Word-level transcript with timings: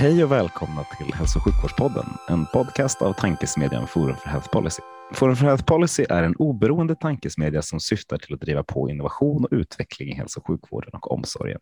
Hej 0.00 0.24
och 0.24 0.32
välkomna 0.32 0.84
till 0.98 1.14
Hälso 1.14 1.38
och 1.38 1.44
sjukvårdspodden, 1.44 2.04
en 2.28 2.46
podcast 2.46 3.02
av 3.02 3.12
tankesmedjan 3.12 3.86
Forum 3.86 4.16
för 4.16 4.28
Health 4.28 4.50
Policy. 4.50 4.82
Forum 5.12 5.36
för 5.36 5.46
Health 5.46 5.64
Policy 5.64 6.06
är 6.08 6.22
en 6.22 6.36
oberoende 6.36 6.94
tankesmedja 6.94 7.62
som 7.62 7.80
syftar 7.80 8.18
till 8.18 8.34
att 8.34 8.40
driva 8.40 8.62
på 8.62 8.90
innovation 8.90 9.44
och 9.44 9.48
utveckling 9.50 10.08
i 10.08 10.14
hälso 10.14 10.40
och 10.40 10.46
sjukvården 10.46 10.90
och 10.94 11.12
omsorgen. 11.12 11.60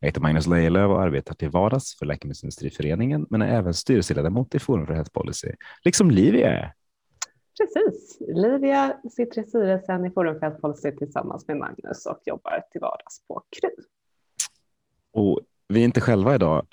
Jag 0.00 0.08
heter 0.08 0.20
Magnus 0.20 0.46
Lejelöw 0.46 0.94
och 0.94 1.02
arbetar 1.02 1.34
till 1.34 1.50
vardags 1.50 1.98
för 1.98 2.06
Läkemedelsindustriföreningen, 2.06 3.26
men 3.30 3.42
är 3.42 3.58
även 3.58 3.74
styrelseledamot 3.74 4.54
i 4.54 4.58
Forum 4.58 4.86
för 4.86 4.94
Health 4.94 5.10
Policy, 5.12 5.52
liksom 5.84 6.10
Livia 6.10 6.50
är. 6.50 6.74
Precis. 7.60 8.18
Livia 8.20 8.96
sitter 9.10 9.40
i 9.40 9.44
styrelsen 9.44 10.04
i 10.04 10.10
Forum 10.10 10.34
för 10.34 10.40
Health 10.40 10.60
Policy 10.60 10.92
tillsammans 10.92 11.48
med 11.48 11.56
Magnus 11.56 12.06
och 12.06 12.20
jobbar 12.24 12.62
till 12.72 12.80
vardags 12.80 13.26
på 13.28 13.42
KRY. 13.60 13.84
Och 15.12 15.40
vi 15.68 15.80
är 15.80 15.84
inte 15.84 16.00
själva 16.00 16.34
idag, 16.34 16.66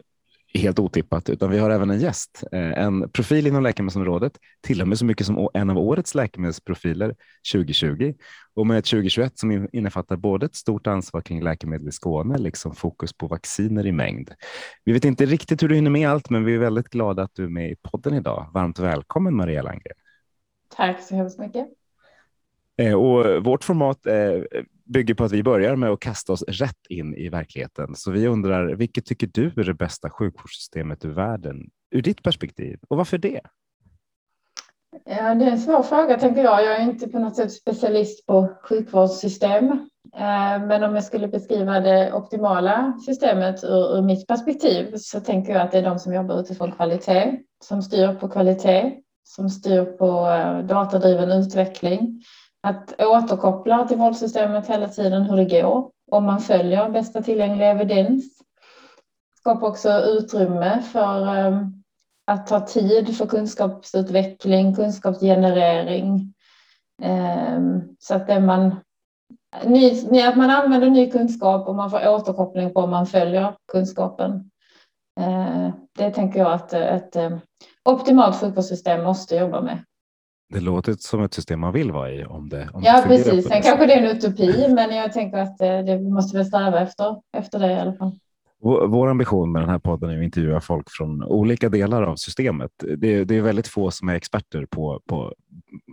helt 0.58 0.80
otippat, 0.80 1.30
utan 1.30 1.52
vi 1.52 1.58
har 1.58 1.70
även 1.70 1.90
en 1.90 2.00
gäst, 2.00 2.44
eh, 2.52 2.84
en 2.84 3.10
profil 3.10 3.48
inom 3.48 3.64
läkemedelsområdet, 3.64 4.38
till 4.62 4.82
och 4.82 4.88
med 4.88 4.98
så 4.98 5.06
mycket 5.06 5.28
som 5.28 5.50
en 5.54 5.70
av 5.70 5.78
årets 5.78 6.16
läkemedelsprofiler 6.16 7.16
2020 7.54 8.14
och 8.56 8.68
med 8.68 8.78
ett 8.78 8.86
2021 8.86 9.40
som 9.40 9.68
innefattar 9.72 10.16
både 10.16 10.46
ett 10.46 10.56
stort 10.56 10.88
ansvar 10.88 11.22
kring 11.22 11.44
läkemedel 11.44 11.88
i 11.88 11.92
Skåne, 11.92 12.38
liksom 12.38 12.76
fokus 12.76 13.14
på 13.14 13.28
vacciner 13.28 13.86
i 13.86 13.92
mängd. 13.92 14.32
Vi 14.84 14.94
vet 14.94 15.06
inte 15.06 15.26
riktigt 15.26 15.64
hur 15.64 15.68
du 15.68 15.76
hinner 15.76 15.92
med 15.92 16.10
allt, 16.10 16.30
men 16.30 16.46
vi 16.46 16.56
är 16.56 16.60
väldigt 16.60 16.90
glada 16.90 17.24
att 17.24 17.36
du 17.36 17.44
är 17.44 17.50
med 17.50 17.72
i 17.72 17.76
podden 17.76 18.14
idag. 18.14 18.50
Varmt 18.54 18.80
välkommen 18.80 19.36
Maria 19.36 19.62
Landgren. 19.62 19.96
Tack 20.76 21.02
så 21.02 21.16
hemskt 21.16 21.40
mycket. 21.40 21.68
Eh, 22.78 22.94
och 22.94 23.46
vårt 23.46 23.64
format 23.64 24.06
eh, 24.06 24.42
bygger 24.88 25.14
på 25.14 25.24
att 25.24 25.32
vi 25.32 25.44
börjar 25.44 25.76
med 25.76 25.90
att 25.90 26.00
kasta 26.00 26.34
oss 26.34 26.44
rätt 26.48 26.88
in 26.90 27.16
i 27.16 27.30
verkligheten. 27.30 27.96
Så 27.96 28.12
vi 28.12 28.28
undrar, 28.28 28.76
vilket 28.76 29.06
tycker 29.06 29.30
du 29.34 29.46
är 29.46 29.64
det 29.64 29.74
bästa 29.74 30.10
sjukvårdssystemet 30.10 31.06
i 31.06 31.08
världen 31.08 31.70
ur 31.92 32.02
ditt 32.02 32.24
perspektiv 32.24 32.80
och 32.88 32.98
varför 32.98 33.18
det? 33.18 33.42
Ja, 35.06 35.36
det 35.36 35.46
är 35.46 35.52
en 35.52 35.60
svår 35.60 35.84
fråga 35.84 36.20
tänker 36.20 36.44
jag. 36.44 36.64
Jag 36.64 36.76
är 36.76 36.82
inte 36.82 37.08
på 37.08 37.20
något 37.20 37.36
sätt 37.36 37.52
specialist 37.52 38.26
på 38.26 38.50
sjukvårdssystem. 38.64 39.72
Eh, 40.16 40.66
men 40.68 40.84
om 40.84 40.96
jag 40.96 41.04
skulle 41.04 41.28
beskriva 41.28 41.80
det 41.80 42.14
optimala 42.14 43.00
systemet 43.06 43.64
ur, 43.64 43.98
ur 43.98 44.02
mitt 44.02 44.28
perspektiv 44.28 44.96
så 44.96 45.20
tänker 45.20 45.54
jag 45.54 45.62
att 45.62 45.72
det 45.72 45.78
är 45.78 45.84
de 45.84 46.00
som 46.00 46.14
jobbar 46.14 46.40
utifrån 46.40 46.72
kvalitet, 46.72 47.40
som 47.64 47.82
styr 47.82 48.14
på 48.14 48.30
kvalitet, 48.30 48.94
som 49.24 49.50
styr 49.50 49.84
på 49.84 50.28
eh, 50.28 50.60
datadriven 50.60 51.32
utveckling, 51.32 52.24
att 52.68 53.02
återkoppla 53.02 53.88
till 53.88 53.98
vårdsystemet 53.98 54.68
hela 54.68 54.88
tiden 54.88 55.24
hur 55.24 55.38
det 55.38 55.62
går, 55.62 55.92
om 56.12 56.24
man 56.24 56.40
följer 56.40 56.90
bästa 56.90 57.22
tillgängliga 57.22 57.70
evidens. 57.70 58.42
Skapa 59.40 59.68
också 59.68 59.90
utrymme 59.90 60.82
för 60.82 61.28
ehm, 61.28 61.84
att 62.28 62.48
ta 62.48 62.60
tid 62.60 63.18
för 63.18 63.26
kunskapsutveckling, 63.26 64.76
kunskapsgenerering. 64.76 66.34
Ehm, 67.02 67.82
så 68.00 68.16
att, 68.16 68.28
det 68.28 68.40
man, 68.40 68.76
ny, 69.66 69.92
att 70.22 70.38
man 70.38 70.50
använder 70.50 70.90
ny 70.90 71.12
kunskap 71.12 71.68
och 71.68 71.76
man 71.76 71.92
får 71.92 72.08
återkoppling 72.08 72.74
på 72.74 72.80
om 72.80 72.90
man 72.90 73.06
följer 73.06 73.56
kunskapen. 73.72 74.52
Eh, 75.20 75.70
det 75.98 76.12
tänker 76.12 76.40
jag 76.40 76.52
att 76.52 76.74
ett 76.74 77.16
ehm, 77.16 77.40
optimalt 77.86 78.36
sjukvårdssystem 78.36 79.04
måste 79.04 79.36
jobba 79.36 79.62
med. 79.62 79.84
Det 80.50 80.60
låter 80.60 80.96
som 81.00 81.24
ett 81.24 81.34
system 81.34 81.60
man 81.60 81.74
vill 81.74 81.92
vara 81.92 82.12
i. 82.12 82.26
Om 82.26 82.50
det, 82.50 82.70
om 82.74 82.84
ja, 82.84 83.02
det 83.02 83.08
precis. 83.08 83.48
Sen 83.48 83.62
kanske 83.62 83.86
det 83.86 83.94
är 83.94 84.04
en 84.04 84.18
utopi, 84.18 84.68
men 84.74 84.96
jag 84.96 85.14
tänker 85.14 85.38
att 85.38 85.58
det, 85.58 85.82
det 85.82 86.00
måste 86.00 86.38
vi 86.38 86.46
sträva 86.46 86.82
efter, 86.82 87.16
efter 87.38 87.60
det 87.60 87.72
i 87.72 87.76
alla 87.76 87.94
fall. 87.94 88.20
Vår 88.60 89.08
ambition 89.08 89.52
med 89.52 89.62
den 89.62 89.70
här 89.70 89.80
podden 89.80 90.10
är 90.10 90.18
att 90.18 90.24
intervjua 90.24 90.62
folk 90.62 90.88
från 90.90 91.24
olika 91.24 91.70
delar 91.70 92.04
av 92.04 92.16
systemet. 92.16 92.72
Det, 92.98 93.24
det 93.24 93.36
är 93.36 93.42
väldigt 93.42 93.68
få 93.68 93.92
som 93.92 94.10
är 94.10 94.16
experter 94.16 94.66
på, 94.66 95.02
på 95.10 95.34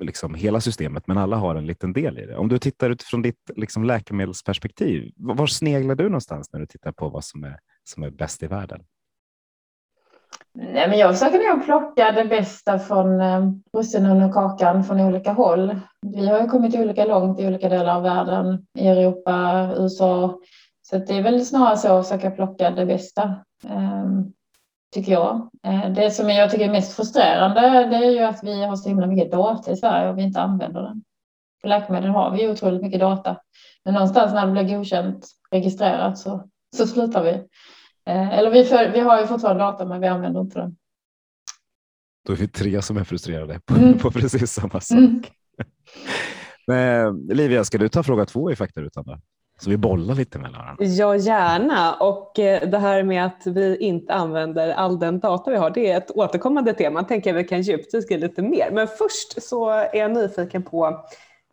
liksom 0.00 0.34
hela 0.34 0.60
systemet, 0.60 1.06
men 1.06 1.18
alla 1.18 1.36
har 1.36 1.54
en 1.54 1.66
liten 1.66 1.92
del 1.92 2.18
i 2.18 2.26
det. 2.26 2.36
Om 2.36 2.48
du 2.48 2.58
tittar 2.58 2.90
utifrån 2.90 3.22
ditt 3.22 3.50
liksom 3.56 3.84
läkemedelsperspektiv, 3.84 5.12
var 5.16 5.46
sneglar 5.46 5.94
du 5.94 6.04
någonstans 6.04 6.52
när 6.52 6.60
du 6.60 6.66
tittar 6.66 6.92
på 6.92 7.08
vad 7.08 7.24
som 7.24 7.44
är, 7.44 7.58
som 7.84 8.02
är 8.02 8.10
bäst 8.10 8.42
i 8.42 8.46
världen? 8.46 8.80
Nej, 10.56 10.88
men 10.88 10.98
jag 10.98 11.18
försöker 11.18 11.54
nog 11.54 11.64
plocka 11.64 12.12
det 12.12 12.24
bästa 12.24 12.78
från 12.78 13.20
eh, 13.20 13.42
russinen 13.72 14.22
och 14.22 14.34
kakan 14.34 14.84
från 14.84 15.00
olika 15.00 15.32
håll. 15.32 15.80
Vi 16.02 16.26
har 16.26 16.40
ju 16.40 16.46
kommit 16.46 16.74
olika 16.74 17.04
långt 17.04 17.40
i 17.40 17.46
olika 17.46 17.68
delar 17.68 17.96
av 17.96 18.02
världen, 18.02 18.66
i 18.78 18.88
Europa, 18.88 19.68
USA. 19.76 20.38
Så 20.82 20.98
det 20.98 21.18
är 21.18 21.22
väl 21.22 21.46
snarare 21.46 21.76
så 21.76 21.98
att 21.98 22.08
försöka 22.08 22.30
plocka 22.30 22.70
det 22.70 22.86
bästa, 22.86 23.34
ehm, 23.68 24.32
tycker 24.94 25.12
jag. 25.12 25.50
Eh, 25.66 25.90
det 25.90 26.10
som 26.10 26.30
jag 26.30 26.50
tycker 26.50 26.64
är 26.64 26.72
mest 26.72 26.96
frustrerande 26.96 27.60
det 27.60 27.96
är 27.96 28.10
ju 28.10 28.22
att 28.22 28.44
vi 28.44 28.64
har 28.64 28.76
så 28.76 28.88
himla 28.88 29.06
mycket 29.06 29.32
data 29.32 29.70
i 29.70 29.76
Sverige 29.76 30.10
och 30.10 30.18
vi 30.18 30.22
inte 30.22 30.40
använder 30.40 30.82
den. 30.82 31.02
På 31.62 31.68
läkemedel 31.68 32.10
har 32.10 32.30
vi 32.30 32.48
otroligt 32.48 32.82
mycket 32.82 33.00
data. 33.00 33.36
Men 33.84 33.94
någonstans 33.94 34.32
när 34.32 34.46
det 34.46 34.52
blir 34.52 34.76
godkänt, 34.76 35.26
registrerat, 35.50 36.18
så, 36.18 36.48
så 36.76 36.86
slutar 36.86 37.22
vi. 37.22 37.42
Eh, 38.06 38.38
eller 38.38 38.50
vi, 38.50 38.64
för, 38.64 38.92
vi 38.92 39.00
har 39.00 39.20
ju 39.20 39.26
fortfarande 39.26 39.64
data 39.64 39.84
men 39.84 40.00
vi 40.00 40.06
använder 40.06 40.40
inte 40.40 40.58
den. 40.58 40.76
Då 42.26 42.32
är 42.32 42.36
vi 42.36 42.48
tre 42.48 42.82
som 42.82 42.96
är 42.96 43.04
frustrerade 43.04 43.60
på, 43.64 43.74
mm. 43.74 43.98
på 43.98 44.10
precis 44.10 44.52
samma 44.52 44.80
sak. 44.80 44.98
Mm. 44.98 45.22
Men, 46.66 47.26
Livia, 47.26 47.64
ska 47.64 47.78
du 47.78 47.88
ta 47.88 48.02
fråga 48.02 48.26
två 48.26 48.50
i 48.50 48.56
faktarutan? 48.56 49.04
Då? 49.06 49.18
Så 49.58 49.70
vi 49.70 49.76
bollar 49.76 50.14
lite 50.14 50.38
mellan 50.38 50.60
varandra. 50.60 50.84
Ja, 50.84 51.16
gärna. 51.16 51.94
Och 51.94 52.38
eh, 52.38 52.68
det 52.68 52.78
här 52.78 53.02
med 53.02 53.26
att 53.26 53.46
vi 53.46 53.76
inte 53.76 54.14
använder 54.14 54.68
all 54.68 54.98
den 54.98 55.20
data 55.20 55.50
vi 55.50 55.56
har, 55.56 55.70
det 55.70 55.90
är 55.90 55.96
ett 55.96 56.10
återkommande 56.10 56.72
tema. 56.72 57.00
Jag 57.00 57.08
tänker 57.08 57.30
att 57.30 57.40
vi 57.40 57.44
kan 57.44 57.62
djupdyka 57.62 58.16
lite 58.16 58.42
mer. 58.42 58.70
Men 58.72 58.86
först 58.86 59.42
så 59.42 59.70
är 59.70 59.96
jag 59.96 60.12
nyfiken 60.12 60.62
på 60.62 61.04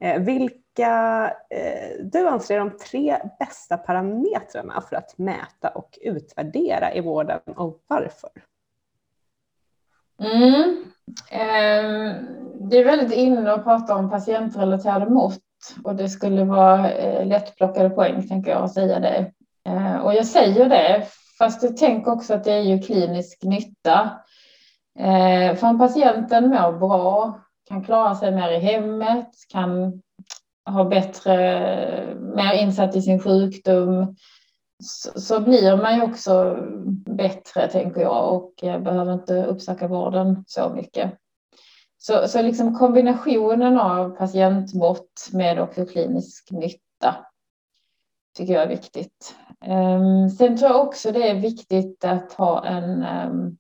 eh, 0.02 0.22
vilka 0.22 0.56
vilka 0.76 1.26
eh, 1.50 2.06
du 2.06 2.28
anser 2.28 2.56
är 2.56 2.60
de 2.60 2.78
tre 2.78 3.18
bästa 3.40 3.78
parametrarna 3.78 4.82
för 4.82 4.96
att 4.96 5.18
mäta 5.18 5.70
och 5.70 6.00
utvärdera 6.02 6.94
i 6.94 7.02
vården 7.02 7.40
och 7.56 7.80
varför? 7.88 8.30
Mm. 10.20 10.84
Eh, 11.32 12.16
det 12.60 12.78
är 12.78 12.86
väldigt 12.86 13.18
inne 13.18 13.54
att 13.54 13.64
prata 13.64 13.96
om 13.96 14.10
patientrelaterade 14.10 15.10
mått 15.10 15.40
och 15.84 15.96
det 15.96 16.10
skulle 16.10 16.44
vara 16.44 16.92
eh, 16.92 17.26
lättplockade 17.26 17.90
poäng, 17.90 18.28
tänker 18.28 18.52
jag, 18.52 18.64
att 18.64 18.74
säga 18.74 19.00
det. 19.00 19.32
Eh, 19.66 19.96
och 19.96 20.14
jag 20.14 20.26
säger 20.26 20.70
det, 20.70 21.08
fast 21.38 21.64
jag 21.64 21.78
tänker 21.78 22.12
också 22.12 22.34
att 22.34 22.44
det 22.44 22.54
är 22.54 22.62
ju 22.62 22.80
klinisk 22.80 23.44
nytta. 23.44 24.10
Eh, 25.00 25.56
för 25.56 25.68
om 25.68 25.80
patienten 25.80 26.50
mår 26.50 26.72
bra, 26.72 27.40
kan 27.68 27.84
klara 27.84 28.16
sig 28.16 28.32
mer 28.32 28.52
i 28.52 28.60
hemmet, 28.60 29.30
kan 29.52 30.02
har 30.64 30.86
bättre, 30.86 31.36
mer 32.36 32.54
insatt 32.54 32.96
i 32.96 33.02
sin 33.02 33.20
sjukdom 33.20 34.16
så, 34.84 35.20
så 35.20 35.40
blir 35.40 35.78
man 35.78 35.96
ju 35.96 36.02
också 36.02 36.58
bättre 37.06 37.68
tänker 37.68 38.02
jag 38.02 38.34
och 38.34 38.54
behöver 38.62 39.14
inte 39.14 39.46
uppsöka 39.46 39.88
vården 39.88 40.44
så 40.48 40.70
mycket. 40.70 41.12
Så, 41.98 42.28
så 42.28 42.42
liksom 42.42 42.76
kombinationen 42.76 43.80
av 43.80 44.10
patientmått 44.10 45.30
med 45.34 45.60
också 45.60 45.86
klinisk 45.86 46.52
nytta 46.52 47.16
tycker 48.38 48.54
jag 48.54 48.64
är 48.64 48.68
viktigt. 48.68 49.36
Ehm, 49.66 50.30
sen 50.30 50.58
tror 50.58 50.72
jag 50.72 50.88
också 50.88 51.12
det 51.12 51.30
är 51.30 51.36
viktigt 51.36 52.06
att 52.06 52.34
ha 52.34 52.66
en 52.66 53.04
ehm, 53.04 53.58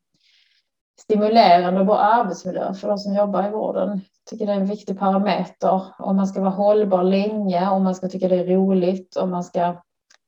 stimulerande 0.99 1.79
och 1.79 1.85
bra 1.85 1.97
arbetsmiljö 1.97 2.73
för 2.73 2.87
de 2.87 2.97
som 2.97 3.15
jobbar 3.15 3.47
i 3.47 3.51
vården 3.51 4.01
tycker 4.29 4.45
det 4.45 4.51
är 4.51 4.59
en 4.59 4.65
viktig 4.65 4.99
parameter 4.99 5.81
om 5.99 6.15
man 6.15 6.27
ska 6.27 6.41
vara 6.41 6.51
hållbar 6.51 7.03
länge, 7.03 7.69
om 7.69 7.83
man 7.83 7.95
ska 7.95 8.07
tycka 8.07 8.27
det 8.27 8.35
är 8.35 8.45
roligt, 8.45 9.17
om 9.17 9.29
man 9.29 9.43
ska 9.43 9.81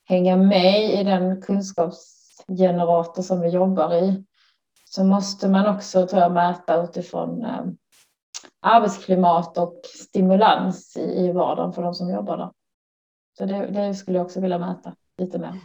hänga 0.06 0.36
med 0.36 1.00
i 1.00 1.04
den 1.04 1.42
kunskapsgenerator 1.42 3.22
som 3.22 3.42
vi 3.42 3.50
jobbar 3.50 3.94
i 3.94 4.24
så 4.86 5.04
måste 5.04 5.50
man 5.50 5.76
också 5.76 6.08
tror 6.08 6.22
jag, 6.22 6.32
mäta 6.32 6.84
utifrån 6.84 7.46
eh, 7.46 7.66
arbetsklimat 8.62 9.58
och 9.58 9.82
stimulans 9.86 10.98
i, 10.98 11.26
i 11.26 11.32
vardagen 11.32 11.74
för 11.74 11.84
de 11.84 11.94
som 11.94 12.10
jobbar 12.10 12.38
där. 12.38 12.52
Så 13.38 13.46
det, 13.46 13.66
det 13.66 13.94
skulle 13.94 14.18
jag 14.18 14.26
också 14.26 14.42
vilja 14.42 14.58
mäta 14.58 14.96
lite 15.18 15.40
mer. 15.40 15.60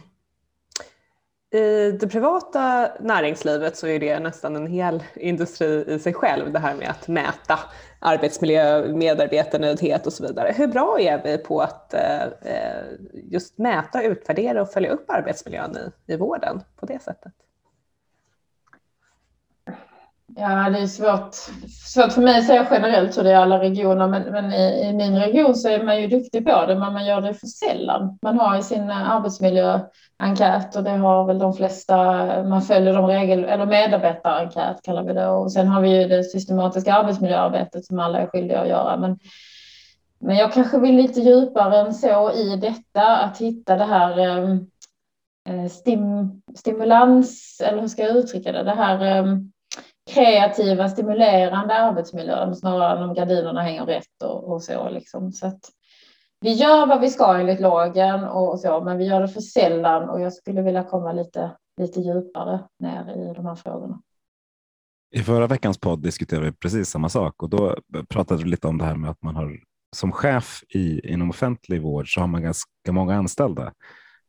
I 1.51 1.91
det 1.91 2.07
privata 2.07 2.91
näringslivet 2.99 3.77
så 3.77 3.87
är 3.87 3.99
det 3.99 4.19
nästan 4.19 4.55
en 4.55 4.67
hel 4.67 5.03
industri 5.15 5.85
i 5.87 5.99
sig 5.99 6.13
själv, 6.13 6.51
det 6.51 6.59
här 6.59 6.75
med 6.75 6.89
att 6.89 7.07
mäta 7.07 7.59
arbetsmiljö, 7.99 8.87
medarbetarnöjdhet 8.93 10.07
och 10.07 10.13
så 10.13 10.27
vidare. 10.27 10.53
Hur 10.57 10.67
bra 10.67 10.99
är 10.99 11.23
vi 11.23 11.37
på 11.37 11.61
att 11.61 11.93
eh, 11.93 12.23
eh, 12.23 12.83
just 13.13 13.57
mäta, 13.57 14.03
utvärdera 14.03 14.61
och 14.61 14.71
följa 14.71 14.91
upp 14.91 15.09
arbetsmiljön 15.09 15.77
i, 15.77 16.13
i 16.13 16.15
vården 16.15 16.61
på 16.75 16.85
det 16.85 16.99
sättet? 17.01 17.33
Ja, 20.41 20.69
det 20.69 20.79
är 20.79 20.87
svårt, 20.87 21.35
svårt 21.85 22.11
för 22.11 22.21
mig 22.21 22.39
att 22.39 22.45
säga 22.45 22.67
generellt 22.71 23.17
hur 23.17 23.23
det 23.23 23.29
är 23.29 23.33
i 23.33 23.37
alla 23.37 23.59
regioner, 23.59 24.07
men, 24.07 24.23
men 24.23 24.53
i, 24.53 24.89
i, 24.89 24.93
min 24.93 25.19
region 25.19 25.55
så 25.55 25.69
är 25.69 25.83
man 25.83 26.01
ju 26.01 26.07
duktig 26.07 26.45
på 26.45 26.65
det, 26.65 26.75
men 26.75 26.93
man 26.93 27.05
gör 27.05 27.21
det 27.21 27.33
för 27.33 27.47
sällan. 27.47 28.17
Man 28.21 28.39
har 28.39 28.57
i 28.57 28.63
sin 28.63 28.89
eh, 28.89 29.11
arbetsmiljöenkät 29.11 30.75
och 30.75 30.83
det 30.83 30.89
har 30.89 31.25
väl 31.25 31.39
de 31.39 31.53
flesta, 31.53 31.95
man 32.43 32.61
följer 32.61 32.93
de 32.93 33.07
regel, 33.07 33.43
eller 33.43 33.65
medarbetarenkät 33.65 34.81
kallar 34.83 35.03
vi 35.03 35.13
det, 35.13 35.27
och 35.27 35.51
sen 35.51 35.67
har 35.67 35.81
vi 35.81 36.01
ju 36.01 36.07
det 36.07 36.23
systematiska 36.23 36.93
arbetsmiljöarbetet 36.93 37.85
som 37.85 37.99
alla 37.99 38.19
är 38.19 38.27
skyldiga 38.27 38.59
att 38.61 38.67
göra. 38.67 38.97
Men, 38.97 39.19
men 40.19 40.35
jag 40.35 40.53
kanske 40.53 40.79
vill 40.79 40.95
lite 40.95 41.19
djupare 41.19 41.77
än 41.77 41.93
så 41.93 42.31
i 42.31 42.55
detta, 42.55 43.17
att 43.17 43.37
hitta 43.37 43.75
det 43.75 43.85
här 43.85 44.19
eh, 44.19 44.49
eh 45.49 45.69
stim, 45.69 46.41
stimulans, 46.55 47.61
eller 47.65 47.81
hur 47.81 47.87
ska 47.87 48.01
jag 48.01 48.17
uttrycka 48.17 48.51
det, 48.51 48.63
det 48.63 48.75
här 48.75 49.17
eh, 49.17 49.25
kreativa, 50.13 50.89
stimulerande 50.89 51.73
arbetsmiljön 51.73 52.55
snarare 52.55 52.97
än 52.97 53.09
om 53.09 53.15
gardinerna 53.15 53.61
hänger 53.61 53.85
rätt 53.85 54.23
och, 54.23 54.51
och 54.53 54.63
så. 54.63 54.89
Liksom. 54.89 55.31
så 55.31 55.47
att 55.47 55.59
vi 56.41 56.53
gör 56.53 56.87
vad 56.87 57.01
vi 57.01 57.09
ska 57.09 57.33
enligt 57.33 57.59
lagen 57.59 58.23
och 58.23 58.59
så, 58.59 58.81
men 58.81 58.97
vi 58.97 59.05
gör 59.05 59.21
det 59.21 59.27
för 59.27 59.41
sällan 59.41 60.09
och 60.09 60.21
jag 60.21 60.33
skulle 60.33 60.61
vilja 60.61 60.83
komma 60.83 61.11
lite, 61.11 61.51
lite 61.81 61.99
djupare 61.99 62.59
ner 62.79 63.29
i 63.31 63.33
de 63.33 63.45
här 63.45 63.55
frågorna. 63.55 64.01
I 65.11 65.23
förra 65.23 65.47
veckans 65.47 65.77
podd 65.77 66.03
diskuterade 66.03 66.45
vi 66.45 66.51
precis 66.51 66.89
samma 66.89 67.09
sak 67.09 67.43
och 67.43 67.49
då 67.49 67.77
pratade 68.09 68.43
vi 68.43 68.49
lite 68.49 68.67
om 68.67 68.77
det 68.77 68.85
här 68.85 68.95
med 68.95 69.09
att 69.09 69.21
man 69.21 69.35
har 69.35 69.59
som 69.95 70.11
chef 70.11 70.63
i, 70.69 71.11
inom 71.13 71.29
offentlig 71.29 71.81
vård 71.81 72.13
så 72.13 72.19
har 72.19 72.27
man 72.27 72.41
ganska 72.41 72.69
många 72.91 73.15
anställda. 73.15 73.73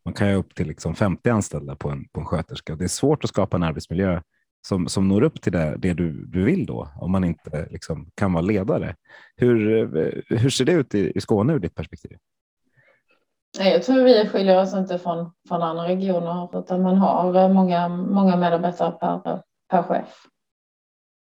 Man 0.04 0.14
kan 0.14 0.28
ju 0.28 0.34
upp 0.34 0.54
till 0.54 0.66
liksom 0.66 0.94
50 0.94 1.30
anställda 1.30 1.76
på 1.76 1.90
en, 1.90 2.08
på 2.12 2.20
en 2.20 2.26
sköterska. 2.26 2.76
Det 2.76 2.84
är 2.84 2.88
svårt 2.88 3.24
att 3.24 3.30
skapa 3.30 3.56
en 3.56 3.62
arbetsmiljö 3.62 4.20
som, 4.66 4.88
som 4.88 5.08
når 5.08 5.22
upp 5.22 5.42
till 5.42 5.52
det, 5.52 5.74
det 5.78 5.92
du, 5.92 6.26
du 6.26 6.44
vill 6.44 6.66
då, 6.66 6.88
om 7.00 7.12
man 7.12 7.24
inte 7.24 7.66
liksom 7.70 8.10
kan 8.14 8.32
vara 8.32 8.42
ledare. 8.42 8.94
Hur, 9.36 9.76
eh, 9.96 10.38
hur 10.38 10.50
ser 10.50 10.64
det 10.64 10.72
ut 10.72 10.94
i, 10.94 11.12
i 11.14 11.20
Skåne 11.20 11.52
ur 11.52 11.58
ditt 11.58 11.74
perspektiv? 11.74 12.18
Jag 13.58 13.82
tror 13.82 14.04
vi 14.04 14.28
skiljer 14.28 14.62
oss 14.62 14.74
inte 14.74 14.98
från, 14.98 15.30
från 15.48 15.62
andra 15.62 15.84
regioner, 15.84 16.58
utan 16.58 16.82
man 16.82 16.96
har 16.96 17.34
eh, 17.34 17.48
många, 17.48 17.88
många 17.88 18.36
medarbetare 18.36 18.90
per, 18.90 19.42
per 19.70 19.82
chef. 19.82 20.26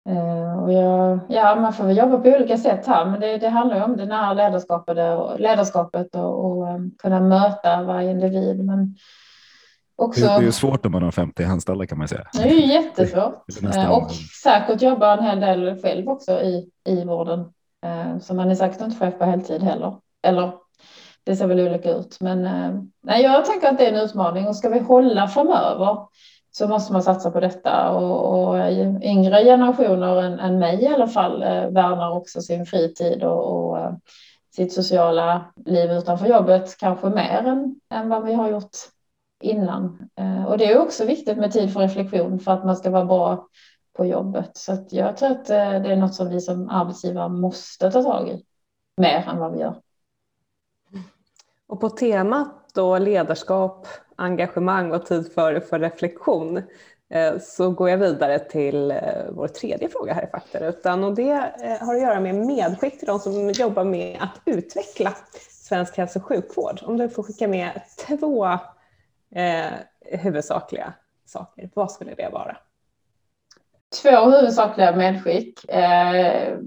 Eh, 0.08 0.62
och 0.62 0.72
jag, 0.72 1.18
ja, 1.28 1.54
man 1.54 1.72
får 1.72 1.84
väl 1.84 1.96
jobba 1.96 2.18
på 2.18 2.28
olika 2.28 2.56
sätt 2.56 2.86
här, 2.86 3.06
men 3.06 3.20
det, 3.20 3.38
det 3.38 3.48
handlar 3.48 3.76
ju 3.76 3.82
om 3.82 3.96
det 3.96 4.06
nära 4.06 4.32
ledarskapet 4.32 4.98
och, 5.18 5.40
ledarskapet 5.40 6.14
och, 6.14 6.44
och 6.44 6.66
kunna 6.98 7.20
möta 7.20 7.82
varje 7.82 8.10
individ. 8.10 8.64
Men 8.64 8.96
Också, 10.00 10.20
det 10.20 10.30
är 10.30 10.40
ju 10.40 10.52
svårt 10.52 10.86
om 10.86 10.92
man 10.92 11.02
har 11.02 11.10
50 11.10 11.44
anställda 11.44 11.86
kan 11.86 11.98
man 11.98 12.08
säga. 12.08 12.26
Det 12.32 12.42
är 12.42 12.54
ju 12.54 12.66
jättesvårt. 12.66 13.44
Eh, 13.76 13.90
och 13.90 14.10
säkert 14.42 14.82
jobbar 14.82 15.16
en 15.16 15.24
hel 15.24 15.40
del 15.40 15.82
själv 15.82 16.08
också 16.08 16.32
i, 16.32 16.68
i 16.86 17.04
vården. 17.04 17.40
Eh, 17.86 18.18
så 18.18 18.34
man 18.34 18.50
är 18.50 18.54
säkert 18.54 18.80
inte 18.80 18.96
chef 18.96 19.18
på 19.18 19.24
heltid 19.24 19.62
heller. 19.62 19.96
Eller 20.22 20.52
det 21.24 21.36
ser 21.36 21.46
väl 21.46 21.60
olika 21.60 21.90
ut. 21.90 22.16
Men 22.20 22.46
eh, 22.46 22.82
nej, 23.02 23.22
jag 23.22 23.44
tänker 23.44 23.68
att 23.68 23.78
det 23.78 23.86
är 23.86 23.92
en 23.92 24.04
utmaning 24.04 24.48
och 24.48 24.56
ska 24.56 24.68
vi 24.68 24.78
hålla 24.78 25.28
framöver 25.28 25.98
så 26.50 26.68
måste 26.68 26.92
man 26.92 27.02
satsa 27.02 27.30
på 27.30 27.40
detta 27.40 27.90
och, 27.90 28.48
och 28.48 28.70
yngre 29.02 29.44
generationer 29.44 30.22
än, 30.22 30.38
än 30.38 30.58
mig 30.58 30.82
i 30.82 30.86
alla 30.86 31.08
fall 31.08 31.40
värnar 31.70 32.10
också 32.10 32.40
sin 32.40 32.66
fritid 32.66 33.22
och, 33.22 33.70
och 33.70 33.78
sitt 34.56 34.72
sociala 34.72 35.44
liv 35.66 35.90
utanför 35.90 36.26
jobbet 36.26 36.76
kanske 36.78 37.08
mer 37.08 37.42
än, 37.46 37.80
än 37.94 38.08
vad 38.08 38.24
vi 38.24 38.34
har 38.34 38.48
gjort 38.48 38.76
innan. 39.40 40.08
Eh, 40.16 40.44
och 40.44 40.58
det 40.58 40.72
är 40.72 40.78
också 40.78 41.04
viktigt 41.04 41.38
med 41.38 41.52
tid 41.52 41.72
för 41.72 41.80
reflektion 41.80 42.40
för 42.40 42.52
att 42.52 42.64
man 42.64 42.76
ska 42.76 42.90
vara 42.90 43.04
bra 43.04 43.48
på 43.96 44.04
jobbet. 44.06 44.50
Så 44.56 44.86
jag 44.90 45.16
tror 45.16 45.30
att 45.30 45.50
eh, 45.50 45.56
det 45.56 45.92
är 45.92 45.96
något 45.96 46.14
som 46.14 46.28
vi 46.28 46.40
som 46.40 46.68
arbetsgivare 46.68 47.28
måste 47.28 47.90
ta 47.90 48.02
tag 48.02 48.28
i 48.28 48.44
mer 48.96 49.28
än 49.28 49.38
vad 49.38 49.52
vi 49.52 49.58
gör. 49.58 49.74
Och 51.66 51.80
på 51.80 51.88
temat 51.90 52.70
då 52.74 52.98
ledarskap, 52.98 53.86
engagemang 54.16 54.92
och 54.92 55.06
tid 55.06 55.32
för, 55.32 55.60
för 55.60 55.78
reflektion 55.78 56.62
eh, 57.10 57.32
så 57.40 57.70
går 57.70 57.90
jag 57.90 57.98
vidare 57.98 58.38
till 58.38 58.94
vår 59.30 59.48
tredje 59.48 59.88
fråga 59.88 60.14
här 60.14 60.24
i 60.24 60.30
Faktarutan 60.30 61.04
och 61.04 61.14
det 61.14 61.32
har 61.80 61.94
att 61.94 62.02
göra 62.02 62.20
med 62.20 62.34
medskick 62.34 62.98
till 62.98 63.06
de 63.06 63.18
som 63.18 63.50
jobbar 63.50 63.84
med 63.84 64.18
att 64.20 64.40
utveckla 64.44 65.14
svensk 65.50 65.96
hälso 65.96 66.18
och 66.18 66.24
sjukvård. 66.24 66.80
Om 66.82 66.96
du 66.96 67.08
får 67.08 67.22
skicka 67.22 67.48
med 67.48 67.82
två 68.06 68.58
eh, 69.34 69.72
huvudsakliga 70.18 70.94
saker, 71.26 71.70
vad 71.74 71.92
skulle 71.92 72.14
det 72.14 72.28
vara? 72.28 72.56
Två 74.02 74.30
huvudsakliga 74.30 74.96
medskick. 74.96 75.68
Eh, 75.68 76.58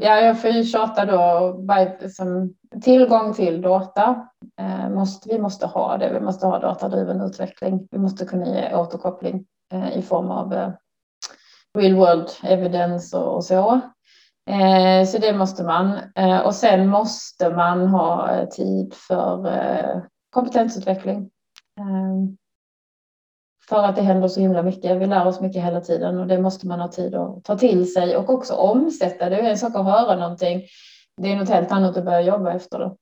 ja, 0.00 0.20
jag 0.20 0.40
får 0.40 0.50
ju 0.50 0.64
tjata 0.64 1.04
då, 1.04 1.56
som 2.10 2.54
tillgång 2.82 3.34
till 3.34 3.62
data. 3.62 4.28
Eh, 4.60 4.90
måste, 4.90 5.28
vi 5.28 5.38
måste 5.38 5.66
ha 5.66 5.96
det, 5.96 6.12
vi 6.12 6.20
måste 6.20 6.46
ha 6.46 6.58
datadriven 6.58 7.20
utveckling. 7.20 7.88
Vi 7.90 7.98
måste 7.98 8.24
kunna 8.24 8.46
ge 8.46 8.74
återkoppling 8.74 9.46
eh, 9.72 9.98
i 9.98 10.02
form 10.02 10.30
av 10.30 10.54
eh, 10.54 10.70
real 11.78 11.94
world 11.94 12.30
evidence 12.42 13.16
och, 13.16 13.34
och 13.34 13.44
så. 13.44 13.80
Eh, 14.50 15.06
så 15.06 15.18
det 15.18 15.32
måste 15.32 15.64
man. 15.64 15.98
Eh, 16.14 16.38
och 16.38 16.54
sen 16.54 16.88
måste 16.88 17.50
man 17.50 17.88
ha 17.88 18.34
eh, 18.34 18.48
tid 18.48 18.94
för 18.94 20.08
kompetensutveckling. 20.30 21.30
Ehm, 21.80 22.36
för 23.68 23.84
att 23.84 23.96
det 23.96 24.02
händer 24.02 24.28
så 24.28 24.40
himla 24.40 24.62
mycket. 24.62 25.00
Vi 25.00 25.06
lär 25.06 25.26
oss 25.26 25.40
mycket 25.40 25.64
hela 25.64 25.80
tiden 25.80 26.18
och 26.18 26.26
det 26.26 26.40
måste 26.40 26.66
man 26.66 26.80
ha 26.80 26.88
tid 26.88 27.14
att 27.14 27.44
ta 27.44 27.58
till 27.58 27.92
sig 27.92 28.16
och 28.16 28.30
också 28.30 28.54
omsätta. 28.54 29.28
Det 29.30 29.36
är 29.36 29.50
en 29.50 29.58
sak 29.58 29.74
att 29.74 29.84
höra 29.84 30.16
någonting. 30.16 30.62
Det 31.16 31.32
är 31.32 31.36
något 31.36 31.48
helt 31.48 31.72
annat 31.72 31.96
att 31.96 32.04
börja 32.04 32.20
jobba 32.20 32.52
efter 32.52 32.78
det. 32.78 32.96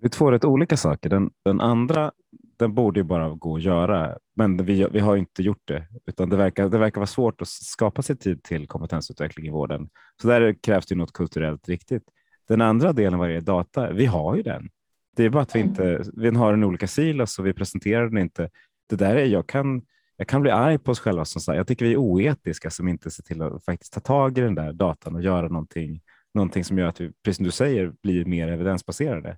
Det 0.00 0.06
är 0.06 0.10
två 0.10 0.30
rätt 0.30 0.44
olika 0.44 0.76
saker. 0.76 1.10
Den, 1.10 1.30
den 1.44 1.60
andra 1.60 2.12
den 2.58 2.74
borde 2.74 3.00
ju 3.00 3.04
bara 3.04 3.28
gå 3.28 3.56
att 3.56 3.62
göra, 3.62 4.18
men 4.36 4.64
vi, 4.64 4.86
vi 4.92 5.00
har 5.00 5.16
inte 5.16 5.42
gjort 5.42 5.62
det. 5.64 5.86
Utan 6.06 6.28
det, 6.28 6.36
verkar, 6.36 6.68
det 6.68 6.78
verkar 6.78 7.00
vara 7.00 7.06
svårt 7.06 7.42
att 7.42 7.48
skapa 7.48 8.02
sig 8.02 8.16
tid 8.16 8.42
till 8.42 8.68
kompetensutveckling 8.68 9.46
i 9.46 9.50
vården. 9.50 9.88
Så 10.22 10.28
där 10.28 10.52
krävs 10.62 10.86
det 10.86 10.94
något 10.94 11.12
kulturellt 11.12 11.68
riktigt. 11.68 12.02
Den 12.48 12.60
andra 12.60 12.92
delen 12.92 13.18
vad 13.18 13.30
är 13.30 13.40
data, 13.40 13.92
vi 13.92 14.06
har 14.06 14.36
ju 14.36 14.42
den. 14.42 14.68
Det 15.16 15.24
är 15.24 15.30
bara 15.30 15.42
att 15.42 15.56
vi 15.56 15.60
inte 15.60 16.04
vi 16.16 16.28
har 16.28 16.52
en 16.52 16.64
olika 16.64 16.86
silos 16.86 17.38
och 17.38 17.46
vi 17.46 17.52
presenterar 17.52 18.08
den 18.08 18.18
inte. 18.18 18.50
Det 18.88 18.96
där 18.96 19.16
är, 19.16 19.24
jag, 19.24 19.46
kan, 19.46 19.82
jag 20.16 20.28
kan 20.28 20.42
bli 20.42 20.50
arg 20.50 20.78
på 20.78 20.90
oss 20.90 21.00
själva. 21.00 21.24
Som 21.24 21.40
sagt. 21.40 21.56
Jag 21.56 21.66
tycker 21.66 21.84
vi 21.84 21.92
är 21.92 21.96
oetiska 21.96 22.70
som 22.70 22.88
inte 22.88 23.10
ser 23.10 23.22
till 23.22 23.42
att 23.42 23.64
faktiskt 23.64 23.92
ta 23.92 24.00
tag 24.00 24.38
i 24.38 24.40
den 24.40 24.54
där 24.54 24.72
datan 24.72 25.14
och 25.14 25.22
göra 25.22 25.48
någonting, 25.48 26.00
någonting 26.34 26.64
som 26.64 26.78
gör 26.78 26.86
att 26.86 27.00
vi, 27.00 27.12
precis 27.24 27.36
som 27.36 27.44
du 27.44 27.50
säger, 27.50 27.92
blir 28.02 28.24
mer 28.24 28.48
evidensbaserade. 28.48 29.36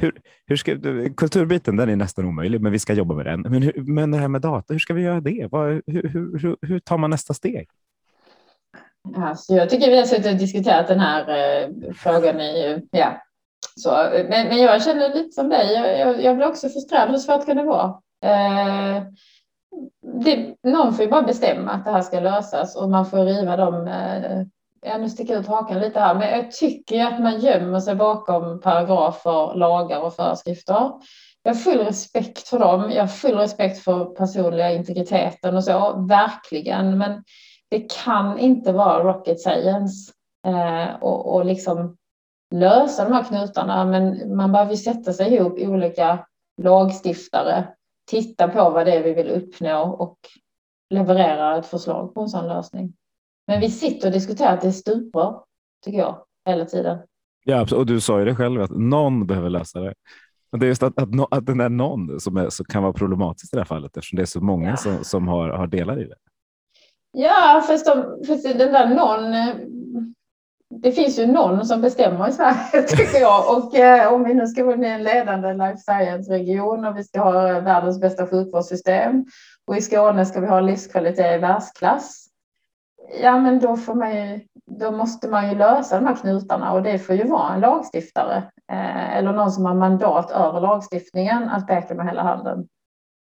Hur, 0.00 0.20
hur 0.46 0.56
ska, 0.56 0.76
kulturbiten 1.16 1.76
den 1.76 1.88
är 1.88 1.96
nästan 1.96 2.24
omöjlig, 2.24 2.60
men 2.60 2.72
vi 2.72 2.78
ska 2.78 2.92
jobba 2.92 3.14
med 3.14 3.26
den. 3.26 3.40
Men, 3.40 3.62
hur, 3.62 3.72
men 3.76 4.10
det 4.10 4.18
här 4.18 4.28
med 4.28 4.40
data, 4.40 4.74
hur 4.74 4.78
ska 4.78 4.94
vi 4.94 5.02
göra 5.02 5.20
det? 5.20 5.48
Vad, 5.50 5.82
hur, 5.86 6.08
hur, 6.38 6.56
hur 6.62 6.78
tar 6.78 6.98
man 6.98 7.10
nästa 7.10 7.34
steg? 7.34 7.68
Alltså, 9.16 9.54
jag 9.54 9.70
tycker 9.70 9.90
vi 9.90 9.98
har 9.98 10.04
suttit 10.04 10.26
och 10.26 10.38
diskuterat 10.38 10.88
den 10.88 11.00
här 11.00 11.20
eh, 11.28 11.92
frågan 11.94 12.40
i 12.40 12.86
ja, 12.90 13.22
så, 13.78 13.90
men, 14.12 14.48
men 14.48 14.58
jag 14.58 14.82
känner 14.82 15.14
lite 15.14 15.30
som 15.30 15.48
dig. 15.48 15.72
Jag, 15.72 15.98
jag, 15.98 16.22
jag 16.22 16.36
blir 16.36 16.46
också 16.48 16.68
frustrerad. 16.68 17.10
Hur 17.10 17.18
svårt 17.18 17.46
kan 17.46 17.56
det 17.56 17.62
vara? 17.62 17.94
Eh, 18.24 19.02
det, 20.24 20.54
någon 20.62 20.94
får 20.94 21.04
ju 21.04 21.10
bara 21.10 21.22
bestämma 21.22 21.70
att 21.70 21.84
det 21.84 21.90
här 21.90 22.02
ska 22.02 22.20
lösas 22.20 22.76
och 22.76 22.90
man 22.90 23.06
får 23.06 23.24
riva 23.24 23.56
dem. 23.56 23.88
Eh, 23.88 24.42
ja, 24.82 24.98
nu 24.98 25.08
sticker 25.08 25.32
jag 25.32 25.40
ut 25.40 25.48
hakan 25.48 25.80
lite 25.80 26.00
här, 26.00 26.14
men 26.14 26.30
jag 26.30 26.50
tycker 26.50 27.04
att 27.04 27.22
man 27.22 27.40
gömmer 27.40 27.80
sig 27.80 27.94
bakom 27.94 28.60
paragrafer, 28.60 29.54
lagar 29.54 30.00
och 30.00 30.14
föreskrifter. 30.14 30.90
Jag 31.42 31.54
har 31.54 31.60
full 31.60 31.78
respekt 31.78 32.48
för 32.48 32.58
dem. 32.58 32.90
Jag 32.90 33.02
har 33.02 33.08
full 33.08 33.38
respekt 33.38 33.78
för 33.78 34.04
personliga 34.04 34.72
integriteten 34.72 35.56
och 35.56 35.64
så, 35.64 36.06
verkligen. 36.08 36.98
Men 36.98 37.24
det 37.70 37.94
kan 38.04 38.38
inte 38.38 38.72
vara 38.72 39.04
rocket 39.04 39.40
science 39.40 40.12
eh, 40.46 41.02
och, 41.02 41.34
och 41.34 41.44
liksom 41.44 41.96
lösa 42.54 43.04
de 43.04 43.12
här 43.12 43.24
knutarna, 43.24 43.84
men 43.84 44.36
man 44.36 44.52
behöver 44.52 44.74
sätta 44.74 45.12
sig 45.12 45.34
ihop 45.34 45.58
olika 45.58 46.26
lagstiftare, 46.62 47.68
titta 48.10 48.48
på 48.48 48.70
vad 48.70 48.86
det 48.86 48.92
är 48.92 49.02
vi 49.02 49.14
vill 49.14 49.30
uppnå 49.30 49.82
och 49.82 50.18
leverera 50.90 51.58
ett 51.58 51.66
förslag 51.66 52.14
på 52.14 52.20
en 52.20 52.28
sån 52.28 52.48
lösning. 52.48 52.92
Men 53.46 53.60
vi 53.60 53.70
sitter 53.70 54.08
och 54.08 54.12
diskuterar 54.12 54.54
att 54.54 54.60
det 54.60 54.68
är 54.68 54.72
stuprör. 54.72 55.42
tycker 55.84 55.98
jag, 55.98 56.24
hela 56.48 56.64
tiden. 56.64 56.98
Ja, 57.44 57.66
och 57.76 57.86
du 57.86 58.00
sa 58.00 58.18
ju 58.18 58.24
det 58.24 58.34
själv 58.34 58.62
att 58.62 58.70
någon 58.70 59.26
behöver 59.26 59.50
lösa 59.50 59.80
det. 59.80 59.94
Det 60.52 60.66
är 60.66 60.68
just 60.68 60.82
att, 60.82 60.98
att, 60.98 61.08
att 61.30 61.46
den 61.46 61.58
där 61.58 61.68
någon 61.68 62.20
som, 62.20 62.36
är, 62.36 62.50
som 62.50 62.66
kan 62.66 62.82
vara 62.82 62.92
problematiskt 62.92 63.54
i 63.54 63.56
det 63.56 63.60
här 63.60 63.66
fallet 63.66 63.96
eftersom 63.96 64.16
det 64.16 64.22
är 64.22 64.26
så 64.26 64.40
många 64.40 64.70
ja. 64.70 64.76
som, 64.76 65.04
som 65.04 65.28
har, 65.28 65.48
har 65.48 65.66
delar 65.66 66.00
i 66.00 66.04
det. 66.04 66.16
Ja, 67.12 67.64
fast, 67.66 67.86
de, 67.86 68.24
fast 68.26 68.44
den 68.44 68.72
där 68.72 68.94
någon. 68.94 69.34
Det 70.70 70.92
finns 70.92 71.18
ju 71.18 71.26
någon 71.26 71.66
som 71.66 71.80
bestämmer 71.80 72.28
i 72.28 72.32
Sverige 72.32 72.82
tycker 72.88 73.20
jag. 73.20 73.56
Och 73.56 73.74
eh, 73.74 74.12
om 74.12 74.24
vi 74.24 74.34
nu 74.34 74.46
ska 74.46 74.64
bli 74.64 74.88
en 74.88 75.02
ledande 75.02 75.52
life 75.52 75.76
science-region 75.76 76.84
och 76.84 76.96
vi 76.96 77.04
ska 77.04 77.20
ha 77.20 77.48
eh, 77.48 77.64
världens 77.64 78.00
bästa 78.00 78.26
sjukvårdssystem 78.26 79.24
och 79.66 79.76
i 79.76 79.80
Skåne 79.80 80.26
ska 80.26 80.40
vi 80.40 80.46
ha 80.46 80.60
livskvalitet 80.60 81.36
i 81.36 81.38
världsklass. 81.38 82.24
Ja, 83.22 83.38
men 83.38 83.58
då, 83.58 83.76
får 83.76 83.94
man 83.94 84.16
ju, 84.16 84.40
då 84.80 84.90
måste 84.90 85.28
man 85.28 85.48
ju 85.48 85.58
lösa 85.58 86.00
de 86.00 86.06
här 86.06 86.16
knutarna 86.16 86.72
och 86.72 86.82
det 86.82 86.98
får 86.98 87.14
ju 87.14 87.24
vara 87.24 87.54
en 87.54 87.60
lagstiftare 87.60 88.36
eh, 88.72 89.16
eller 89.16 89.32
någon 89.32 89.52
som 89.52 89.64
har 89.64 89.74
mandat 89.74 90.30
över 90.30 90.60
lagstiftningen 90.60 91.48
att 91.48 91.66
peka 91.66 91.94
med 91.94 92.06
hela 92.06 92.22
handen 92.22 92.68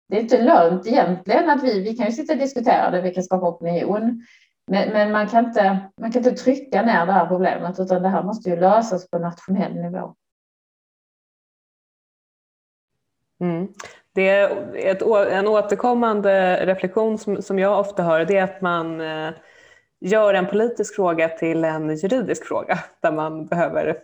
det 0.08 0.16
är 0.16 0.20
inte 0.20 0.42
lönt 0.42 0.86
egentligen 0.86 1.50
att 1.50 1.62
vi, 1.62 1.80
vi 1.80 1.96
kan 1.96 2.06
ju 2.06 2.12
sitta 2.12 2.32
och 2.32 2.38
diskutera 2.38 2.90
det, 2.90 3.00
vi 3.00 3.14
kan 3.14 3.24
skapa 3.24 3.48
opinion. 3.48 4.22
Men, 4.66 4.92
men, 4.92 5.12
man, 5.12 5.28
kan 5.28 5.44
inte, 5.44 5.90
man 5.96 6.12
kan 6.12 6.24
inte 6.24 6.42
trycka 6.42 6.82
ner 6.82 7.06
det 7.06 7.12
här 7.12 7.26
problemet 7.26 7.80
utan 7.80 8.02
det 8.02 8.08
här 8.08 8.22
måste 8.22 8.50
ju 8.50 8.56
lösas 8.56 9.10
på 9.10 9.18
nationell 9.18 9.74
nivå. 9.74 10.14
Mm. 13.40 13.68
Det 14.12 14.28
är 14.28 14.76
ett, 14.76 15.02
en 15.32 15.48
återkommande 15.48 16.66
reflektion 16.66 17.18
som, 17.18 17.42
som 17.42 17.58
jag 17.58 17.80
ofta 17.80 18.02
hör 18.02 18.24
det 18.24 18.36
är 18.36 18.44
att 18.44 18.60
man 18.60 19.00
eh, 19.00 19.30
gör 20.00 20.34
en 20.34 20.46
politisk 20.46 20.94
fråga 20.94 21.28
till 21.28 21.64
en 21.64 21.96
juridisk 21.96 22.44
fråga 22.44 22.78
där 23.00 23.12
man 23.12 23.46
behöver 23.46 23.88
eh, 23.88 23.94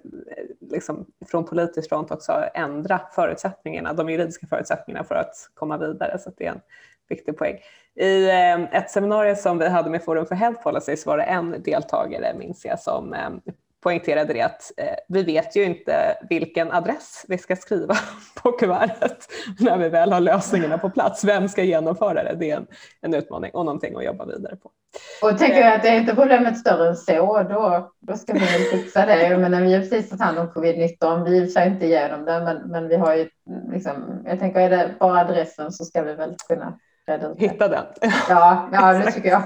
liksom, 0.60 1.06
från 1.26 1.44
politisk 1.44 1.88
front 1.88 2.10
också 2.10 2.32
ändra 2.54 3.00
förutsättningarna, 3.14 3.92
de 3.92 4.10
juridiska 4.10 4.46
förutsättningarna 4.46 5.04
för 5.04 5.14
att 5.14 5.34
komma 5.54 5.76
vidare. 5.76 6.18
Så 6.18 6.30
det 6.36 6.46
är 6.46 6.50
en 6.50 6.60
viktig 7.08 7.38
poäng. 7.38 7.58
I 7.96 8.28
eh, 8.28 8.60
ett 8.60 8.90
seminarium 8.90 9.36
som 9.36 9.58
vi 9.58 9.68
hade 9.68 9.90
med 9.90 10.04
Forum 10.04 10.26
för 10.26 10.34
Health 10.34 10.62
Policy 10.62 10.96
så 10.96 11.10
var 11.10 11.16
det 11.16 11.24
en 11.24 11.62
deltagare, 11.62 12.34
minns 12.38 12.64
jag, 12.64 12.80
som 12.80 13.14
eh, 13.14 13.30
poängterade 13.82 14.32
det 14.32 14.42
att 14.42 14.72
eh, 14.76 14.94
vi 15.08 15.22
vet 15.22 15.56
ju 15.56 15.64
inte 15.64 16.16
vilken 16.30 16.72
adress 16.72 17.24
vi 17.28 17.38
ska 17.38 17.56
skriva 17.56 17.94
på 18.42 18.52
kuvertet 18.52 19.28
när 19.58 19.78
vi 19.78 19.88
väl 19.88 20.12
har 20.12 20.20
lösningarna 20.20 20.78
på 20.78 20.90
plats. 20.90 21.24
Vem 21.24 21.48
ska 21.48 21.62
genomföra 21.62 22.22
det? 22.24 22.36
Det 22.40 22.50
är 22.50 22.56
en, 22.56 22.66
en 23.00 23.14
utmaning 23.14 23.50
och 23.54 23.64
någonting 23.64 23.96
att 23.96 24.04
jobba 24.04 24.26
vidare 24.26 24.56
på. 24.56 24.70
Och 25.22 25.38
tänker 25.38 25.60
jag 25.60 25.74
att 25.74 25.82
det 25.82 25.88
är 25.88 26.00
inte 26.00 26.14
problemet 26.14 26.58
större 26.58 26.88
än 26.88 26.96
så, 26.96 27.42
då, 27.42 27.92
då 28.00 28.16
ska 28.16 28.32
vi 28.32 28.38
väl 28.38 28.62
fixa 28.62 29.06
det. 29.06 29.38
Men 29.38 29.50
när 29.50 29.62
vi 29.62 29.74
har 29.74 29.80
precis 29.80 30.10
tagit 30.10 30.22
hand 30.22 30.38
om 30.38 30.50
covid-19, 30.50 31.24
vi 31.24 31.52
kör 31.52 31.66
inte 31.66 31.86
igenom 31.86 32.24
det, 32.24 32.40
men, 32.40 32.70
men 32.70 32.88
vi 32.88 32.96
har 32.96 33.14
ju 33.14 33.28
liksom, 33.72 34.22
jag 34.24 34.38
tänker 34.38 34.60
är 34.60 34.70
det 34.70 34.94
bara 35.00 35.20
adressen 35.20 35.72
så 35.72 35.84
ska 35.84 36.02
vi 36.02 36.14
väl 36.14 36.36
kunna 36.48 36.78
Hitta 37.38 37.68
den. 37.68 37.84
Ja, 38.28 38.68
ja 38.72 38.92
det 38.92 39.12
tycker 39.12 39.28
jag. 39.28 39.42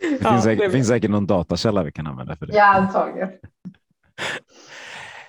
Det 0.00 0.08
finns, 0.08 0.22
ja, 0.22 0.40
säkert, 0.40 0.64
det 0.64 0.70
finns 0.70 0.88
säkert 0.88 1.10
någon 1.10 1.26
datakälla 1.26 1.82
vi 1.82 1.92
kan 1.92 2.06
använda 2.06 2.36
för 2.36 2.46
det. 2.46 2.54
Ja, 2.54 2.74
antagligen. 2.74 3.28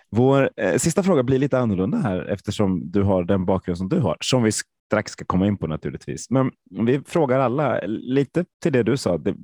Vår 0.09 0.49
eh, 0.57 0.77
sista 0.77 1.03
fråga 1.03 1.23
blir 1.23 1.39
lite 1.39 1.59
annorlunda 1.59 1.97
här 1.97 2.25
eftersom 2.25 2.91
du 2.91 3.03
har 3.03 3.23
den 3.23 3.45
bakgrund 3.45 3.77
som 3.77 3.89
du 3.89 3.99
har, 3.99 4.17
som 4.19 4.43
vi 4.43 4.51
strax 4.85 5.11
ska 5.11 5.25
komma 5.25 5.47
in 5.47 5.57
på 5.57 5.67
naturligtvis. 5.67 6.29
Men 6.29 6.51
vi 6.85 7.01
frågar 7.05 7.39
alla 7.39 7.79
lite 7.87 8.45
till 8.63 8.73
det 8.73 8.83
du 8.83 8.97
sa. 8.97 9.17
Det, 9.17 9.35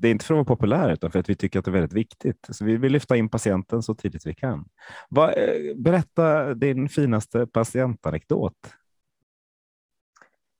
det 0.00 0.08
är 0.08 0.12
inte 0.12 0.24
för 0.24 0.34
att 0.34 0.36
vara 0.36 0.56
populär 0.56 0.92
utan 0.92 1.10
för 1.10 1.18
att 1.18 1.28
vi 1.28 1.34
tycker 1.34 1.58
att 1.58 1.64
det 1.64 1.70
är 1.70 1.72
väldigt 1.72 1.92
viktigt. 1.92 2.46
Så 2.50 2.64
vi 2.64 2.76
vill 2.76 2.92
lyfta 2.92 3.16
in 3.16 3.28
patienten 3.28 3.82
så 3.82 3.94
tidigt 3.94 4.26
vi 4.26 4.34
kan. 4.34 4.64
Va, 5.10 5.32
eh, 5.32 5.76
berätta 5.76 6.54
din 6.54 6.88
finaste 6.88 7.46
patientanekdot. 7.46 8.54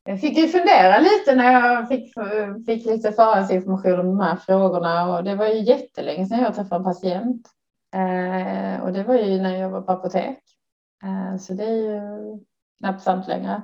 Jag 0.08 0.20
fick 0.20 0.38
ju 0.38 0.48
fundera 0.48 0.98
lite 0.98 1.34
när 1.34 1.52
jag 1.52 1.88
fick, 1.88 2.14
fick 2.66 2.86
lite 2.86 3.12
förhandsinformation 3.12 4.00
om 4.00 4.06
de 4.06 4.20
här 4.20 4.36
frågorna 4.36 5.16
och 5.16 5.24
det 5.24 5.34
var 5.34 5.46
ju 5.46 5.62
jättelänge 5.62 6.26
sedan 6.26 6.40
jag 6.40 6.54
träffade 6.54 6.76
en 6.76 6.84
patient. 6.84 7.48
Eh, 7.94 8.82
och 8.82 8.92
det 8.92 9.04
var 9.04 9.14
ju 9.14 9.40
när 9.40 9.56
jag 9.56 9.70
var 9.70 9.80
på 9.80 9.92
apotek. 9.92 10.38
Eh, 11.04 11.38
så 11.38 11.52
det 11.52 11.64
är 11.64 11.76
ju 11.76 12.00
knappt 12.78 13.02
sant 13.02 13.28
längre. 13.28 13.62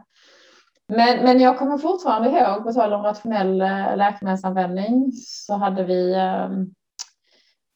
Men, 0.89 1.25
men 1.25 1.41
jag 1.41 1.59
kommer 1.59 1.79
fortfarande 1.79 2.29
ihåg, 2.29 2.65
på 2.65 2.73
tal 2.73 2.93
om 2.93 3.03
rationell 3.03 3.61
eh, 3.61 3.97
läkemedelsanvändning, 3.97 5.13
så 5.13 5.55
hade 5.55 5.85
vi 5.85 6.15
eh, 6.15 6.49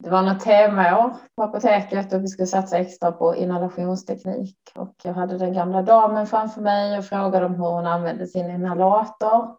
det 0.02 0.10
var 0.10 0.22
något 0.22 0.40
temaår 0.40 1.16
på 1.36 1.42
apoteket 1.42 2.12
och 2.12 2.22
vi 2.22 2.28
skulle 2.28 2.46
satsa 2.46 2.78
extra 2.78 3.12
på 3.12 3.36
inhalationsteknik. 3.36 4.56
Och 4.74 4.94
jag 5.02 5.12
hade 5.12 5.38
den 5.38 5.52
gamla 5.52 5.82
damen 5.82 6.26
framför 6.26 6.60
mig 6.60 6.98
och 6.98 7.04
frågade 7.04 7.46
om 7.46 7.54
hur 7.54 7.64
hon 7.64 7.86
använde 7.86 8.26
sin 8.26 8.50
inhalator. 8.50 9.56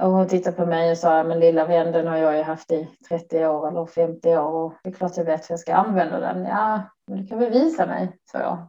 Och 0.00 0.10
hon 0.10 0.28
tittade 0.28 0.56
på 0.56 0.66
mig 0.66 0.90
och 0.90 0.98
sa, 0.98 1.24
men 1.24 1.40
lilla 1.40 1.64
vän, 1.64 1.92
den 1.92 2.06
har 2.06 2.16
jag 2.16 2.36
ju 2.36 2.42
haft 2.42 2.70
i 2.70 2.88
30 3.08 3.46
år 3.46 3.68
eller 3.68 3.86
50 3.86 4.36
år 4.36 4.64
och 4.64 4.74
det 4.82 4.88
är 4.88 4.92
klart 4.92 5.16
jag 5.16 5.24
vet 5.24 5.50
hur 5.50 5.52
jag 5.52 5.60
ska 5.60 5.74
använda 5.74 6.20
den. 6.20 6.44
Ja, 6.44 6.82
men 7.06 7.18
du 7.18 7.26
kan 7.26 7.38
väl 7.38 7.52
visa 7.52 7.86
mig, 7.86 8.18
sa 8.32 8.38
jag. 8.38 8.68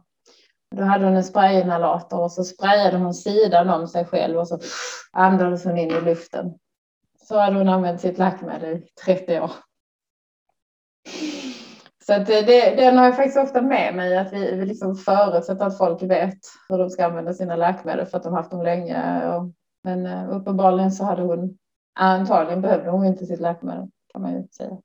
Då 0.76 0.82
hade 0.82 1.04
hon 1.04 1.16
en 1.16 1.24
sprayinhalator 1.24 2.20
och 2.20 2.32
så 2.32 2.44
sprayade 2.44 2.98
hon 2.98 3.14
sidan 3.14 3.70
om 3.70 3.86
sig 3.86 4.04
själv 4.04 4.38
och 4.38 4.48
så 4.48 4.58
andades 5.12 5.64
hon 5.64 5.78
in 5.78 5.90
i 5.90 6.00
luften. 6.00 6.54
Så 7.28 7.38
hade 7.38 7.58
hon 7.58 7.68
använt 7.68 8.00
sitt 8.00 8.18
lackmedel 8.18 8.76
i 8.76 8.88
30 9.04 9.40
år. 9.40 9.50
Så 12.06 12.14
att 12.14 12.26
det, 12.26 12.74
den 12.76 12.98
har 12.98 13.04
jag 13.04 13.16
faktiskt 13.16 13.38
ofta 13.38 13.62
med 13.62 13.94
mig, 13.94 14.16
att 14.16 14.32
vi, 14.32 14.56
vi 14.56 14.66
liksom 14.66 14.96
förutsätter 14.96 15.66
att 15.66 15.78
folk 15.78 16.02
vet 16.02 16.38
hur 16.68 16.78
de 16.78 16.90
ska 16.90 17.06
använda 17.06 17.34
sina 17.34 17.56
läkemedel 17.56 18.06
för 18.06 18.16
att 18.16 18.22
de 18.22 18.32
haft 18.32 18.50
dem 18.50 18.62
länge. 18.62 19.28
Och, 19.28 19.52
men 19.84 20.06
eh, 20.06 20.30
uppenbarligen 20.30 20.92
så 20.92 21.04
hade 21.04 21.22
hon, 21.22 21.58
antagligen 21.94 22.60
behövde 22.60 22.90
hon 22.90 23.06
inte 23.06 23.26
sitt 23.26 23.40
läkemedel 23.40 23.86
kan 24.12 24.22
man 24.22 24.32
ju 24.32 24.48
säga. 24.56 24.76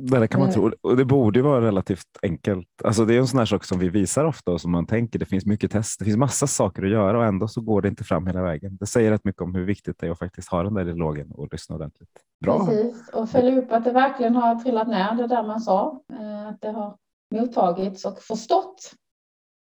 Det 0.00 0.28
kan 0.28 0.40
man 0.40 0.50
mm. 0.50 0.54
tro. 0.54 0.72
Och 0.80 0.96
det 0.96 1.04
borde 1.04 1.42
vara 1.42 1.66
relativt 1.66 2.06
enkelt. 2.22 2.68
Alltså 2.84 3.04
det 3.04 3.14
är 3.14 3.18
en 3.18 3.26
sån 3.26 3.38
här 3.38 3.46
sak 3.46 3.64
som 3.64 3.78
vi 3.78 3.88
visar 3.88 4.24
ofta 4.24 4.50
och 4.50 4.60
som 4.60 4.72
man 4.72 4.86
tänker. 4.86 5.18
Det 5.18 5.24
finns 5.24 5.46
mycket 5.46 5.70
test. 5.70 5.98
Det 5.98 6.04
finns 6.04 6.16
massa 6.16 6.46
saker 6.46 6.82
att 6.82 6.90
göra 6.90 7.18
och 7.18 7.24
ändå 7.24 7.48
så 7.48 7.60
går 7.60 7.82
det 7.82 7.88
inte 7.88 8.04
fram 8.04 8.26
hela 8.26 8.42
vägen. 8.42 8.76
Det 8.80 8.86
säger 8.86 9.10
rätt 9.10 9.24
mycket 9.24 9.42
om 9.42 9.54
hur 9.54 9.64
viktigt 9.64 9.98
det 9.98 10.06
är 10.06 10.10
att 10.10 10.18
faktiskt 10.18 10.48
ha 10.48 10.62
den 10.62 10.74
där 10.74 10.84
dialogen 10.84 11.32
och 11.32 11.48
lyssna 11.52 11.74
ordentligt. 11.74 12.10
Bra. 12.44 12.66
Precis 12.66 13.08
och 13.12 13.30
följa 13.30 13.58
upp 13.58 13.72
att 13.72 13.84
det 13.84 13.92
verkligen 13.92 14.36
har 14.36 14.54
trillat 14.54 14.88
ner 14.88 15.14
det 15.14 15.26
där 15.26 15.42
man 15.42 15.60
sa. 15.60 16.00
Eh, 16.12 16.48
att 16.48 16.60
det 16.60 16.70
har 16.70 16.96
mottagits 17.34 18.04
och 18.04 18.18
förstått 18.18 18.92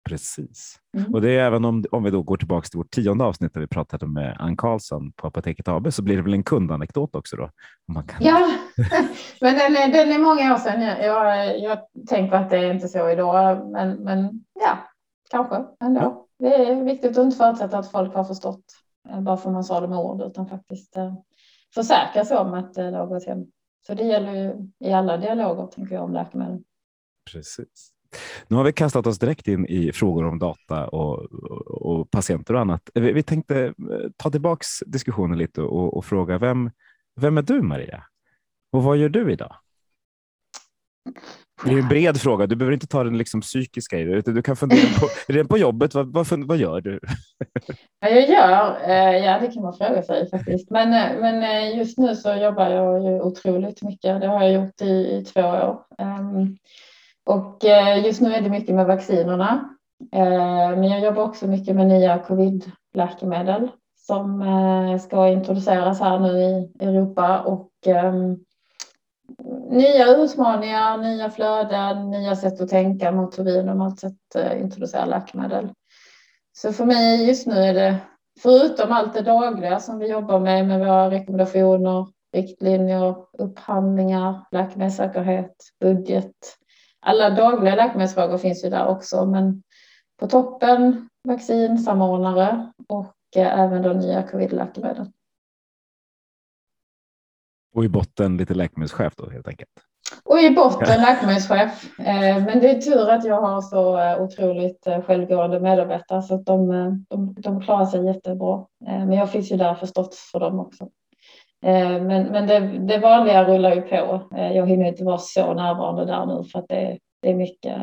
Precis. 0.07 0.79
Mm. 0.97 1.13
Och 1.13 1.21
det 1.21 1.31
är 1.31 1.39
även 1.39 1.65
om, 1.65 1.85
om 1.91 2.03
vi 2.03 2.11
då 2.11 2.21
går 2.21 2.37
tillbaka 2.37 2.67
till 2.67 2.77
vårt 2.77 2.91
tionde 2.91 3.23
avsnitt 3.23 3.53
där 3.53 3.61
vi 3.61 3.67
pratade 3.67 4.07
med 4.07 4.37
Ann 4.39 4.57
Karlsson 4.57 5.11
på 5.11 5.27
Apoteket 5.27 5.67
AB 5.67 5.93
så 5.93 6.03
blir 6.03 6.15
det 6.15 6.21
väl 6.21 6.33
en 6.33 6.43
kundanekdot 6.43 7.15
också 7.15 7.35
då? 7.35 7.49
Man 7.87 8.03
kan... 8.03 8.17
Ja, 8.25 8.51
men 9.41 9.55
den 9.55 9.75
är, 9.75 9.91
den 9.91 10.11
är 10.11 10.19
många 10.19 10.53
år 10.53 10.57
sedan. 10.57 10.81
Jag, 10.81 11.59
jag, 11.59 11.79
tänker 12.09 12.35
att 12.35 12.49
det 12.49 12.57
är 12.57 12.73
inte 12.73 12.87
så 12.87 13.09
idag, 13.09 13.71
men, 13.71 14.03
men 14.03 14.45
ja, 14.53 14.77
kanske 15.29 15.65
ändå. 15.83 16.01
Ja. 16.01 16.27
Det 16.39 16.55
är 16.55 16.83
viktigt 16.83 17.17
att 17.17 17.25
inte 17.25 17.37
förutsätta 17.37 17.77
att 17.77 17.91
folk 17.91 18.13
har 18.13 18.23
förstått 18.23 18.63
eh, 19.09 19.21
bara 19.21 19.37
för 19.37 19.51
man 19.51 19.63
sa 19.63 19.79
det 19.79 19.87
med 19.87 19.99
ord 19.99 20.21
utan 20.21 20.47
faktiskt 20.47 20.97
eh, 20.97 21.13
försäkra 21.73 22.25
sig 22.25 22.37
om 22.37 22.53
att 22.53 22.73
det 22.73 22.97
har 22.97 23.07
gått 23.07 23.25
hem. 23.25 23.45
Så 23.87 23.93
det 23.93 24.03
gäller 24.03 24.33
ju 24.33 24.71
i 24.79 24.93
alla 24.93 25.17
dialoger 25.17 25.67
tänker 25.67 25.95
jag 25.95 26.03
om 26.03 26.13
läkemedel. 26.13 26.63
Precis. 27.31 27.96
Nu 28.47 28.55
har 28.55 28.63
vi 28.63 28.73
kastat 28.73 29.07
oss 29.07 29.19
direkt 29.19 29.47
in 29.47 29.65
i 29.65 29.91
frågor 29.91 30.25
om 30.25 30.39
data 30.39 30.87
och, 30.87 31.25
och 31.67 32.11
patienter 32.11 32.53
och 32.53 32.61
annat. 32.61 32.89
Vi, 32.93 33.11
vi 33.11 33.23
tänkte 33.23 33.65
eh, 33.65 33.73
ta 34.17 34.31
tillbaks 34.31 34.67
diskussionen 34.85 35.37
lite 35.37 35.61
och, 35.61 35.97
och, 35.97 36.05
fråga 36.05 36.37
vem, 36.37 36.71
vem 37.15 37.37
är 37.37 37.41
du 37.41 37.61
Maria? 37.61 38.03
Och 38.71 38.83
vad 38.83 38.97
gör 38.97 39.09
du 39.09 39.31
idag? 39.31 39.55
Det 41.65 41.71
är 41.71 41.77
en 41.77 41.87
bred 41.87 42.21
fråga. 42.21 42.47
Du 42.47 42.55
behöver 42.55 42.73
inte 42.73 42.87
ta 42.87 43.03
den 43.03 43.17
liksom 43.17 43.41
psykiska 43.41 43.99
i 43.99 44.03
det. 44.03 44.21
Du 44.21 44.41
kan 44.41 44.55
fundera 44.55 44.99
på, 44.99 45.07
redan 45.33 45.47
på 45.47 45.57
jobbet, 45.57 45.93
vad, 45.93 46.13
vad, 46.13 46.47
vad 46.47 46.57
gör 46.57 46.81
du? 46.81 46.99
jag 47.99 48.29
gör, 48.29 48.89
eh, 48.89 49.25
ja 49.25 49.39
det 49.39 49.47
kan 49.47 49.63
man 49.63 49.73
fråga 49.73 50.03
sig 50.03 50.29
faktiskt. 50.29 50.69
Men, 50.69 50.93
eh, 50.93 51.21
men 51.21 51.77
just 51.77 51.97
nu 51.97 52.15
så 52.15 52.33
jobbar 52.33 52.69
jag 52.69 53.03
ju 53.03 53.21
otroligt 53.21 53.81
mycket. 53.81 54.21
Det 54.21 54.27
har 54.27 54.43
jag 54.43 54.53
gjort 54.53 54.81
i, 54.81 54.85
i 54.85 55.23
två 55.25 55.41
år. 55.41 55.79
Och 57.27 57.65
eh, 57.65 58.05
just 58.05 58.21
nu 58.21 58.33
är 58.33 58.41
det 58.41 58.49
mycket 58.49 58.75
med 58.75 58.85
vaccinerna. 58.85 59.69
Eh, 60.13 60.77
men 60.77 60.83
jag 60.83 61.01
jobbar 61.01 61.23
också 61.23 61.47
mycket 61.47 61.75
med 61.75 61.87
nya 61.87 62.17
covid-läkemedel 62.19 63.71
som 63.95 64.41
eh, 64.41 64.99
ska 64.99 65.27
introduceras 65.27 65.99
här 65.99 66.19
nu 66.19 66.39
i 66.39 66.71
Europa 66.79 67.39
och 67.41 67.71
ehm, 67.85 68.37
nya 69.69 70.07
utmaningar, 70.07 70.97
nya 70.97 71.29
flöden, 71.29 72.09
nya 72.09 72.35
sätt 72.35 72.61
att 72.61 72.69
tänka 72.69 73.11
mot 73.11 73.39
hur 73.39 73.43
vi 73.43 73.63
normalt 73.63 73.99
sett 73.99 74.35
introducerar 74.61 75.05
läkemedel. 75.05 75.69
Så 76.57 76.73
för 76.73 76.85
mig 76.85 77.27
just 77.27 77.47
nu 77.47 77.55
är 77.55 77.73
det, 77.73 77.97
förutom 78.43 78.91
allt 78.91 79.13
det 79.13 79.21
dagliga 79.21 79.79
som 79.79 79.99
vi 79.99 80.07
jobbar 80.07 80.39
med, 80.39 80.67
med 80.67 80.79
våra 80.79 81.11
rekommendationer, 81.11 82.07
riktlinjer, 82.33 83.15
upphandlingar, 83.37 84.45
läkemedelssäkerhet, 84.51 85.55
budget. 85.79 86.57
Alla 86.99 87.29
dagliga 87.29 87.75
läkemedelsfrågor 87.75 88.37
finns 88.37 88.65
ju 88.65 88.69
där 88.69 88.87
också, 88.87 89.25
men 89.25 89.63
på 90.19 90.27
toppen 90.27 91.09
vaccinsamordnare 91.27 92.71
och 92.87 93.15
eh, 93.35 93.59
även 93.59 93.81
då 93.81 93.93
nya 93.93 94.27
covid-läkemedel. 94.27 95.11
Och 97.75 97.85
i 97.85 97.89
botten 97.89 98.37
lite 98.37 98.53
läkemedelschef 98.53 99.15
då 99.15 99.29
helt 99.29 99.47
enkelt? 99.47 99.71
Och 100.23 100.39
i 100.39 100.49
botten 100.49 101.01
läkemedelschef. 101.01 101.99
Eh, 101.99 102.45
men 102.45 102.59
det 102.59 102.69
är 102.69 102.81
tur 102.81 103.09
att 103.09 103.25
jag 103.25 103.41
har 103.41 103.61
så 103.61 103.99
eh, 103.99 104.21
otroligt 104.21 104.87
självgående 105.05 105.59
medarbetare 105.59 106.21
så 106.21 106.35
att 106.35 106.45
de, 106.45 106.67
de, 107.09 107.33
de 107.33 107.61
klarar 107.61 107.85
sig 107.85 108.05
jättebra. 108.05 108.65
Men 108.79 109.13
jag 109.13 109.31
finns 109.31 109.51
ju 109.51 109.57
där 109.57 109.75
förstås 109.75 110.29
för 110.31 110.39
dem 110.39 110.59
också. 110.59 110.89
Eh, 111.65 112.01
men, 112.01 112.23
men 112.27 112.47
det, 112.47 112.59
det 112.59 112.99
vanliga 112.99 113.43
rullar 113.43 113.75
ju 113.75 113.81
på. 113.81 114.21
Eh, 114.35 114.51
jag 114.51 114.69
hinner 114.69 114.87
inte 114.87 115.03
vara 115.03 115.17
så 115.17 115.53
närvarande 115.53 116.05
där 116.05 116.25
nu 116.25 116.43
för 116.43 116.59
att 116.59 116.67
det, 116.67 116.99
det 117.21 117.29
är 117.29 117.35
mycket, 117.35 117.77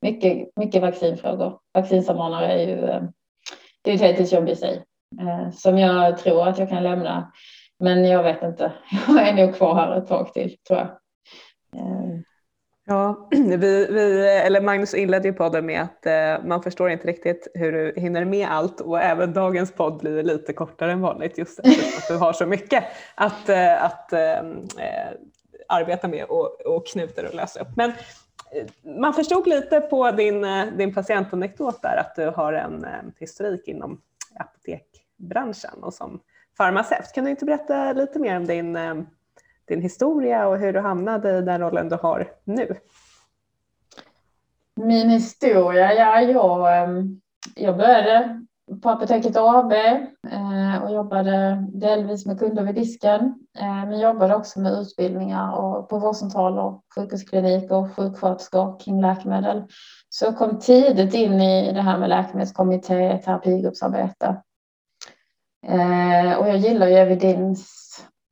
mycket, 0.00 0.48
mycket 0.56 0.82
vaccinfrågor. 0.82 1.58
Vaccinsamordnare 1.74 2.52
är 2.52 2.66
ju 2.68 2.88
eh, 2.88 3.02
det 3.82 3.90
är 3.90 3.94
ett 3.94 4.00
heltidsjobb 4.00 4.48
i 4.48 4.56
sig 4.56 4.84
som 5.52 5.78
jag 5.78 6.18
tror 6.18 6.48
att 6.48 6.58
jag 6.58 6.68
kan 6.68 6.82
lämna 6.82 7.32
men 7.78 8.04
jag 8.04 8.22
vet 8.22 8.42
inte. 8.42 8.72
Jag 9.08 9.28
är 9.28 9.34
nog 9.34 9.54
kvar 9.54 9.74
här 9.74 9.96
ett 9.98 10.08
tag 10.08 10.32
till 10.32 10.56
tror 10.68 10.78
jag. 10.78 10.88
Ja, 12.88 13.28
vi, 13.30 13.86
vi, 13.90 14.28
eller 14.28 14.60
Magnus 14.60 14.94
inledde 14.94 15.28
ju 15.28 15.34
podden 15.34 15.66
med 15.66 15.82
att 15.82 16.06
eh, 16.06 16.46
man 16.46 16.62
förstår 16.62 16.90
inte 16.90 17.06
riktigt 17.06 17.48
hur 17.54 17.72
du 17.72 18.00
hinner 18.00 18.24
med 18.24 18.48
allt 18.50 18.80
och 18.80 19.00
även 19.00 19.32
dagens 19.32 19.72
podd 19.72 19.98
blir 19.98 20.22
lite 20.22 20.52
kortare 20.52 20.92
än 20.92 21.00
vanligt 21.00 21.38
just 21.38 21.58
eftersom 21.58 21.98
att 21.98 22.08
du 22.08 22.16
har 22.16 22.32
så 22.32 22.46
mycket 22.46 22.84
att, 23.14 23.48
eh, 23.48 23.84
att 23.84 24.12
eh, 24.12 24.38
eh 24.38 25.12
arbeta 25.68 26.08
med 26.08 26.24
och, 26.24 26.60
och 26.60 26.86
knuter 26.86 27.28
och 27.28 27.34
lösa 27.34 27.60
upp. 27.60 27.76
Men 27.76 27.90
eh, 28.52 28.66
man 29.00 29.14
förstod 29.14 29.46
lite 29.46 29.80
på 29.80 30.10
din, 30.10 30.44
eh, 30.44 30.66
din 30.66 30.94
patientanekdot 30.94 31.82
där 31.82 31.96
att 31.96 32.14
du 32.16 32.26
har 32.26 32.52
en 32.52 32.84
eh, 32.84 32.90
historik 33.18 33.68
inom 33.68 34.00
apotekbranschen 34.34 35.82
och 35.82 35.94
som 35.94 36.20
farmaceut. 36.56 37.12
Kan 37.14 37.24
du 37.24 37.30
inte 37.30 37.44
berätta 37.44 37.92
lite 37.92 38.18
mer 38.18 38.36
om 38.36 38.46
din, 38.46 38.76
eh, 38.76 38.94
din 39.66 39.82
historia 39.82 40.48
och 40.48 40.58
hur 40.58 40.72
du 40.72 40.80
hamnade 40.80 41.38
i 41.38 41.42
den 41.42 41.60
rollen 41.60 41.88
du 41.88 41.96
har 41.96 42.32
nu? 42.44 42.76
Min 44.76 45.10
historia? 45.10 45.92
Ja, 45.94 46.20
jag, 46.20 46.82
ehm, 46.82 47.20
jag 47.54 47.76
började 47.76 48.46
på 48.82 48.90
Apoteket 48.90 49.36
AB 49.36 49.72
eh, 49.72 50.82
och 50.82 50.94
jobbade 50.94 51.66
delvis 51.68 52.26
med 52.26 52.38
kunder 52.38 52.62
vid 52.62 52.74
disken. 52.74 53.34
Eh, 53.58 53.86
men 53.88 54.00
jobbade 54.00 54.34
också 54.34 54.60
med 54.60 54.72
utbildningar 54.72 55.56
och 55.56 55.88
på 55.88 55.98
vårdcentraler, 55.98 56.80
sjukhusklinik 56.94 57.70
och 57.70 57.96
sjuksköterskor 57.96 58.80
kring 58.80 59.00
läkemedel. 59.00 59.64
Så 60.08 60.24
jag 60.24 60.38
kom 60.38 60.58
tidigt 60.58 61.14
in 61.14 61.40
i 61.40 61.72
det 61.72 61.82
här 61.82 61.98
med 61.98 62.08
läkemedelskommitté, 62.08 63.18
terapigruppsarbete. 63.18 64.42
Eh, 65.66 66.38
och 66.38 66.48
jag 66.48 66.56
gillar 66.56 66.86
ju 66.86 66.94
evidens. 66.94 67.72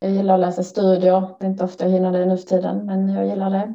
Jag 0.04 0.12
gillar 0.12 0.34
att 0.34 0.40
läsa 0.40 0.62
studier. 0.62 1.20
Det 1.40 1.46
är 1.46 1.50
inte 1.50 1.64
ofta 1.64 1.84
jag 1.84 1.92
hinner 1.92 2.12
det 2.12 2.26
nu 2.26 2.36
för 2.36 2.46
tiden, 2.46 2.86
men 2.86 3.08
jag 3.08 3.26
gillar 3.26 3.50
det. 3.50 3.74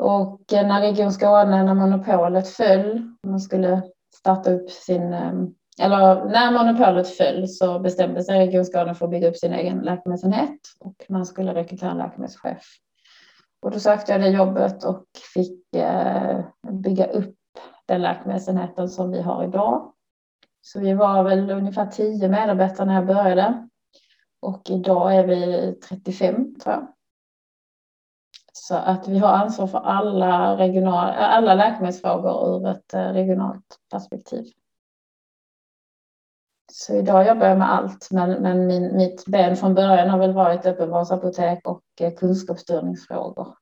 Och 0.00 0.52
eh, 0.52 0.66
när 0.66 0.80
Region 0.80 1.12
Skåne, 1.12 1.62
när 1.62 1.74
monopolet 1.74 2.48
föll, 2.48 3.12
man 3.26 3.40
skulle 3.40 3.82
starta 4.14 4.52
upp 4.52 4.70
sin, 4.70 5.12
ehm, 5.12 5.54
eller 5.80 6.24
när 6.24 6.52
monopolet 6.52 7.08
föll 7.08 7.48
så 7.48 7.78
bestämde 7.78 8.24
sig 8.24 8.38
Region 8.38 8.64
Skåne 8.64 8.94
för 8.94 9.04
att 9.04 9.10
bygga 9.10 9.28
upp 9.28 9.36
sin 9.36 9.52
egen 9.52 9.78
läkemedelsenhet 9.78 10.60
och 10.80 11.04
man 11.08 11.26
skulle 11.26 11.54
rekrytera 11.54 11.90
en 11.90 11.98
läkemedelschef. 11.98 12.62
Och 13.62 13.70
då 13.70 13.80
sökte 13.80 14.12
jag 14.12 14.20
det 14.20 14.28
jobbet 14.28 14.84
och 14.84 15.04
fick 15.34 15.76
eh, 15.76 16.40
bygga 16.70 17.06
upp 17.06 17.36
den 17.86 18.02
läkemedelsenheten 18.02 18.88
som 18.88 19.10
vi 19.10 19.22
har 19.22 19.44
idag. 19.44 19.92
Så 20.60 20.80
vi 20.80 20.94
var 20.94 21.22
väl 21.22 21.50
ungefär 21.50 21.86
tio 21.86 22.28
medarbetare 22.28 22.86
när 22.86 22.94
jag 22.94 23.06
började. 23.06 23.68
Och 24.40 24.70
idag 24.70 25.16
är 25.16 25.26
vi 25.26 25.74
35 25.88 26.54
tror 26.60 26.74
jag. 26.74 26.86
Så 28.52 28.74
att 28.74 29.08
vi 29.08 29.18
har 29.18 29.28
ansvar 29.28 29.66
för 29.66 29.78
alla, 29.78 30.56
regional, 30.56 31.14
alla 31.14 31.54
läkemedelsfrågor 31.54 32.56
ur 32.56 32.68
ett 32.68 32.94
eh, 32.94 33.00
regionalt 33.00 33.78
perspektiv. 33.90 34.44
Så 36.72 36.94
idag 36.94 37.26
jobbar 37.26 37.46
jag 37.46 37.58
med 37.58 37.72
allt, 37.72 38.08
men, 38.10 38.30
men 38.30 38.66
min, 38.66 38.96
mitt 38.96 39.26
ben 39.26 39.56
från 39.56 39.74
början 39.74 40.10
har 40.10 40.18
väl 40.18 40.32
varit 40.32 40.66
öppenvårdsapotek 40.66 41.66
och 41.66 41.82
eh, 42.00 42.14
kunskapsstyrningsfrågor. 42.14 43.54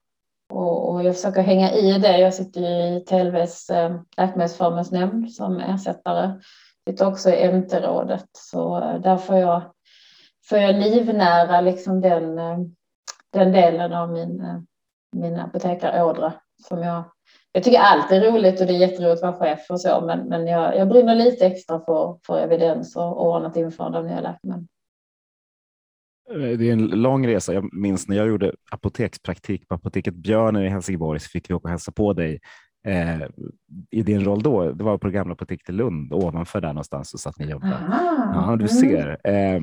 Och, 0.53 0.91
och, 0.91 1.05
jag 1.05 1.15
försöker 1.15 1.43
hänga 1.43 1.73
i 1.73 1.99
det. 1.99 2.19
Jag 2.19 2.35
sitter 2.35 2.61
ju 2.61 2.97
i 2.97 3.01
TLVs 3.01 3.71
eh, 3.71 3.97
läkemedelsförmånsnämnd 4.17 5.33
som 5.33 5.61
ersättare 5.61 6.41
Jag 6.85 6.95
sitter 6.95 7.07
också 7.07 7.31
i 7.31 7.53
MT-rådet 7.53 8.29
så 8.33 8.81
där 8.81 9.17
får 9.17 9.37
jag, 9.37 9.63
får 10.49 10.59
jag 10.59 10.75
livnära 10.75 11.61
liksom 11.61 12.01
den, 12.01 12.39
eh, 12.39 12.59
den 13.33 13.53
delen 13.53 13.93
av 13.93 14.13
min, 14.13 14.41
eh, 14.41 14.61
min 15.17 15.37
apotekarådra 15.37 16.33
som 16.69 16.83
jag 16.83 17.05
jag 17.57 17.65
tycker 17.65 17.79
allt 17.79 18.13
är 18.13 18.21
roligt 18.21 18.61
och 18.61 18.67
det 18.67 18.73
är 18.73 18.79
jätteroligt 18.79 19.23
att 19.23 19.41
vara 19.41 19.57
chef 19.57 19.67
och 19.71 19.81
så, 19.81 20.05
men, 20.07 20.29
men 20.29 20.47
jag, 20.47 20.77
jag 20.77 20.89
brinner 20.89 21.15
lite 21.15 21.47
extra 21.47 21.81
för, 21.81 22.19
för 22.27 22.39
evidens 22.39 22.97
och 22.97 23.27
ordnat 23.27 23.57
införande 23.57 23.99
av 23.99 24.05
nya 24.05 24.21
läkemedel. 24.21 24.67
Det 26.59 26.69
är 26.69 26.73
en 26.73 26.87
lång 26.87 27.27
resa. 27.27 27.55
Jag 27.55 27.75
minns 27.75 28.09
när 28.09 28.17
jag 28.17 28.29
gjorde 28.29 28.53
apotekspraktik 28.71 29.69
på 29.69 29.75
apoteket 29.75 30.15
Björnen 30.15 30.65
i 30.65 30.69
Helsingborg 30.69 31.21
så 31.21 31.29
fick 31.29 31.51
vi 31.51 31.55
åka 31.55 31.65
och 31.65 31.71
hälsa 31.71 31.93
på 31.93 32.13
dig 32.13 32.41
eh, 32.87 33.23
i 33.91 34.03
din 34.03 34.25
roll 34.25 34.43
då, 34.43 34.73
det 34.73 34.85
var 34.85 34.99
på 34.99 35.11
gamla 35.11 35.33
apoteket 35.33 35.69
i 35.69 35.73
Lund, 35.73 36.13
ovanför 36.13 36.61
där 36.61 36.69
någonstans 36.69 37.11
så 37.11 37.19
satt 37.19 37.39
ni 37.39 37.47
och 37.47 37.51
jobbade. 37.51 37.77
Ja, 38.35 38.57
du 38.59 38.65
mm. 38.65 38.69
ser. 38.69 39.21
Eh, 39.25 39.63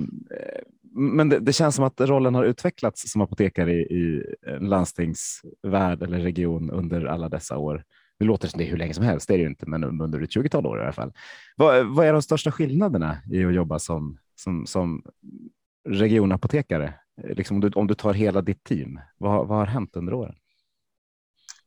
men 0.93 1.29
det, 1.29 1.39
det, 1.39 1.53
känns 1.53 1.75
som 1.75 1.85
att 1.85 2.01
rollen 2.01 2.35
har 2.35 2.43
utvecklats 2.43 3.11
som 3.11 3.21
apotekare 3.21 3.73
i, 3.73 3.81
i 3.81 4.23
en 4.47 4.69
landstingsvärld 4.69 6.03
eller 6.03 6.19
region 6.19 6.69
under 6.69 7.05
alla 7.05 7.29
dessa 7.29 7.57
år. 7.57 7.83
Det 8.19 8.25
låter 8.25 8.47
som 8.47 8.57
det 8.57 8.63
är 8.63 8.69
hur 8.69 8.77
länge 8.77 8.93
som 8.93 9.03
helst, 9.05 9.27
det 9.27 9.33
är 9.33 9.37
det 9.37 9.41
ju 9.41 9.49
inte, 9.49 9.69
men 9.69 9.83
under 9.83 10.21
ett 10.21 10.29
20-tal 10.29 10.65
år 10.65 10.79
i 10.79 10.83
alla 10.83 10.91
fall. 10.91 11.13
Vad, 11.55 11.85
vad, 11.85 12.05
är 12.07 12.13
de 12.13 12.21
största 12.21 12.51
skillnaderna 12.51 13.17
i 13.31 13.45
att 13.45 13.53
jobba 13.53 13.79
som, 13.79 14.17
som, 14.35 14.65
som 14.65 15.03
regionapotekare? 15.89 16.93
Liksom 17.23 17.57
om, 17.57 17.61
du, 17.61 17.69
om 17.69 17.87
du 17.87 17.93
tar 17.93 18.13
hela 18.13 18.41
ditt 18.41 18.63
team, 18.63 18.99
vad, 19.17 19.47
vad 19.47 19.57
har 19.57 19.65
hänt 19.65 19.95
under 19.95 20.13
åren? 20.13 20.35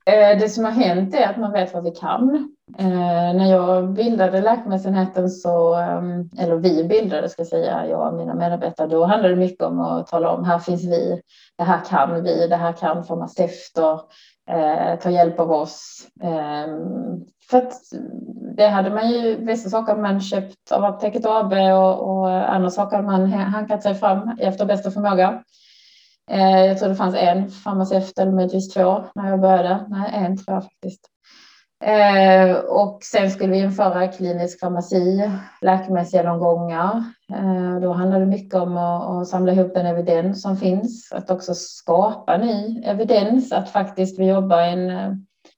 Eh, 0.07 0.38
det 0.38 0.49
som 0.49 0.64
har 0.64 0.73
hänt 0.73 1.14
är 1.14 1.29
att 1.29 1.37
man 1.37 1.53
vet 1.53 1.75
vad 1.75 1.85
vi 1.85 1.90
kan. 1.90 2.49
Eh, 2.79 3.35
när 3.35 3.51
jag 3.51 3.93
bildade 3.93 4.40
läkemedelsenheten 4.40 5.31
så, 5.31 5.75
ehm, 5.75 6.31
eller 6.38 6.57
vi 6.57 6.85
bildade 6.85 7.29
ska 7.29 7.40
jag 7.40 7.47
säga, 7.47 7.87
jag 7.87 8.12
och 8.12 8.19
mina 8.19 8.35
medarbetare, 8.35 8.88
då 8.88 9.05
handlade 9.05 9.35
det 9.35 9.40
mycket 9.40 9.62
om 9.62 9.81
att 9.81 10.07
tala 10.07 10.31
om 10.31 10.45
här 10.45 10.59
finns 10.59 10.85
vi, 10.85 11.21
det 11.59 11.64
här 11.64 11.81
kan 11.88 12.23
vi, 12.23 12.49
det 12.49 12.57
här 12.57 12.73
kan 12.73 13.05
farmaceuter, 13.05 14.01
eh, 14.51 14.99
ta 14.99 15.11
hjälp 15.11 15.40
av 15.40 15.53
oss. 15.53 16.07
Ehm, 16.23 17.25
för 17.51 17.59
att 17.59 17.73
det 18.57 18.69
hade 18.69 18.90
man 18.90 19.11
ju, 19.11 19.37
vissa 19.37 19.71
saker 19.71 19.97
man 19.97 20.21
köpt 20.21 20.73
av 20.73 20.85
Apoteket 20.85 21.27
AB 21.27 21.53
och, 21.53 22.09
och 22.09 22.55
andra 22.55 22.71
saker 22.71 23.03
man 23.03 23.33
hankat 23.33 23.83
sig 23.83 23.95
fram 23.95 24.38
efter 24.40 24.64
bästa 24.64 24.90
förmåga. 24.90 25.43
Eh, 26.31 26.67
jag 26.67 26.79
tror 26.79 26.89
det 26.89 26.95
fanns 26.95 27.15
en 27.15 27.51
farmaceut 27.51 28.19
eller 28.19 28.33
möjligtvis 28.33 28.75
två 28.75 29.05
när 29.15 29.31
jag 29.31 29.41
började. 29.41 29.87
Nej, 29.89 30.11
en 30.15 30.37
tror 30.37 30.55
jag 30.55 30.63
faktiskt. 30.63 31.11
Eh, 31.85 32.57
och 32.57 32.99
sen 33.03 33.31
skulle 33.31 33.53
vi 33.53 33.59
införa 33.59 34.09
klinisk 34.09 34.61
farmaci, 34.61 35.31
läkemedelsgenomgångar. 35.61 37.05
Eh, 37.33 37.81
då 37.81 37.93
handlar 37.93 38.21
det 38.21 38.27
mycket 38.27 38.55
om 38.55 38.77
att, 38.77 39.29
samla 39.29 39.53
ihop 39.53 39.75
den 39.75 39.87
evidens 39.87 40.43
som 40.43 40.57
finns, 40.57 41.13
att 41.13 41.31
också 41.31 41.55
skapa 41.55 42.37
ny 42.37 42.83
evidens, 42.85 43.53
att 43.53 43.69
faktiskt 43.69 44.19
vi 44.19 44.29
jobbar 44.29 44.63
i 44.63 44.73
en 44.73 44.91
eh, 44.91 45.13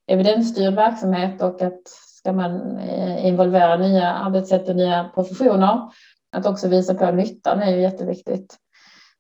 evidensstyrd 0.06 0.74
verksamhet 0.74 1.42
och 1.42 1.62
att 1.62 1.88
ska 2.18 2.32
man 2.32 2.80
involvera 3.18 3.76
nya 3.76 4.12
arbetssätt 4.12 4.68
och 4.68 4.76
nya 4.76 5.10
professioner, 5.14 5.80
att 6.36 6.46
också 6.46 6.68
visa 6.68 6.94
på 6.94 7.10
nyttan 7.10 7.62
är 7.62 7.70
ju 7.70 7.80
jätteviktigt. 7.80 8.56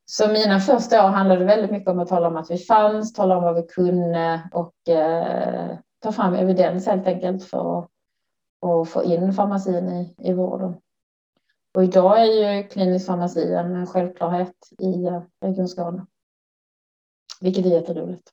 Så 0.08 0.28
mina 0.28 0.60
första 0.60 1.04
år 1.04 1.08
handlade 1.08 1.44
väldigt 1.44 1.70
mycket 1.70 1.88
om 1.88 1.98
att 1.98 2.08
tala 2.08 2.28
om 2.28 2.36
att 2.36 2.50
vi 2.50 2.58
fanns, 2.58 3.12
tala 3.12 3.36
om 3.36 3.42
vad 3.42 3.54
vi 3.54 3.62
kunde 3.62 4.50
och 4.52 4.88
eh, 4.88 5.78
ta 6.00 6.12
fram 6.12 6.34
evidens 6.34 6.86
helt 6.86 7.06
enkelt 7.06 7.44
för 7.44 7.78
att, 7.78 7.90
att 8.62 8.88
få 8.88 9.04
in 9.04 9.32
farmacin 9.32 9.88
i, 9.88 10.14
i 10.18 10.32
vården. 10.32 10.76
Och 11.74 11.84
idag 11.84 12.20
är 12.22 12.24
ju 12.24 12.68
klinisk 12.68 13.06
farmaci 13.06 13.52
en 13.52 13.86
självklarhet 13.86 14.56
i 14.78 15.04
eh, 15.04 15.22
Region 15.40 15.68
Skåne. 15.68 16.06
Vilket 17.40 17.66
är 17.66 17.70
jätteroligt. 17.70 18.32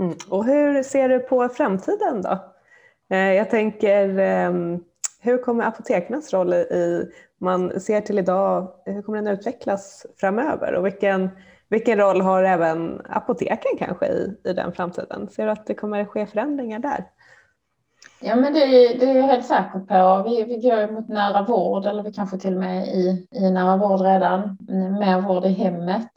Mm. 0.00 0.14
Och 0.30 0.44
hur 0.44 0.82
ser 0.82 1.08
du 1.08 1.18
på 1.18 1.48
framtiden 1.48 2.22
då? 2.22 2.54
Eh, 3.10 3.32
jag 3.32 3.50
tänker, 3.50 4.18
ehm, 4.18 4.84
hur 5.28 5.38
kommer 5.38 5.64
apotekens 5.64 6.32
roll 6.32 6.52
i, 6.54 7.04
man 7.40 7.80
ser 7.80 8.00
till 8.00 8.18
idag, 8.18 8.72
hur 8.84 9.02
kommer 9.02 9.22
den 9.22 9.34
utvecklas 9.34 10.06
framöver 10.20 10.74
och 10.74 10.86
vilken, 10.86 11.30
vilken 11.68 11.98
roll 11.98 12.20
har 12.20 12.42
även 12.42 13.02
apoteken 13.08 13.78
kanske 13.78 14.06
i, 14.06 14.36
i 14.44 14.52
den 14.52 14.72
framtiden? 14.72 15.28
Ser 15.28 15.44
du 15.44 15.50
att 15.50 15.66
det 15.66 15.74
kommer 15.74 16.04
ske 16.04 16.26
förändringar 16.26 16.78
där? 16.78 17.04
Ja, 18.20 18.36
men 18.36 18.52
det, 18.52 18.66
det 18.94 19.10
är 19.10 19.16
jag 19.16 19.22
helt 19.22 19.46
säker 19.46 19.78
på. 19.78 20.28
Vi, 20.28 20.44
vi 20.44 20.68
går 20.68 20.92
mot 20.92 21.08
nära 21.08 21.42
vård 21.42 21.86
eller 21.86 22.02
vi 22.02 22.12
kanske 22.12 22.38
till 22.38 22.54
och 22.54 22.60
med 22.60 22.88
i, 22.88 23.26
i 23.30 23.50
nära 23.50 23.76
vård 23.76 24.00
redan, 24.00 24.58
mer 25.00 25.20
vård 25.20 25.44
i 25.44 25.48
hemmet. 25.48 26.10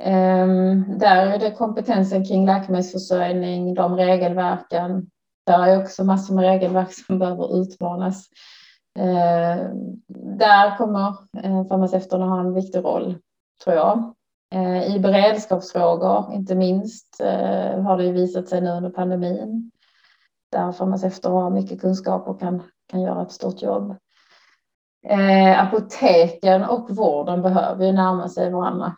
Um, 0.00 0.98
där 0.98 1.26
är 1.26 1.38
det 1.38 1.50
kompetensen 1.50 2.24
kring 2.24 2.46
läkemedelsförsörjning, 2.46 3.74
de 3.74 3.96
regelverken. 3.96 5.10
Där 5.48 5.66
är 5.66 5.82
också 5.82 6.04
massor 6.04 6.34
med 6.34 6.44
regelverk 6.44 6.92
som 6.92 7.18
behöver 7.18 7.60
utmanas. 7.62 8.28
Eh, 8.98 9.70
där 10.38 10.76
kommer 10.76 11.08
uh, 11.44 11.68
farmaceuterna 11.68 12.26
ha 12.26 12.40
en 12.40 12.54
viktig 12.54 12.78
roll, 12.78 13.18
tror 13.64 13.76
jag. 13.76 14.14
Eh, 14.54 14.96
I 14.96 14.98
beredskapsfrågor, 14.98 16.34
inte 16.34 16.54
minst, 16.54 17.20
har 17.84 17.98
det 17.98 18.12
visat 18.12 18.48
sig 18.48 18.60
nu 18.60 18.70
under 18.70 18.90
pandemin 18.90 19.70
där 20.52 20.72
farmaceuter 20.72 21.30
har 21.30 21.50
mycket 21.50 21.80
kunskap 21.80 22.28
och 22.28 22.40
kan, 22.40 22.62
kan 22.86 23.00
göra 23.00 23.22
ett 23.22 23.32
stort 23.32 23.62
jobb. 23.62 23.96
Eh, 25.06 25.62
apoteken 25.62 26.64
och 26.64 26.90
vården 26.90 27.42
behöver 27.42 27.86
ju 27.86 27.92
närma 27.92 28.28
sig 28.28 28.52
varandra. 28.52 28.96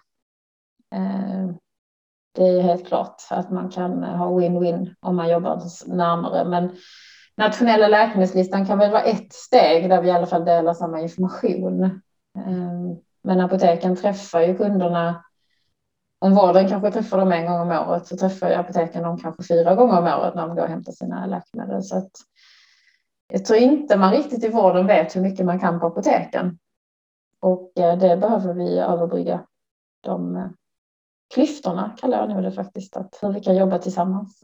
Eh, 0.95 1.20
det 2.33 2.49
är 2.49 2.61
helt 2.61 2.87
klart 2.87 3.23
att 3.31 3.51
man 3.51 3.71
kan 3.71 4.05
ha 4.05 4.27
win-win 4.41 4.95
om 5.01 5.17
man 5.17 5.31
jobbar 5.31 5.63
närmare. 5.87 6.45
Men 6.45 6.77
nationella 7.37 7.89
läkemedelslistan 7.89 8.67
kan 8.67 8.79
väl 8.79 8.91
vara 8.91 9.03
ett 9.03 9.33
steg 9.33 9.91
där 9.91 10.03
vi 10.03 10.09
i 10.09 10.13
alla 10.13 10.27
fall 10.27 10.45
delar 10.45 10.75
samma 10.75 11.01
information. 11.01 11.85
Ehm, 12.47 12.97
men 13.23 13.41
apoteken 13.41 13.97
träffar 13.97 14.41
ju 14.41 14.57
kunderna 14.57 15.25
om 16.19 16.35
vården 16.35 16.69
kanske 16.69 16.91
träffar 16.91 17.19
dem 17.19 17.33
en 17.33 17.47
gång 17.47 17.61
om 17.61 17.89
året 17.89 18.07
så 18.07 18.17
träffar 18.17 18.51
apoteken 18.51 19.03
dem 19.03 19.19
kanske 19.19 19.43
fyra 19.43 19.75
gånger 19.75 19.99
om 19.99 20.21
året 20.21 20.35
när 20.35 20.47
de 20.47 20.57
går 20.57 20.63
och 20.63 20.69
hämtar 20.69 20.93
sina 20.93 21.27
läkemedel. 21.27 21.83
Så 21.83 21.97
att 21.97 22.11
jag 23.33 23.45
tror 23.45 23.59
inte 23.59 23.97
man 23.97 24.13
riktigt 24.13 24.45
i 24.45 24.49
vården 24.49 24.87
vet 24.87 25.17
hur 25.17 25.21
mycket 25.21 25.47
man 25.47 25.61
kan 25.61 25.81
på 25.81 25.87
apoteken. 25.87 26.59
Och 27.41 27.73
eh, 27.79 27.99
det 27.99 28.17
behöver 28.17 28.55
vi 28.55 28.79
överbrygga. 28.79 29.41
De 30.01 30.37
eh, 30.37 30.47
klyftorna 31.35 31.97
kallar 32.01 32.19
jag 32.19 32.29
nu 32.29 32.43
det 32.43 32.53
faktiskt, 32.53 32.97
att 32.97 33.19
hur 33.23 33.33
vi 33.33 33.41
kan 33.41 33.57
jobba 33.57 33.79
tillsammans. 33.79 34.43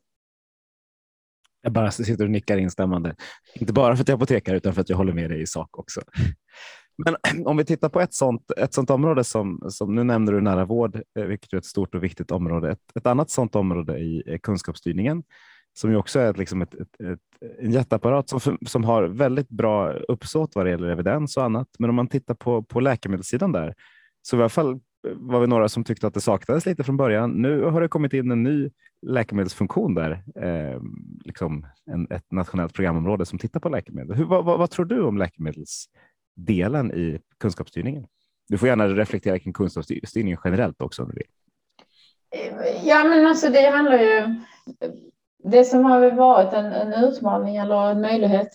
Jag 1.62 1.72
bara 1.72 1.90
sitter 1.90 2.24
och 2.24 2.30
nickar 2.30 2.56
instämmande. 2.56 3.16
Inte 3.54 3.72
bara 3.72 3.96
för 3.96 4.02
att 4.02 4.08
jag 4.08 4.14
är 4.14 4.18
apotekare 4.18 4.56
utan 4.56 4.74
för 4.74 4.80
att 4.80 4.88
jag 4.88 4.96
håller 4.96 5.12
med 5.12 5.30
dig 5.30 5.42
i 5.42 5.46
sak 5.46 5.78
också. 5.78 6.00
Men 7.04 7.16
om 7.46 7.56
vi 7.56 7.64
tittar 7.64 7.88
på 7.88 8.00
ett 8.00 8.14
sådant, 8.14 8.50
ett 8.50 8.74
sådant 8.74 8.90
område 8.90 9.24
som, 9.24 9.66
som 9.68 9.94
nu 9.94 10.04
nämner 10.04 10.32
du 10.32 10.40
nära 10.40 10.64
vård, 10.64 11.02
eh, 11.18 11.24
vilket 11.24 11.52
är 11.52 11.56
ett 11.56 11.64
stort 11.64 11.94
och 11.94 12.04
viktigt 12.04 12.30
område. 12.30 12.70
Ett, 12.70 12.80
ett 12.94 13.06
annat 13.06 13.30
sådant 13.30 13.54
område 13.56 13.98
i 13.98 14.22
eh, 14.26 14.38
kunskapsstyrningen 14.38 15.22
som 15.78 15.90
ju 15.90 15.96
också 15.96 16.18
är 16.18 16.34
liksom 16.34 16.62
ett, 16.62 16.74
ett, 16.74 17.00
ett, 17.00 17.20
en 17.58 17.72
jätteapparat 17.72 18.28
som, 18.28 18.58
som 18.66 18.84
har 18.84 19.02
väldigt 19.02 19.48
bra 19.48 19.92
uppsåt 19.92 20.54
vad 20.54 20.66
det 20.66 20.70
gäller 20.70 20.88
evidens 20.88 21.36
och 21.36 21.44
annat. 21.44 21.68
Men 21.78 21.90
om 21.90 21.96
man 21.96 22.08
tittar 22.08 22.34
på, 22.34 22.62
på 22.62 22.80
läkemedelssidan 22.80 23.52
där 23.52 23.74
så 24.22 24.36
i 24.36 24.40
alla 24.40 24.48
fall 24.48 24.80
var 25.14 25.40
vi 25.40 25.46
några 25.46 25.68
som 25.68 25.84
tyckte 25.84 26.06
att 26.06 26.14
det 26.14 26.20
saknades 26.20 26.66
lite 26.66 26.84
från 26.84 26.96
början. 26.96 27.30
Nu 27.30 27.62
har 27.62 27.80
det 27.80 27.88
kommit 27.88 28.12
in 28.12 28.30
en 28.30 28.42
ny 28.42 28.70
läkemedelsfunktion 29.02 29.94
där, 29.94 30.10
eh, 30.34 30.80
liksom 31.24 31.66
en, 31.90 32.06
ett 32.10 32.32
nationellt 32.32 32.74
programområde 32.74 33.26
som 33.26 33.38
tittar 33.38 33.60
på 33.60 33.68
läkemedel. 33.68 34.16
Hur, 34.16 34.24
vad, 34.24 34.44
vad, 34.44 34.58
vad 34.58 34.70
tror 34.70 34.84
du 34.84 35.02
om 35.02 35.18
läkemedelsdelen 35.18 36.92
i 36.92 37.20
kunskapsstyrningen. 37.40 38.06
Du 38.48 38.58
får 38.58 38.68
gärna 38.68 38.88
reflektera 38.88 39.38
kring 39.38 39.52
kunskapsstyrningen 39.52 40.38
generellt 40.44 40.82
också 40.82 41.02
om 41.02 41.08
du 41.08 41.14
vill. 41.14 41.28
Eh, 42.30 42.88
ja, 42.88 43.04
men 43.04 43.26
alltså 43.26 43.48
det 43.48 43.70
handlar 43.70 43.98
ju. 43.98 44.34
Det 45.44 45.64
som 45.64 45.84
har 45.84 46.10
varit 46.10 46.52
en, 46.52 46.66
en 46.66 47.04
utmaning 47.04 47.56
eller 47.56 47.90
en 47.90 48.00
möjlighet, 48.00 48.48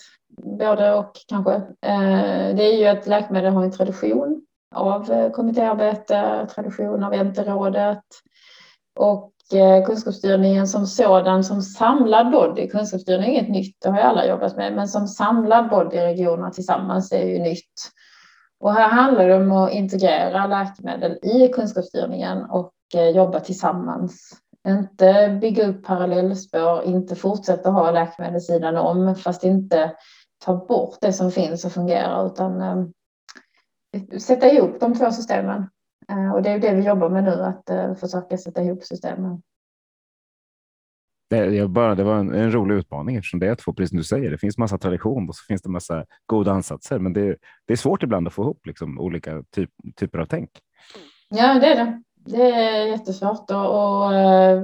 både 0.59 0.93
och 0.93 1.11
kanske, 1.27 1.53
eh, 1.55 2.55
det 2.55 2.63
är 2.63 2.79
ju 2.79 2.85
att 2.85 3.07
läkemedel 3.07 3.53
har 3.53 3.63
en 3.63 3.71
tradition 3.71 4.45
av 4.75 5.11
eh, 5.11 5.31
kommittéarbete, 5.31 6.47
tradition 6.55 7.03
av 7.03 7.13
NT-rådet 7.13 8.03
och 8.99 9.31
eh, 9.53 9.85
kunskapsstyrningen 9.85 10.67
som 10.67 10.87
sådan, 10.87 11.43
som 11.43 11.61
samlad 11.61 12.31
body, 12.31 12.69
kunskapsstyrning 12.69 13.35
är 13.35 13.39
inget 13.39 13.49
nytt, 13.49 13.77
det 13.81 13.89
har 13.89 13.97
ju 13.97 14.03
alla 14.03 14.25
jobbat 14.25 14.57
med, 14.57 14.73
men 14.73 14.87
som 14.87 15.07
samlad 15.07 15.69
body 15.69 15.97
i 15.97 16.01
regionerna 16.01 16.49
tillsammans 16.49 17.11
är 17.11 17.25
ju 17.25 17.39
nytt. 17.39 17.73
Och 18.59 18.73
här 18.73 18.89
handlar 18.89 19.27
det 19.27 19.35
om 19.35 19.51
att 19.51 19.71
integrera 19.71 20.47
läkemedel 20.47 21.19
i 21.21 21.47
kunskapsstyrningen 21.47 22.43
och 22.43 22.73
eh, 22.95 23.09
jobba 23.09 23.39
tillsammans. 23.39 24.31
Inte 24.67 25.37
bygga 25.41 25.67
upp 25.67 25.85
parallellspår, 25.85 26.83
inte 26.83 27.15
fortsätta 27.15 27.69
ha 27.69 27.91
läkemedelssidan 27.91 28.77
om, 28.77 29.15
fast 29.15 29.43
inte 29.43 29.91
ta 30.45 30.65
bort 30.65 30.97
det 31.01 31.13
som 31.13 31.31
finns 31.31 31.65
och 31.65 31.71
fungerar, 31.71 32.25
utan 32.25 32.61
sätta 34.19 34.51
ihop 34.51 34.79
de 34.79 34.93
två 34.95 35.11
systemen. 35.11 35.69
Eh, 36.09 36.31
och 36.31 36.41
det 36.41 36.49
är 36.49 36.59
det 36.59 36.75
vi 36.75 36.85
jobbar 36.85 37.09
med 37.09 37.23
nu, 37.23 37.31
att 37.31 37.69
uh, 37.71 37.95
försöka 37.95 38.37
sätta 38.37 38.63
ihop 38.63 38.83
systemen. 38.83 39.41
Det, 41.29 41.69
bara, 41.69 41.95
det 41.95 42.03
var 42.03 42.15
en, 42.15 42.33
en, 42.33 42.51
rolig 42.51 42.75
utmaning 42.75 43.15
eftersom 43.15 43.39
det 43.39 43.47
är 43.47 43.55
två, 43.55 43.73
precis 43.73 43.89
som 43.89 43.97
du 43.97 44.03
säger, 44.03 44.31
det 44.31 44.37
finns 44.37 44.57
massa 44.57 44.77
tradition 44.77 45.29
och 45.29 45.35
så 45.35 45.43
finns 45.47 45.61
det 45.61 45.69
massa 45.69 46.05
goda 46.25 46.51
ansatser, 46.51 46.99
men 46.99 47.13
det, 47.13 47.37
det 47.65 47.73
är 47.73 47.77
svårt 47.77 48.03
ibland 48.03 48.27
att 48.27 48.33
få 48.33 48.41
ihop 48.41 48.65
liksom, 48.65 48.99
olika 48.99 49.43
typ, 49.51 49.69
typer 49.95 50.19
av 50.19 50.25
tänk. 50.25 50.49
Ja, 51.29 51.59
det 51.59 51.67
är 51.67 51.85
det. 51.85 52.03
Det 52.15 52.51
är 52.51 52.87
jättesvårt 52.87 53.51
och, 53.51 53.65
och 53.65 54.11
uh, 54.11 54.63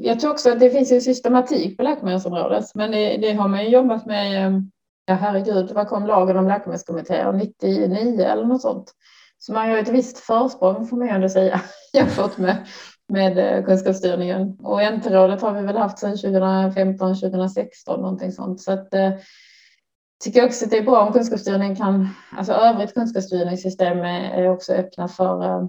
jag 0.00 0.20
tror 0.20 0.30
också 0.30 0.52
att 0.52 0.60
det 0.60 0.70
finns 0.70 0.92
en 0.92 1.00
systematik 1.00 1.76
på 1.76 1.82
läkemedelsområdet, 1.82 2.64
men 2.74 2.90
det, 2.90 3.16
det 3.16 3.32
har 3.32 3.48
man 3.48 3.64
ju 3.64 3.70
jobbat 3.70 4.06
med. 4.06 4.64
Ja, 5.04 5.14
herregud, 5.14 5.70
vad 5.70 5.88
kom 5.88 6.06
lagen 6.06 6.36
om 6.36 6.48
läkemedelskommittéer 6.48 7.32
99 7.32 8.24
eller 8.24 8.44
något 8.44 8.62
sånt? 8.62 8.92
Så 9.38 9.52
man 9.52 9.70
har 9.70 9.78
ett 9.78 9.88
visst 9.88 10.18
försprång 10.18 10.86
får 10.86 10.96
man 10.96 11.06
ju 11.06 11.14
ändå 11.14 11.28
säga 11.28 11.60
jämfört 11.92 12.38
med, 12.38 12.66
med 13.08 13.38
eh, 13.38 13.64
kunskapsstyrningen. 13.64 14.58
Och 14.60 14.80
NT-rådet 14.92 15.42
har 15.42 15.52
vi 15.52 15.62
väl 15.62 15.76
haft 15.76 15.98
sedan 15.98 16.16
2015, 16.16 17.14
2016 17.14 18.00
någonting 18.00 18.32
sånt. 18.32 18.60
Så 18.60 18.72
att, 18.72 18.94
eh, 18.94 19.12
tycker 20.24 20.44
också 20.44 20.64
att 20.64 20.70
det 20.70 20.78
är 20.78 20.82
bra 20.82 21.06
om 21.06 21.12
kunskapsstyrningen 21.12 21.76
kan, 21.76 22.08
alltså 22.36 22.52
övrigt 22.52 22.94
kunskapsstyrningssystem 22.94 23.98
är 23.98 24.48
också 24.48 24.72
öppna 24.72 25.08
för 25.08 25.44
eh, 25.44 25.68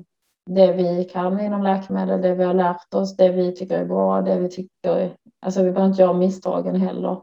det 0.49 0.73
vi 0.73 1.03
kan 1.03 1.39
inom 1.39 1.63
läkemedel, 1.63 2.21
det 2.21 2.35
vi 2.35 2.43
har 2.43 2.53
lärt 2.53 2.93
oss, 2.93 3.17
det 3.17 3.29
vi 3.29 3.55
tycker 3.55 3.79
är 3.79 3.85
bra, 3.85 4.21
det 4.21 4.39
vi 4.39 4.49
tycker, 4.49 5.15
alltså 5.45 5.63
vi 5.63 5.71
behöver 5.71 5.89
inte 5.89 6.01
göra 6.01 6.13
misstagen 6.13 6.75
heller. 6.75 7.21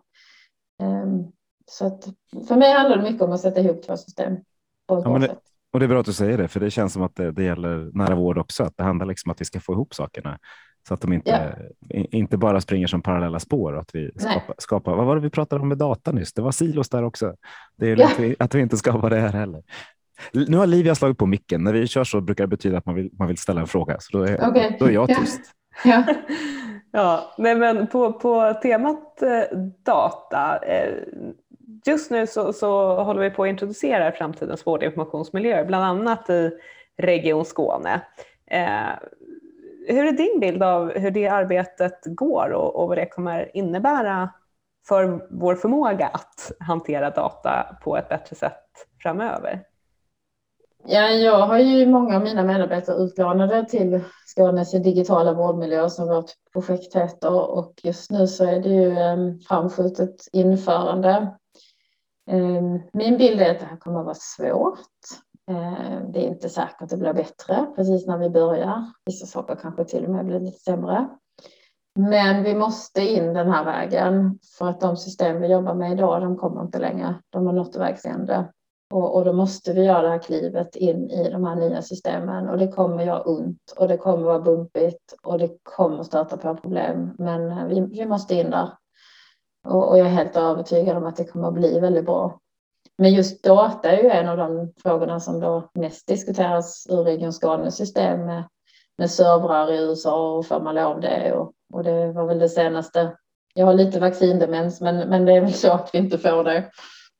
Um, 0.82 1.32
så 1.70 1.86
att 1.86 2.04
för 2.48 2.56
mig 2.56 2.72
handlar 2.72 2.96
det 2.96 3.02
mycket 3.02 3.22
om 3.22 3.32
att 3.32 3.40
sätta 3.40 3.60
ihop 3.60 3.82
två 3.82 3.96
system 3.96 4.36
på 4.88 4.98
ett 4.98 5.04
ja, 5.04 5.10
bra 5.10 5.20
sätt. 5.20 5.38
Och 5.72 5.80
det 5.80 5.86
är 5.86 5.88
bra 5.88 6.00
att 6.00 6.06
du 6.06 6.12
säger 6.12 6.38
det, 6.38 6.48
för 6.48 6.60
det 6.60 6.70
känns 6.70 6.92
som 6.92 7.02
att 7.02 7.16
det, 7.16 7.32
det 7.32 7.44
gäller 7.44 7.90
nära 7.94 8.14
vård 8.14 8.38
också. 8.38 8.64
Att 8.64 8.76
det 8.76 8.82
handlar 8.82 9.06
liksom 9.06 9.30
om 9.30 9.32
att 9.32 9.40
vi 9.40 9.44
ska 9.44 9.60
få 9.60 9.72
ihop 9.72 9.94
sakerna 9.94 10.38
så 10.88 10.94
att 10.94 11.00
de 11.00 11.12
inte, 11.12 11.56
ja. 11.88 12.06
inte 12.10 12.36
bara 12.36 12.60
springer 12.60 12.86
som 12.86 13.02
parallella 13.02 13.40
spår. 13.40 13.78
Att 13.78 13.94
vi 13.94 14.10
skapar, 14.16 14.54
skapar, 14.58 14.96
vad 14.96 15.06
var 15.06 15.16
det 15.16 15.22
vi 15.22 15.30
pratade 15.30 15.62
om 15.62 15.68
med 15.68 15.78
data 15.78 16.12
nyss? 16.12 16.32
Det 16.32 16.42
var 16.42 16.52
silos 16.52 16.88
där 16.88 17.04
också. 17.04 17.34
Det 17.76 17.90
är 17.90 17.96
ja. 17.96 18.06
att, 18.06 18.18
vi, 18.18 18.36
att 18.38 18.54
vi 18.54 18.60
inte 18.60 18.76
skapar 18.76 19.10
det 19.10 19.20
här 19.20 19.32
heller. 19.32 19.62
Nu 20.32 20.56
har 20.56 20.66
Livia 20.66 20.94
slagit 20.94 21.18
på 21.18 21.26
micken. 21.26 21.64
När 21.64 21.72
vi 21.72 21.86
kör 21.86 22.04
så 22.04 22.20
brukar 22.20 22.44
det 22.44 22.48
betyda 22.48 22.78
att 22.78 22.86
man 22.86 22.94
vill, 22.94 23.10
man 23.12 23.28
vill 23.28 23.36
ställa 23.36 23.60
en 23.60 23.66
fråga, 23.66 23.96
så 24.00 24.18
då 24.18 24.24
är, 24.24 24.50
okay. 24.50 24.76
då 24.78 24.86
är 24.86 24.90
jag 24.90 25.08
tyst. 25.08 25.40
Ja. 25.84 26.04
Ja, 26.92 27.34
nej 27.38 27.54
men 27.54 27.86
på, 27.86 28.12
på 28.12 28.54
temat 28.62 29.22
eh, 29.22 29.58
data, 29.84 30.58
eh, 30.66 30.94
just 31.86 32.10
nu 32.10 32.26
så, 32.26 32.52
så 32.52 33.02
håller 33.02 33.20
vi 33.20 33.30
på 33.30 33.42
att 33.42 33.48
introducera 33.48 34.12
framtidens 34.12 34.66
vårdinformationsmiljöer, 34.66 35.64
bland 35.64 35.84
annat 35.84 36.30
i 36.30 36.50
Region 36.96 37.44
Skåne. 37.44 38.00
Eh, 38.46 38.88
hur 39.88 40.06
är 40.06 40.12
din 40.12 40.40
bild 40.40 40.62
av 40.62 40.92
hur 40.98 41.10
det 41.10 41.28
arbetet 41.28 42.00
går 42.04 42.50
och, 42.50 42.76
och 42.76 42.88
vad 42.88 42.98
det 42.98 43.06
kommer 43.06 43.56
innebära 43.56 44.30
för 44.88 45.26
vår 45.30 45.54
förmåga 45.54 46.06
att 46.06 46.52
hantera 46.60 47.10
data 47.10 47.76
på 47.82 47.96
ett 47.96 48.08
bättre 48.08 48.36
sätt 48.36 48.64
framöver? 49.02 49.64
Ja, 50.86 51.08
jag 51.08 51.46
har 51.46 51.58
ju 51.58 51.86
många 51.86 52.16
av 52.16 52.22
mina 52.22 52.42
medarbetare 52.42 52.96
utlånade 52.96 53.64
till 53.68 54.00
Skånes 54.26 54.72
digitala 54.72 55.32
vårdmiljö 55.32 55.90
som 55.90 56.08
vårt 56.08 56.30
projekt 56.52 56.96
heter 56.96 57.50
och 57.50 57.72
just 57.82 58.10
nu 58.10 58.26
så 58.26 58.44
är 58.44 58.60
det 58.60 58.68
ju 58.68 58.98
eh, 58.98 59.16
framskjutet 59.48 60.28
införande 60.32 61.28
Ehm, 62.26 62.80
min 62.92 63.18
bild 63.18 63.40
är 63.40 63.50
att 63.50 63.60
det 63.60 63.66
här 63.66 63.76
kommer 63.76 63.98
att 63.98 64.04
vara 64.04 64.14
svårt. 64.14 64.78
Ehm, 65.50 66.12
det 66.12 66.26
är 66.26 66.28
inte 66.28 66.48
säkert 66.48 66.82
att 66.82 66.88
det 66.88 66.96
blir 66.96 67.12
bättre 67.12 67.66
precis 67.76 68.06
när 68.06 68.18
vi 68.18 68.30
börjar. 68.30 68.84
Vissa 69.04 69.26
saker 69.26 69.56
kanske 69.62 69.84
till 69.84 70.04
och 70.04 70.10
med 70.10 70.26
blir 70.26 70.40
lite 70.40 70.58
sämre. 70.58 71.08
Men 71.98 72.42
vi 72.42 72.54
måste 72.54 73.00
in 73.00 73.34
den 73.34 73.50
här 73.50 73.64
vägen 73.64 74.38
för 74.58 74.68
att 74.68 74.80
de 74.80 74.96
system 74.96 75.40
vi 75.40 75.52
jobbar 75.52 75.74
med 75.74 75.92
idag, 75.92 76.22
de 76.22 76.36
kommer 76.36 76.62
inte 76.62 76.78
längre. 76.78 77.14
De 77.30 77.46
har 77.46 77.52
nått 77.52 77.76
vägs 77.76 78.04
ände. 78.04 78.52
Och, 78.90 79.16
och 79.16 79.24
då 79.24 79.32
måste 79.32 79.72
vi 79.72 79.84
göra 79.84 80.02
det 80.02 80.08
här 80.08 80.18
klivet 80.18 80.76
in 80.76 81.10
i 81.10 81.30
de 81.30 81.44
här 81.44 81.56
nya 81.56 81.82
systemen 81.82 82.48
och 82.48 82.58
det 82.58 82.68
kommer 82.68 83.04
göra 83.04 83.22
ont 83.22 83.74
och 83.78 83.88
det 83.88 83.96
kommer 83.96 84.24
vara 84.24 84.40
bumpigt 84.40 85.14
och 85.22 85.38
det 85.38 85.50
kommer 85.62 86.02
stöta 86.02 86.36
på 86.36 86.56
problem. 86.56 87.14
Men 87.18 87.50
eh, 87.50 87.66
vi, 87.66 87.80
vi 87.80 88.06
måste 88.06 88.34
in 88.34 88.50
där. 88.50 88.70
Och, 89.68 89.90
och 89.90 89.98
jag 89.98 90.06
är 90.06 90.10
helt 90.10 90.36
övertygad 90.36 90.96
om 90.96 91.06
att 91.06 91.16
det 91.16 91.24
kommer 91.24 91.48
att 91.48 91.54
bli 91.54 91.80
väldigt 91.80 92.06
bra. 92.06 92.40
Men 92.98 93.14
just 93.14 93.44
data 93.44 93.90
är 93.90 94.02
ju 94.02 94.08
en 94.08 94.28
av 94.28 94.36
de 94.36 94.72
frågorna 94.82 95.20
som 95.20 95.40
då 95.40 95.70
mest 95.74 96.06
diskuteras 96.06 96.86
ur 96.90 97.04
Region 97.04 97.32
Skånes 97.32 97.76
system 97.76 98.26
med, 98.26 98.44
med 98.98 99.10
servrar 99.10 99.72
i 99.72 99.78
USA 99.78 100.36
och 100.36 100.46
får 100.46 100.60
man 100.60 100.74
lov 100.74 101.00
det 101.00 101.32
och, 101.32 101.52
och 101.72 101.84
det 101.84 102.12
var 102.12 102.26
väl 102.26 102.38
det 102.38 102.48
senaste. 102.48 103.16
Jag 103.54 103.66
har 103.66 103.74
lite 103.74 104.00
vaccindemens 104.00 104.80
men, 104.80 105.08
men 105.08 105.24
det 105.24 105.32
är 105.32 105.40
väl 105.40 105.52
så 105.52 105.72
att 105.72 105.90
vi 105.92 105.98
inte 105.98 106.18
får 106.18 106.44
det 106.44 106.70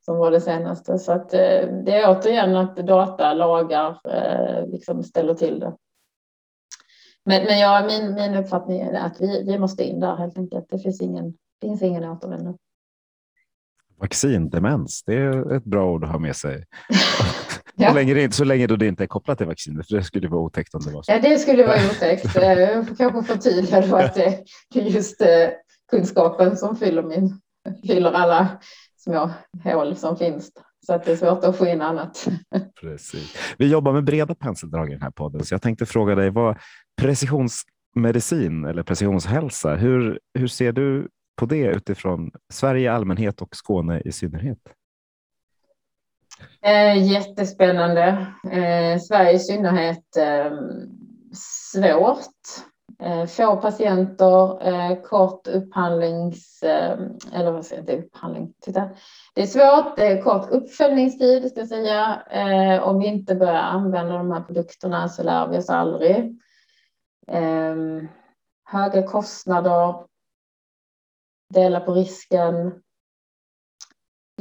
som 0.05 0.17
var 0.17 0.31
det 0.31 0.41
senaste. 0.41 0.99
Så 0.99 1.11
att, 1.11 1.33
eh, 1.33 1.67
det 1.85 1.91
är 1.91 2.09
återigen 2.09 2.55
att 2.55 2.75
data, 2.75 3.33
lagar 3.33 3.99
eh, 4.05 4.67
liksom 4.67 5.03
ställer 5.03 5.33
till 5.33 5.59
det. 5.59 5.75
Men, 7.25 7.43
men 7.43 7.59
ja, 7.59 7.85
min, 7.87 8.13
min 8.13 8.35
uppfattning 8.35 8.81
är 8.81 8.93
att 8.93 9.21
vi, 9.21 9.43
vi 9.43 9.59
måste 9.59 9.83
in 9.83 9.99
där 9.99 10.15
helt 10.15 10.37
enkelt. 10.37 10.65
Det 10.69 10.79
finns 10.79 11.01
ingen, 11.01 11.33
finns 11.61 11.81
ingen 11.81 12.03
återvändo. 12.03 12.57
Vaccindemens, 13.97 15.03
det 15.05 15.15
är 15.15 15.55
ett 15.55 15.63
bra 15.63 15.91
ord 15.91 16.03
att 16.03 16.11
ha 16.11 16.19
med 16.19 16.35
sig. 16.35 16.65
ja. 17.75 17.89
så, 17.89 17.95
länge 17.95 18.13
det, 18.13 18.33
så 18.33 18.43
länge 18.43 18.67
det 18.67 18.87
inte 18.87 19.03
är 19.03 19.07
kopplat 19.07 19.37
till 19.37 19.47
vaccinet, 19.47 19.87
för 19.87 19.95
det 19.95 20.03
skulle 20.03 20.27
vara 20.27 20.41
otäckt 20.41 20.75
om 20.75 20.81
det 20.81 20.91
var 20.91 21.03
så. 21.03 21.11
Ja, 21.11 21.19
det 21.19 21.37
skulle 21.37 21.67
vara 21.67 21.85
otäckt. 21.91 22.35
Eh, 22.35 22.43
jag 22.43 22.87
får 22.87 22.95
kanske 22.95 23.33
förtydliga 23.33 23.81
då 23.87 23.95
att 23.95 24.15
det 24.15 24.45
är 24.75 24.81
just 24.81 25.21
kunskapen 25.91 26.57
som 26.57 26.75
fyller, 26.75 27.03
min, 27.03 27.39
fyller 27.87 28.11
alla 28.11 28.59
små 28.97 29.31
hål 29.63 29.95
som 29.95 30.17
finns. 30.17 30.51
Så 30.85 30.93
att 30.93 31.05
det 31.05 31.11
är 31.11 31.15
svårt 31.15 31.43
att 31.43 31.57
få 31.57 31.67
in 31.67 31.81
annat. 31.81 32.27
Precis. 32.81 33.37
Vi 33.57 33.67
jobbar 33.67 33.93
med 33.93 34.03
breda 34.03 34.35
penseldrag 34.35 34.89
i 34.89 34.91
den 34.91 35.01
här 35.01 35.11
podden, 35.11 35.45
så 35.45 35.53
jag 35.53 35.61
tänkte 35.61 35.85
fråga 35.85 36.15
dig 36.15 36.29
vad 36.29 36.57
precisionsmedicin 37.01 38.65
eller 38.65 38.83
precisionshälsa, 38.83 39.75
hur, 39.75 40.19
hur 40.33 40.47
ser 40.47 40.71
du 40.71 41.07
på 41.35 41.45
det 41.45 41.65
utifrån 41.65 42.31
Sverige 42.49 42.83
i 42.83 42.87
allmänhet 42.87 43.41
och 43.41 43.55
Skåne 43.55 44.01
i 44.05 44.11
synnerhet? 44.11 44.59
Eh, 46.61 47.11
jättespännande. 47.11 48.25
Eh, 48.51 48.99
Sverige 48.99 49.31
i 49.31 49.39
synnerhet 49.39 50.17
eh, 50.17 50.51
svårt. 51.73 52.27
Eh, 52.99 53.25
få 53.25 53.55
patienter, 53.55 54.67
eh, 54.67 55.01
kort 55.01 55.47
upphandlings... 55.47 56.63
Eh, 56.63 56.99
eller 57.33 57.51
vad 57.51 57.65
säger 57.65 57.83
jag, 57.87 57.99
upphandling? 57.99 58.53
Titta. 58.61 58.89
Det 59.33 59.41
är 59.41 59.47
svårt, 59.47 59.97
det 59.97 60.07
är 60.07 60.21
kort 60.21 60.49
uppföljningstid, 60.49 61.49
ska 61.49 61.59
jag 61.59 61.67
säga. 61.67 62.21
Eh, 62.31 62.83
om 62.83 62.99
vi 62.99 63.07
inte 63.07 63.35
börjar 63.35 63.53
använda 63.53 64.17
de 64.17 64.31
här 64.31 64.41
produkterna 64.41 65.09
så 65.09 65.23
lär 65.23 65.47
vi 65.47 65.57
oss 65.57 65.69
aldrig. 65.69 66.39
Eh, 67.27 67.75
höga 68.63 69.03
kostnader, 69.07 69.95
dela 71.53 71.79
på 71.79 71.93
risken. 71.93 72.81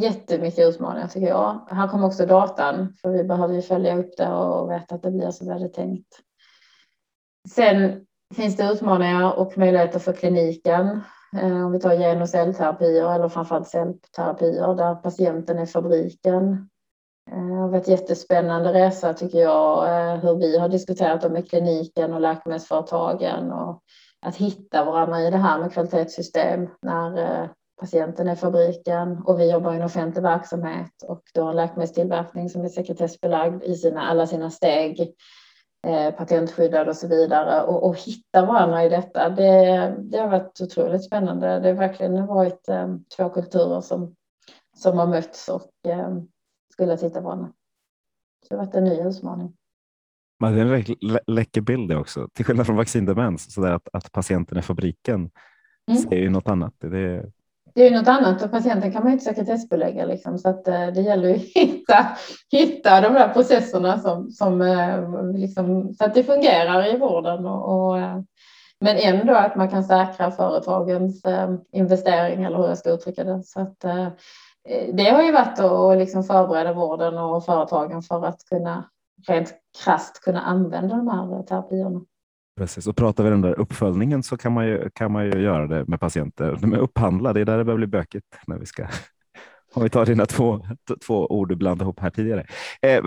Jättemycket 0.01 0.69
utmaningar 0.69 1.09
tycker 1.09 1.29
jag. 1.29 1.67
Här 1.71 1.89
kommer 1.89 2.07
också 2.07 2.27
datan, 2.27 2.97
för 3.03 3.09
vi 3.09 3.25
behöver 3.25 3.55
ju 3.55 3.63
följa 3.63 3.99
upp 3.99 4.17
det 4.17 4.29
och 4.29 4.71
veta 4.71 4.95
att 4.95 5.03
det 5.03 5.11
blir 5.11 5.31
som 5.31 5.47
vi 5.47 5.53
hade 5.53 5.69
tänkt. 5.69 6.21
Sen 7.49 8.07
finns 8.35 8.57
det 8.57 8.73
utmaningar 8.73 9.33
och 9.33 9.59
möjligheter 9.59 9.99
för 9.99 10.13
kliniken. 10.13 11.01
Eh, 11.37 11.67
om 11.67 11.73
vi 11.73 11.81
tar 11.81 11.93
gen 11.93 12.23
och 12.23 12.29
cellterapier 12.29 13.15
eller 13.15 13.29
framförallt 13.29 13.69
cellterapier 13.69 14.75
där 14.75 14.95
patienten 14.95 15.59
är 15.59 15.67
fabriken. 15.67 16.69
Det 17.31 17.37
har 17.37 17.69
varit 17.69 17.89
jättespännande 17.89 18.73
resa 18.73 19.15
tycker 19.15 19.39
jag 19.39 19.89
eh, 19.89 20.17
hur 20.17 20.37
vi 20.37 20.59
har 20.59 20.69
diskuterat 20.69 21.21
det 21.21 21.31
med 21.31 21.51
kliniken 21.51 22.15
och 22.15 22.21
läkemedelsföretagen 22.21 23.53
och 23.53 23.83
att 24.23 24.37
hitta 24.37 24.85
varandra 24.85 25.21
i 25.21 25.31
det 25.31 25.37
här 25.37 25.59
med 25.59 25.73
kvalitetssystem 25.73 26.69
när 26.81 27.19
eh, 27.19 27.49
patienten 27.81 28.29
är 28.29 28.35
fabriken 28.35 29.23
och 29.25 29.41
vi 29.41 29.51
jobbar 29.51 29.73
i 29.73 29.77
en 29.77 29.83
offentlig 29.83 30.23
verksamhet 30.23 31.03
och 31.09 31.23
då 31.35 31.43
har 31.43 31.55
läkemedelstillverkning 31.55 32.49
som 32.49 32.65
är 32.65 32.69
sekretessbelagd 32.69 33.63
i 33.63 33.75
sina, 33.75 34.01
alla 34.01 34.27
sina 34.27 34.51
steg 34.51 35.15
eh, 35.87 36.15
patentskyddad 36.15 36.89
och 36.89 36.97
så 36.97 37.09
vidare 37.09 37.63
och, 37.63 37.89
och, 37.89 37.97
hitta 37.97 38.47
varandra 38.47 38.85
i 38.85 38.89
detta. 38.89 39.29
Det, 39.29 39.95
det 39.99 40.19
har 40.19 40.29
varit 40.29 40.61
otroligt 40.61 41.05
spännande. 41.05 41.61
Det 41.61 41.69
har 41.69 41.75
verkligen 41.75 42.27
varit 42.27 42.69
eh, 42.69 42.95
två 43.17 43.29
kulturer 43.29 43.81
som, 43.81 44.17
som 44.77 44.99
har 44.99 45.07
mötts 45.07 45.49
och 45.49 45.91
eh, 45.91 46.17
skulle 46.73 46.97
på 46.97 47.21
varandra. 47.21 47.53
Så 48.43 48.55
det 48.55 48.57
har 48.57 48.67
varit 48.67 48.75
en 48.75 48.85
ny 48.85 49.01
utmaning. 49.01 49.57
Men 50.41 50.55
det 50.55 50.61
är 50.61 50.75
en 50.75 50.85
lä 51.01 51.21
läcker 51.27 51.61
bild 51.61 51.93
också. 51.93 52.29
Till 52.35 52.45
skillnad 52.45 52.67
från 52.67 52.77
vaccindemens, 52.77 53.55
så 53.55 53.61
där 53.61 53.73
att, 53.73 53.89
att 53.93 54.13
patienten 54.13 54.59
är 54.59 54.63
fabriken 54.63 55.31
mm. 55.91 56.03
säger 56.03 56.23
ju 56.23 56.31
något 56.31 56.49
annat. 56.49 56.75
Det, 56.81 57.25
det 57.75 57.83
är 57.83 57.91
ju 57.91 57.97
något 57.97 58.09
annat 58.09 58.43
och 58.43 58.51
patienten 58.51 58.93
kan 58.93 59.03
man 59.03 59.13
inte 59.13 59.25
sekretessbelägga 59.25 60.05
liksom, 60.05 60.39
så 60.39 60.49
att 60.49 60.69
eh, 60.69 60.87
det 60.87 61.01
gäller 61.01 61.35
att 61.35 61.41
hitta, 61.55 62.07
hitta 62.53 63.01
de 63.01 63.15
där 63.15 63.29
processerna 63.29 63.99
som, 63.99 64.31
som 64.31 64.61
eh, 64.61 65.33
liksom, 65.35 65.95
så 65.95 66.05
att 66.05 66.15
det 66.15 66.25
fungerar 66.25 66.95
i 66.95 66.99
vården 66.99 67.47
och, 67.47 67.89
och 67.89 67.99
eh, 67.99 68.21
men 68.81 68.97
ändå 68.97 69.35
att 69.35 69.57
man 69.57 69.69
kan 69.69 69.85
säkra 69.85 70.31
företagens 70.31 71.23
investering 71.73 72.45
eller 72.45 72.57
hur 72.57 72.69
jag 72.69 72.79
ska 72.79 72.91
uttrycka 72.91 73.25
det. 73.25 73.43
Så 73.45 73.61
att, 73.61 73.81
det 74.93 75.11
har 75.11 75.23
ju 75.23 75.33
varit 75.33 75.61
att 75.61 75.99
liksom 75.99 76.25
förbereda 76.25 76.73
vården 76.73 77.19
och 77.19 77.45
företagen 77.45 78.03
för 78.03 78.27
att 78.27 78.45
kunna 78.51 78.85
rent 79.29 79.55
krasst 79.85 80.21
kunna 80.25 80.41
använda 80.41 80.97
de 80.97 81.09
här 81.09 81.43
terapierna. 81.43 82.01
Precis, 82.57 82.87
och 82.87 82.97
pratar 82.97 83.25
vi 83.25 83.31
den 83.31 83.41
där 83.41 83.61
uppföljningen 83.61 84.23
så 84.23 84.37
kan 84.37 84.53
man 84.53 84.67
ju, 84.67 84.91
kan 84.95 85.13
man 85.13 85.25
ju 85.25 85.43
göra 85.43 85.67
det 85.67 85.87
med 85.87 86.01
patienter. 86.01 86.59
De 86.61 86.73
är 86.73 86.79
upphandlade, 86.79 87.39
det 87.39 87.43
är 87.43 87.45
där 87.45 87.59
det 87.59 87.65
börjar 87.65 87.77
bli 87.77 87.87
bökigt 87.87 88.27
när 88.47 88.59
vi 88.59 88.67
ska 88.67 88.87
om 89.75 89.83
vi 89.83 89.91
tar 89.91 90.07
dina 90.07 90.27
två, 90.27 90.67
två 91.07 91.27
ord 91.27 91.49
du 91.49 91.57
blandade 91.57 91.85
ihop 91.85 92.01
här 92.01 92.11
tidigare. 92.11 92.47
Eh, 92.83 93.03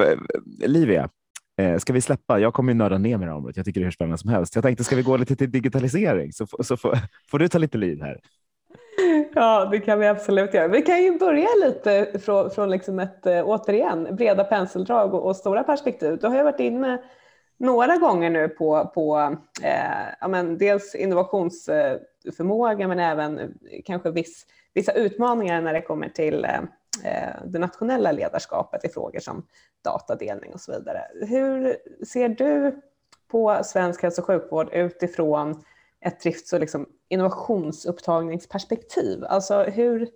Livia, 0.68 1.10
eh, 1.58 1.78
ska 1.78 1.94
vi 1.94 2.02
släppa? 2.02 2.40
Jag 2.40 2.54
kommer 2.54 2.74
ju 2.74 2.78
nörda 2.78 2.98
ner 2.98 3.18
med 3.18 3.28
det 3.28 3.34
området. 3.34 3.58
Jag 3.58 3.66
tycker 3.66 3.80
det 3.80 3.84
är 3.84 3.86
hur 3.86 3.92
spännande 3.92 4.18
som 4.18 4.30
helst. 4.30 4.56
Jag 4.56 4.64
tänkte, 4.64 4.84
ska 4.84 4.96
vi 4.96 5.04
gå 5.04 5.18
lite 5.18 5.36
till 5.36 5.52
digitalisering 5.52 6.34
så, 6.34 6.48
så 6.64 6.78
får, 6.78 6.98
får 7.32 7.40
du 7.40 7.48
ta 7.48 7.58
lite 7.58 7.78
liv 7.78 8.02
här. 8.02 8.20
Ja, 9.36 9.66
det 9.66 9.80
kan 9.80 10.00
vi 10.00 10.08
absolut 10.08 10.54
göra. 10.54 10.68
Vi 10.68 10.82
kan 10.82 11.04
ju 11.04 11.18
börja 11.18 11.48
lite 11.62 12.20
från, 12.20 12.52
från 12.52 12.70
liksom 12.70 13.00
ett, 13.00 13.26
eh, 13.26 13.44
återigen, 13.46 14.16
breda 14.16 14.44
penseldrag 14.44 15.14
och, 15.14 15.26
och, 15.26 15.36
stora 15.36 15.64
perspektiv. 15.64 16.18
Du 16.18 16.28
har 16.28 16.36
ju 16.36 16.44
varit 16.44 16.60
inne 16.60 17.02
några 17.58 17.98
gånger 17.98 18.30
nu 18.30 18.50
på, 18.50 18.92
på 18.94 19.38
eh, 19.64 20.14
ja, 20.22 20.28
men 20.28 20.58
dels 20.58 20.96
innovationsförmåga 20.96 22.88
men 22.88 23.00
även 23.00 23.54
kanske 23.86 24.12
viss, 24.12 24.46
vissa 24.74 24.92
utmaningar 24.92 25.62
när 25.62 25.74
det 25.74 25.82
kommer 25.82 26.10
till 26.10 26.46
eh, 26.46 26.60
eh 27.06 27.34
det 27.46 27.60
nationella 27.60 28.12
ledarskapet 28.12 28.86
i 28.86 28.90
frågor 28.90 29.20
som 29.20 29.46
datadelning 29.84 30.54
och 30.54 30.62
så 30.62 30.72
vidare. 30.72 31.02
Hur 31.28 31.78
ser 32.06 32.30
du 32.30 32.82
på 33.32 33.60
svensk 33.64 34.04
hälso 34.04 34.22
och 34.22 34.28
sjukvård 34.28 34.70
utifrån 34.74 35.64
ett 36.04 36.22
drifts 36.22 36.54
och 36.54 36.60
liksom 36.60 36.90
innovationsupptagningsperspektiv? 37.10 39.26
Alltså 39.26 39.64
hur, 39.64 40.10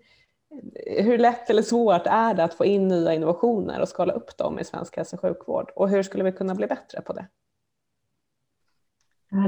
hur 0.86 1.18
lätt 1.18 1.50
eller 1.50 1.62
svårt 1.62 2.08
är 2.08 2.34
det 2.34 2.44
att 2.44 2.54
få 2.54 2.66
in 2.66 2.88
nya 2.88 3.14
innovationer 3.14 3.82
och 3.82 3.90
skala 3.90 4.14
upp 4.14 4.38
dem 4.38 4.60
i 4.60 4.64
svensk 4.64 4.98
hälso 4.98 5.16
och 5.16 5.22
sjukvård? 5.22 5.72
Och 5.76 5.90
hur 5.90 6.04
skulle 6.04 6.24
vi 6.24 6.32
kunna 6.32 6.56
bli 6.56 6.68
bättre 6.68 7.02
på 7.02 7.14
det? 7.14 7.28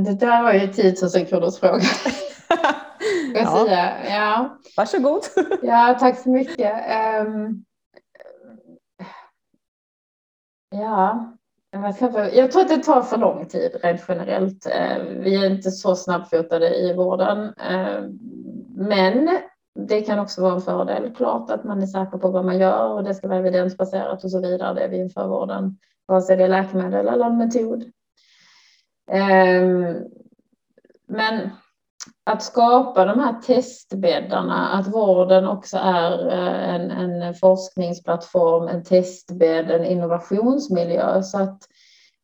Det 0.06 0.14
där 0.14 0.44
var 0.44 0.54
ju 0.54 0.68
10 0.68 0.96
000 1.16 1.26
kronors 1.26 1.60
fråga. 1.60 1.74
ja. 3.34 3.66
Säga. 3.66 4.10
Ja. 4.10 4.60
Varsågod. 4.78 5.22
ja, 5.62 5.98
tack 6.00 6.20
så 6.20 6.30
mycket. 6.30 6.74
Um, 7.26 7.66
ja, 10.70 11.38
jag 11.72 12.52
tror 12.52 12.62
att 12.62 12.70
det 12.70 12.84
tar 12.84 13.02
för 13.02 13.18
lång 13.18 13.46
tid 13.46 13.72
rent 13.84 14.02
generellt. 14.08 14.66
Eh, 14.66 15.04
vi 15.04 15.36
är 15.36 15.52
inte 15.52 15.72
så 15.72 15.96
snabbfotade 15.96 16.76
i 16.76 16.94
vården. 16.94 17.54
Eh, 17.70 18.04
men 18.76 19.40
det 19.88 20.02
kan 20.02 20.20
också 20.20 20.42
vara 20.42 20.54
en 20.54 20.62
fördel, 20.62 21.16
klart 21.16 21.52
att 21.52 21.64
man 21.64 21.82
är 21.82 21.88
säker 21.88 22.18
på 22.18 22.32
vad 22.32 22.46
man 22.46 22.60
gör 22.60 22.90
och 22.90 23.04
det 23.04 23.16
ska 23.16 23.28
vara 23.28 23.40
evidensbaserat 23.40 24.24
och 24.24 24.32
så 24.32 24.42
vidare, 24.42 24.74
det 24.74 24.88
vi 24.88 24.98
inför 24.98 25.28
vården, 25.28 25.78
vare 26.06 26.22
sig 26.22 26.38
det 26.38 26.44
är 26.44 26.48
läkemedel 26.48 27.08
eller 27.08 27.26
en 27.26 27.38
metod. 27.38 27.84
Eh, 29.12 29.96
men 31.08 31.50
att 32.24 32.44
skapa 32.44 33.06
de 33.06 33.20
här 33.20 33.42
testbäddarna, 33.42 34.70
att 34.70 34.88
vården 34.88 35.48
också 35.48 35.78
är 35.78 36.28
eh, 36.28 36.76
en, 36.76 36.92
en 36.92 37.34
forskningsplattform, 37.34 38.68
en 38.68 38.84
testbädd, 38.84 39.72
en 39.72 39.86
innovationsmiljö 39.86 41.24
så 41.24 41.38
att 41.42 41.64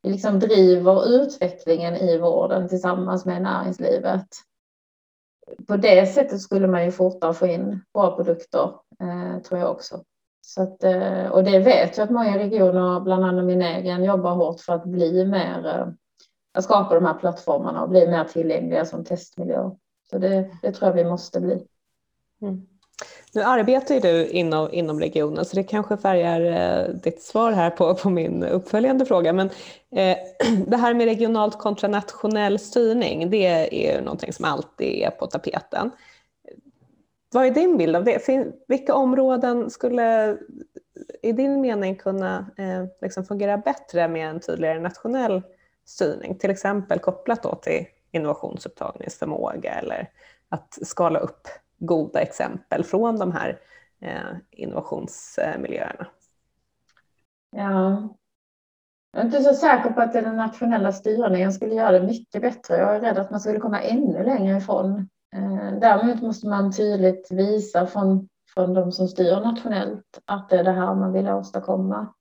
vi 0.04 0.12
liksom 0.12 0.39
driver 0.39 1.08
utvecklingen 1.08 1.95
i 1.95 2.17
vården 2.17 2.69
tillsammans 2.69 3.26
med 3.26 3.41
näringslivet. 3.41 4.28
på 5.67 5.78
det 5.78 6.06
sättet 6.06 6.41
skulle 6.41 6.67
man 6.67 6.86
ju 6.86 6.91
fortare 6.91 7.34
få 7.34 7.48
in 7.48 7.82
bra 7.93 8.15
produkter, 8.15 8.71
eh, 9.00 9.41
tror 9.41 9.60
jag 9.60 9.71
också. 9.71 10.04
Så 10.41 10.62
att, 10.62 10.84
eh, 10.84 11.26
och 11.26 11.43
det 11.43 11.60
vet 11.60 11.98
jag 11.98 12.06
att 12.06 12.12
många 12.12 12.38
regioner, 12.38 13.00
bland 13.00 13.26
annat 13.26 13.45
min 13.45 13.62
egen, 13.62 14.04
jobbar 14.04 14.36
hårt 14.36 14.62
för 14.62 14.74
att 14.74 14.86
bli 14.86 15.26
mer, 15.26 15.67
eh, 15.67 15.88
att 16.56 16.63
skapa 16.63 16.96
de 16.96 17.06
här 17.06 17.13
plattformarna 17.13 17.84
och 17.84 17.89
bli 17.89 18.08
mer 18.08 18.24
tillgängliga 18.24 18.86
som 18.86 19.06
testmiljö. 19.06 19.72
Så 20.10 20.18
det, 20.18 20.50
det 20.62 20.72
tror 20.72 20.89
jag 20.89 20.96
vi 20.96 21.10
måste 21.10 21.39
bli. 21.41 21.68
Mm. 22.41 22.68
Nu 23.34 23.41
arbetar 23.41 23.96
ju 23.96 24.02
du 24.02 24.28
inom, 24.28 24.70
inom 24.72 25.00
regionen 25.00 25.46
så 25.46 25.56
det 25.56 25.63
kanske 25.63 25.98
färgar 25.98 26.41
eh, 26.41 26.94
ditt 26.94 27.22
svar 27.22 27.52
här 27.52 27.70
på, 27.70 27.96
på 27.96 28.10
min 28.10 28.44
uppföljande 28.44 29.06
fråga. 29.06 29.34
Men 29.34 29.50
eh, 29.96 30.18
det 30.68 30.78
här 30.78 30.94
med 30.94 31.06
regionalt 31.06 31.58
kontra 31.58 31.88
nationell 31.88 32.60
styrning, 32.60 33.30
det 33.30 33.46
är 33.46 33.96
ju 33.96 34.02
någonting 34.02 34.34
som 34.34 34.46
alltid 34.46 35.04
är 35.04 35.10
på 35.10 35.28
tapeten. 35.28 35.91
Vad 37.34 37.46
är 37.46 37.52
din 37.52 37.78
bild 37.78 37.96
av 37.96 38.04
det? 38.04 38.28
Vilka 38.68 38.94
områden 38.94 39.70
skulle 39.70 40.38
i 41.22 41.32
din 41.32 41.62
mening 41.62 41.96
kunna 41.96 42.38
eh, 42.58 42.86
liksom 43.02 43.26
fungera 43.26 43.58
bättre 43.58 44.08
med 44.08 44.30
en 44.30 44.39
tydligare 44.39 44.80
nationell 44.80 45.41
styrning? 45.86 46.38
Till 46.38 46.50
exempel 46.50 47.00
kopplat 47.00 47.43
då 47.43 47.56
till 47.56 47.86
innovationsupptagningsförmåga 48.12 49.74
eller 49.74 50.10
att 50.50 50.78
skala 50.82 51.19
upp 51.19 51.48
goda 51.78 52.21
exempel 52.21 52.84
från 52.84 53.19
de 53.19 53.32
här 53.32 53.60
eh, 54.02 54.38
innovationsmiljöerna. 54.52 56.08
Ja, 57.52 58.10
jag 59.12 59.21
är 59.21 59.26
inte 59.26 59.41
så 59.41 59.54
säker 59.54 59.89
på 59.89 60.02
att 60.02 60.13
den 60.13 60.36
nationella 60.36 60.91
styrningen 60.91 61.54
skulle 61.54 61.76
göra 61.76 61.91
det 61.91 62.08
mycket 62.08 62.41
bättre. 62.41 62.78
Jag 62.78 62.95
är 62.95 63.00
rädd 63.00 63.17
att 63.17 63.32
man 63.32 63.39
skulle 63.39 63.60
komma 63.60 63.82
ännu 63.82 64.24
längre 64.24 64.58
ifrån. 64.58 65.10
Eh, 65.36 65.80
däremot 65.82 66.21
måste 66.21 66.48
man 66.48 66.71
tydligt 66.71 67.32
visa 67.32 67.88
från, 67.88 68.30
från 68.54 68.74
de 68.74 68.91
som 68.91 69.08
styr 69.08 69.36
nationellt 69.36 70.21
att 70.26 70.50
det 70.50 70.58
är 70.58 70.63
det 70.63 70.71
här 70.71 70.95
man 70.95 71.13
vill 71.13 71.30
åstadkomma. 71.30 72.13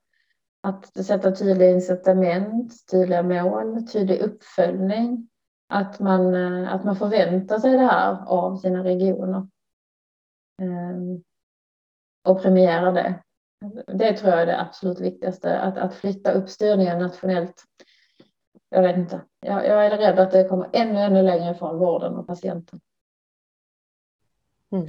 Att 0.64 1.04
sätta 1.04 1.32
tydliga 1.32 1.70
incitament, 1.70 2.86
tydliga 2.90 3.22
mål, 3.22 3.86
tydlig 3.86 4.20
uppföljning 4.20 5.28
att 5.68 6.00
man, 6.00 6.34
eh, 6.34 6.74
att 6.74 6.84
man 6.84 6.96
förväntar 6.96 7.58
sig 7.58 7.72
det 7.72 7.86
här 7.86 8.24
av 8.26 8.56
sina 8.56 8.84
regioner. 8.84 9.48
Ehm, 10.62 11.22
och 12.24 12.42
premiera 12.42 12.92
det. 12.92 13.22
Det 13.86 14.12
tror 14.12 14.30
jag 14.32 14.42
är 14.42 14.46
det 14.46 14.60
absolut 14.60 15.00
viktigaste, 15.00 15.58
att, 15.58 15.78
att 15.78 15.94
flytta 15.94 16.32
upp 16.32 16.48
styrningen 16.48 16.98
nationellt. 16.98 17.64
Jag 18.68 18.82
vet 18.82 18.96
inte. 18.96 19.20
Jag, 19.40 19.66
jag 19.66 19.86
är 19.86 19.98
rädd 19.98 20.18
att 20.18 20.30
det 20.30 20.48
kommer 20.48 20.70
ännu, 20.72 20.98
ännu 20.98 21.22
längre 21.22 21.50
ifrån 21.50 21.78
vården 21.78 22.14
och 22.14 22.26
patienten. 22.26 22.80
Mm. 24.72 24.88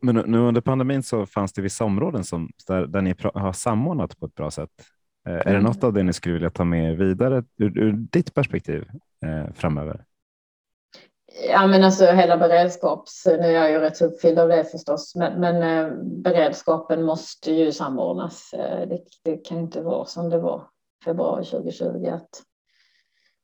Men 0.00 0.16
nu 0.16 0.38
under 0.38 0.60
pandemin 0.60 1.02
så 1.02 1.26
fanns 1.26 1.52
det 1.52 1.62
vissa 1.62 1.84
områden 1.84 2.24
som, 2.24 2.50
där, 2.66 2.86
där 2.86 3.00
ni 3.00 3.14
har 3.34 3.52
samordnat 3.52 4.18
på 4.18 4.26
ett 4.26 4.34
bra 4.34 4.50
sätt. 4.50 4.70
Mm. 5.26 5.38
Är 5.38 5.44
det 5.44 5.50
mm. 5.50 5.62
något 5.62 5.84
av 5.84 5.92
det 5.92 6.02
ni 6.02 6.12
skulle 6.12 6.32
vilja 6.32 6.50
ta 6.50 6.64
med 6.64 6.96
vidare 6.96 7.44
ur, 7.56 7.78
ur 7.78 7.92
ditt 7.92 8.34
perspektiv 8.34 8.88
eh, 9.26 9.52
framöver? 9.54 10.04
Ja, 11.48 11.66
men 11.66 11.84
alltså 11.84 12.04
hela 12.04 12.36
beredskaps... 12.36 13.26
Nu 13.26 13.32
är 13.32 13.50
jag 13.50 13.70
ju 13.70 13.78
rätt 13.78 14.02
uppfylld 14.02 14.38
av 14.38 14.48
det 14.48 14.64
förstås, 14.64 15.14
men, 15.16 15.40
men 15.40 15.62
eh, 15.62 15.92
beredskapen 16.02 17.02
måste 17.02 17.52
ju 17.52 17.72
samordnas. 17.72 18.52
Eh, 18.52 18.88
det, 18.88 19.00
det, 19.24 19.36
kan 19.36 19.58
inte 19.58 19.80
vara 19.80 20.04
som 20.06 20.30
det 20.30 20.38
var 20.38 20.62
februari 21.04 21.44
2020, 21.44 22.06
att 22.06 22.42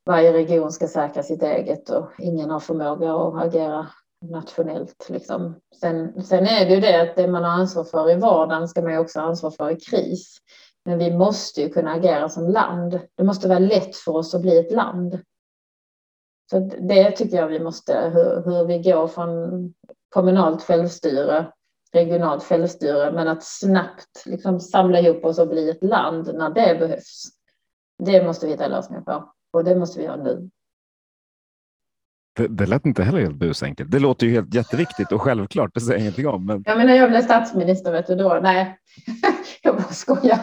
varje 0.07 0.33
region 0.33 0.73
ska 0.73 0.89
säkra 0.89 1.23
sitt 1.23 1.43
eget 1.43 1.91
och 1.91 2.11
ingen 2.19 2.51
har 2.51 2.61
förmåga 2.61 3.15
att 3.15 3.47
agera 3.47 3.87
nationellt. 4.21 5.07
Liksom. 5.09 5.61
Sen, 5.81 6.23
sen 6.23 6.47
är 6.47 6.67
det 6.67 6.75
ju 6.75 6.81
det 6.81 7.03
att 7.03 7.17
det 7.17 7.29
man 7.29 7.45
har 7.45 7.51
ansvar 7.51 7.85
för 7.85 8.11
i 8.11 8.15
vardagen 8.15 8.69
ska 8.69 8.83
man 8.83 8.93
ju 8.93 8.99
också 8.99 9.21
ha 9.21 9.27
ansvar 9.27 9.51
för 9.51 9.71
i 9.71 9.81
kris. 9.81 10.39
Men 10.85 10.99
vi 10.99 11.17
måste 11.17 11.63
ju 11.63 11.69
kunna 11.69 11.93
agera 11.93 12.29
som 12.29 12.49
land. 12.49 13.01
Det 13.15 13.25
måste 13.25 13.49
vara 13.49 13.59
lätt 13.59 13.97
för 13.97 14.17
oss 14.17 14.35
att 14.35 14.43
bli 14.43 14.59
ett 14.59 14.73
land. 14.73 15.21
Så 16.51 16.59
det 16.81 17.11
tycker 17.11 17.37
jag 17.37 17.49
vi 17.49 17.61
måste, 17.61 18.11
hur, 18.15 18.43
hur 18.45 18.67
vi 18.67 18.79
går 18.79 19.09
från 19.09 19.75
kommunalt 20.09 20.63
självstyre, 20.63 21.53
regionalt 21.93 22.43
självstyre, 22.43 23.13
men 23.13 23.29
att 23.29 23.45
snabbt 23.45 24.27
liksom 24.27 24.61
samla 24.61 25.01
ihop 25.01 25.25
oss 25.25 25.39
och 25.39 25.49
bli 25.49 25.71
ett 25.71 25.85
land 25.85 26.35
när 26.35 26.51
det 26.51 26.79
behövs. 26.79 27.25
Det 27.99 28.25
måste 28.27 28.47
vi 28.47 28.53
hitta 28.53 28.69
lösningar 28.69 29.03
på 29.03 29.33
och 29.53 29.65
det 29.65 29.77
måste 29.77 29.99
vi 29.99 30.05
göra 30.05 30.17
nu. 30.17 30.51
Det, 32.37 32.49
det 32.49 32.67
lät 32.67 32.87
inte 32.87 33.03
heller 33.03 33.21
helt 33.21 33.37
busenkelt. 33.37 33.91
Det 33.91 33.99
låter 33.99 34.27
ju 34.27 34.33
helt 34.33 34.55
jätteviktigt 34.55 35.13
och 35.13 35.23
självklart, 35.23 35.71
det 35.75 35.81
säger 35.81 35.93
jag 35.93 36.01
ingenting 36.01 36.29
om. 36.29 36.47
Men... 36.47 36.63
Ja, 36.67 36.75
men 36.75 36.87
när 36.87 36.95
jag 36.95 37.11
blev 37.11 37.23
statsminister, 37.23 37.93
vet 37.93 38.07
du 38.07 38.15
då, 38.15 38.39
nej, 38.43 38.79
jag 39.63 39.77
bara 39.77 39.83
skojar. 39.83 40.39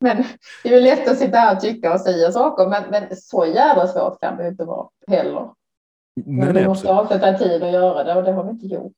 Men 0.00 0.24
det 0.62 0.68
är 0.68 0.74
ju 0.74 0.80
lätt 0.80 1.08
att 1.08 1.18
sitta 1.18 1.38
här 1.38 1.56
och 1.56 1.60
tycka 1.60 1.94
och 1.94 2.00
säga 2.00 2.32
saker, 2.32 2.68
men, 2.68 2.82
men 2.90 3.16
så 3.16 3.46
jävla 3.46 3.86
svårt 3.86 4.20
kan 4.20 4.36
det 4.36 4.48
inte 4.48 4.64
vara 4.64 4.88
heller. 5.06 5.48
Nej, 6.26 6.46
men 6.46 6.54
vi 6.54 6.66
måste 6.66 6.92
avsätta 6.92 7.38
tid 7.38 7.62
att 7.62 7.72
göra 7.72 8.04
det 8.04 8.14
och 8.14 8.22
det 8.22 8.32
har 8.32 8.44
vi 8.44 8.50
inte 8.50 8.66
gjort. 8.66 8.92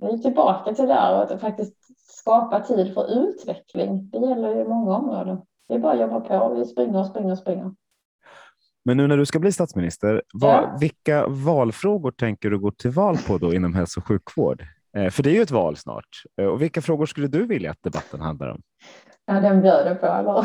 Vi 0.00 0.12
är 0.12 0.18
tillbaka 0.18 0.74
till 0.74 0.86
det 0.86 0.94
där 0.94 1.14
och 1.14 1.22
att 1.32 1.40
faktiskt 1.40 1.74
skapa 2.08 2.60
tid 2.60 2.94
för 2.94 3.28
utveckling. 3.28 4.10
Det 4.10 4.18
gäller 4.18 4.56
ju 4.56 4.68
många 4.68 4.96
områden. 4.96 5.38
Vi 5.68 5.78
bara 5.78 5.96
jobbar 5.96 6.20
på, 6.20 6.54
vi 6.54 6.64
springer 6.64 6.98
och 6.98 7.06
springer 7.06 7.32
och 7.32 7.38
springer. 7.38 7.74
Men 8.84 8.96
nu 8.96 9.06
när 9.06 9.16
du 9.16 9.26
ska 9.26 9.38
bli 9.38 9.52
statsminister, 9.52 10.22
vad, 10.34 10.80
vilka 10.80 11.26
valfrågor 11.26 12.10
tänker 12.10 12.50
du 12.50 12.58
gå 12.58 12.70
till 12.70 12.90
val 12.90 13.16
på 13.26 13.38
då 13.38 13.54
inom 13.54 13.74
hälso 13.74 14.00
och 14.00 14.06
sjukvård? 14.06 14.64
Eh, 14.96 15.10
för 15.10 15.22
det 15.22 15.30
är 15.30 15.34
ju 15.34 15.42
ett 15.42 15.50
val 15.50 15.76
snart. 15.76 16.08
Eh, 16.40 16.46
och 16.46 16.62
vilka 16.62 16.82
frågor 16.82 17.06
skulle 17.06 17.26
du 17.26 17.46
vilja 17.46 17.70
att 17.70 17.82
debatten 17.82 18.20
handlar 18.20 18.48
om? 18.48 18.62
Ja, 19.26 19.40
den 19.40 19.62
bjöd 19.62 19.86
du 19.86 19.94
på, 19.94 20.06
eller? 20.06 20.38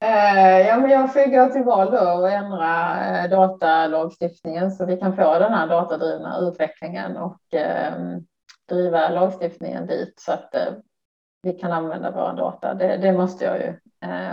eh, 0.00 0.66
ja, 0.68 0.78
men 0.78 0.90
jag 0.90 1.12
får 1.12 1.30
gå 1.30 1.52
till 1.52 1.62
val 1.62 1.90
då 1.90 2.10
och 2.10 2.30
ändra 2.30 3.28
datalagstiftningen 3.28 4.70
så 4.70 4.86
vi 4.86 4.96
kan 4.96 5.16
få 5.16 5.38
den 5.38 5.52
här 5.52 5.68
datadrivna 5.68 6.38
utvecklingen 6.40 7.16
och 7.16 7.54
eh, 7.54 7.94
driva 8.68 9.08
lagstiftningen 9.08 9.86
dit 9.86 10.14
så 10.20 10.32
att 10.32 10.54
vi 11.42 11.52
kan 11.52 11.72
använda 11.72 12.10
våra 12.10 12.32
data. 12.32 12.74
Det, 12.74 12.96
det 12.96 13.12
måste 13.12 13.44
jag 13.44 13.58
ju 13.58 13.74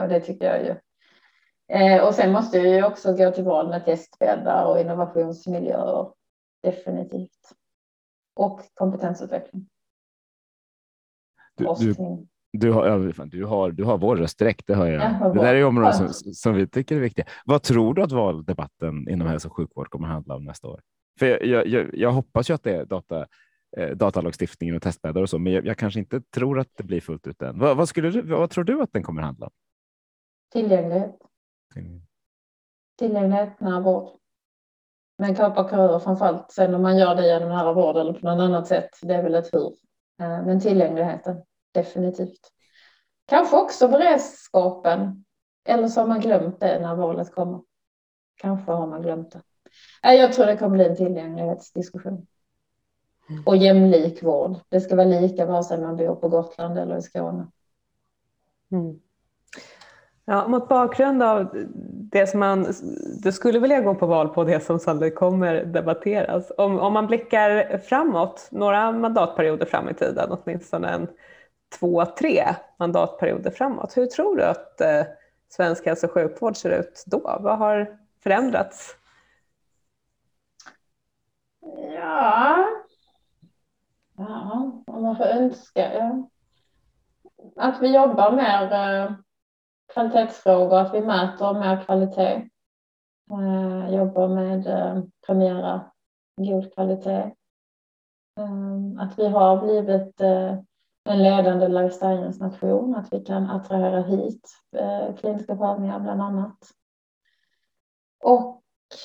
och 0.02 0.10
det 0.10 0.20
tycker 0.20 0.46
jag 0.46 0.66
ju 0.66 0.76
Eh, 1.72 2.08
och 2.08 2.16
sen 2.16 2.32
måste 2.32 2.60
vi 2.60 2.84
också 2.84 3.14
gå 3.14 3.32
till 3.32 3.44
val 3.44 3.70
med 3.70 3.86
testbäddar 3.86 4.66
och 4.66 4.80
innovationsmiljöer. 4.80 6.12
Definitivt. 6.64 7.54
Och 8.36 8.62
kompetensutveckling. 8.74 9.68
Du, 11.58 11.66
du, 11.80 11.96
du, 12.54 12.72
har, 12.72 13.26
du, 13.26 13.46
har, 13.46 13.72
du 13.72 13.84
har 13.84 13.98
vår 13.98 14.16
röst 14.16 14.40
direkt, 14.40 14.68
det 14.68 14.76
hör 14.76 14.88
jag. 14.88 15.36
det 15.36 15.42
där 15.42 15.56
är 15.56 15.66
områden 15.66 15.94
som, 15.94 16.34
som 16.34 16.54
vi 16.54 16.68
tycker 16.68 16.96
är 16.96 17.00
viktiga. 17.00 17.26
Vad 17.46 17.64
tror 17.64 17.94
du 17.94 18.02
att 18.02 18.12
valdebatten 18.12 19.10
inom 19.10 19.28
hälso 19.28 19.48
och 19.48 19.56
sjukvård 19.56 19.90
kommer 19.90 20.08
att 20.08 20.14
handla 20.14 20.36
om 20.36 20.44
nästa 20.44 20.68
år? 20.68 20.82
För 21.20 21.46
jag, 21.46 21.68
jag, 21.68 21.90
jag 21.94 22.12
hoppas 22.12 22.50
ju 22.50 22.54
att 22.54 22.64
det 22.64 22.76
är 22.76 22.86
data, 22.86 23.28
eh, 23.78 23.90
datalagstiftningen 23.90 24.76
och 24.76 24.82
testbäddar 24.82 25.22
och 25.22 25.30
så, 25.30 25.40
men 25.40 25.54
jag, 25.54 25.66
jag, 25.66 25.78
kanske 25.78 26.00
inte 26.00 26.22
tror 26.22 26.60
att 26.60 26.70
det 26.78 26.84
blir 26.84 27.02
fullt 27.02 27.28
ut 27.28 27.42
än. 27.42 27.60
Vad, 27.60 27.78
vad, 27.78 27.90
skulle 27.90 28.10
du, 28.10 28.22
vad 28.22 28.50
tror 28.50 28.64
du 28.64 28.82
att 28.82 28.94
den 28.94 29.04
kommer 29.04 29.22
att 29.22 29.26
handla 29.26 29.46
om? 29.46 29.52
Tillgänglighet. 30.52 31.31
Tillgänglighet, 32.98 33.60
nära 33.60 33.80
vård. 33.80 34.10
Men 35.18 35.36
kapa 35.36 35.70
köer 35.70 36.00
framförallt. 36.00 36.52
Sen 36.52 36.76
om 36.76 36.82
man 36.82 36.98
gör 36.98 37.16
det 37.16 37.28
genom 37.28 37.50
nära 37.50 37.74
vård 37.74 37.98
eller 37.98 38.14
på 38.14 38.26
något 38.26 38.42
annat 38.42 38.68
sätt, 38.68 38.90
det 39.02 39.14
är 39.14 39.24
väl 39.24 39.36
ett 39.36 39.54
hur. 39.54 39.74
Eh, 40.22 40.46
men 40.46 40.60
tillgängligheten, 40.60 41.44
definitivt. 41.72 42.52
Kanske 43.26 43.58
också 43.58 43.88
beredskapen. 43.88 45.26
Eller 45.66 45.88
så 45.88 46.02
har 46.02 46.08
man 46.08 46.20
glömt 46.20 46.60
det 46.60 46.80
när 46.80 46.96
valet 46.96 47.36
kommer. 47.36 47.62
Kanske 48.36 48.72
har 48.72 48.88
man 48.88 49.02
glömt 49.02 49.32
det. 49.32 49.42
Jag 50.02 50.34
tror 50.34 50.46
det 50.46 50.58
kommer 50.58 50.76
bli 50.76 50.86
en 50.86 50.96
tillgänglighetsdiskussion. 50.96 52.28
Mm. 53.30 53.44
Och 53.46 53.58
jämlik 53.58 54.24
vård. 54.24 54.60
Det 54.70 54.82
ska 54.82 54.96
vara 54.96 55.08
lika 55.08 55.46
vare 55.46 55.64
sig 55.64 55.82
man 55.82 55.98
bor 55.98 56.16
på 56.16 56.30
Gotland 56.30 56.78
eller 56.78 56.98
i 56.98 57.02
Skåne. 57.02 57.48
Mm. 58.72 59.00
Ja, 60.32 60.48
mot 60.48 60.70
bakgrund 60.70 61.24
av 61.24 61.66
det 62.12 62.28
som 62.28 62.40
man, 62.40 62.74
du 63.24 63.32
skulle 63.32 63.60
vilja 63.60 63.82
gå 63.82 63.96
på 63.96 64.06
val 64.06 64.30
på 64.30 64.44
det 64.44 64.60
som 64.60 64.80
sannolikt 64.80 65.18
kommer 65.18 65.66
debatteras. 65.66 66.52
Om, 66.58 66.80
om 66.80 66.94
man 66.94 67.08
blickar 67.08 67.78
framåt, 67.78 68.48
några 68.52 68.92
mandatperioder 68.92 69.66
fram 69.66 69.90
i 69.90 69.94
tiden, 69.94 70.32
åtminstone 70.32 70.90
en 70.90 71.08
två, 71.80 72.06
tre 72.06 72.44
mandatperioder 72.80 73.52
framåt. 73.52 73.98
Hur 73.98 74.06
tror 74.06 74.36
du 74.36 74.44
att 74.44 74.82
eh, 74.82 75.04
svensk 75.50 75.86
hälso 75.86 76.08
och 76.08 76.14
sjukvård 76.14 76.58
ser 76.58 76.80
ut 76.80 77.04
då? 77.06 77.38
Vad 77.40 77.58
har 77.58 77.98
förändrats? 78.24 78.96
Ja, 81.96 82.66
ja 84.18 84.72
om 84.88 85.04
man 85.04 85.16
får 85.16 85.26
önska. 85.26 85.94
Ja. 85.94 86.30
Att 87.56 87.82
vi 87.82 87.96
jobbar 87.96 88.32
mer 88.32 88.74
eh, 88.74 89.12
kvalitetsfrågor, 89.94 90.80
att 90.80 90.94
vi 90.94 91.02
mäter 91.02 91.54
mer 91.54 91.84
kvalitet. 91.86 92.50
Eh, 93.32 93.96
jobbar 93.96 94.28
med 94.28 94.68
eh, 94.68 95.04
premiera 95.28 95.92
god 96.38 96.74
kvalitet. 96.74 97.32
Eh, 98.40 99.04
att 99.04 99.20
vi 99.20 99.28
har 99.28 99.62
blivit 99.62 100.22
eh, 100.22 100.58
en 101.04 101.24
ledande 101.24 101.68
life 101.68 101.96
science-nation, 101.96 102.96
att 102.96 103.14
vi 103.14 103.20
kan 103.20 103.50
attrahera 103.50 104.02
hit 104.02 104.50
eh, 104.78 105.16
kliniska 105.16 105.56
prövningar 105.56 106.00
bland 106.00 106.22
annat. 106.22 106.58
Och 108.24 108.62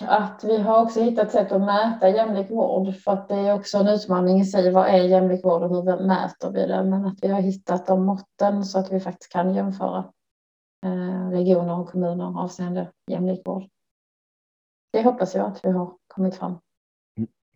att 0.06 0.44
vi 0.44 0.58
har 0.58 0.82
också 0.82 1.00
hittat 1.00 1.30
sätt 1.30 1.52
att 1.52 1.60
mäta 1.60 2.08
jämlik 2.08 2.50
vård 2.50 2.94
för 2.94 3.12
att 3.12 3.28
det 3.28 3.34
är 3.34 3.54
också 3.54 3.78
en 3.78 3.88
utmaning 3.88 4.40
i 4.40 4.44
sig. 4.44 4.72
Vad 4.72 4.88
är 4.88 5.02
jämlik 5.02 5.44
vård 5.44 5.62
och 5.62 5.68
hur 5.68 6.06
mäter 6.06 6.50
vi 6.50 6.66
det? 6.66 6.84
Men 6.84 7.06
att 7.06 7.18
vi 7.22 7.28
har 7.28 7.40
hittat 7.40 7.86
de 7.86 8.06
måtten 8.06 8.64
så 8.64 8.78
att 8.78 8.92
vi 8.92 9.00
faktiskt 9.00 9.32
kan 9.32 9.54
jämföra 9.54 10.04
regioner 11.32 11.78
och 11.78 11.88
kommuner 11.88 12.40
avseende 12.40 12.92
jämlik 13.10 13.42
vård. 13.44 13.68
Det 14.92 15.02
hoppas 15.02 15.34
jag 15.34 15.46
att 15.46 15.64
vi 15.64 15.70
har 15.70 15.96
kommit 16.06 16.36
fram. 16.36 16.58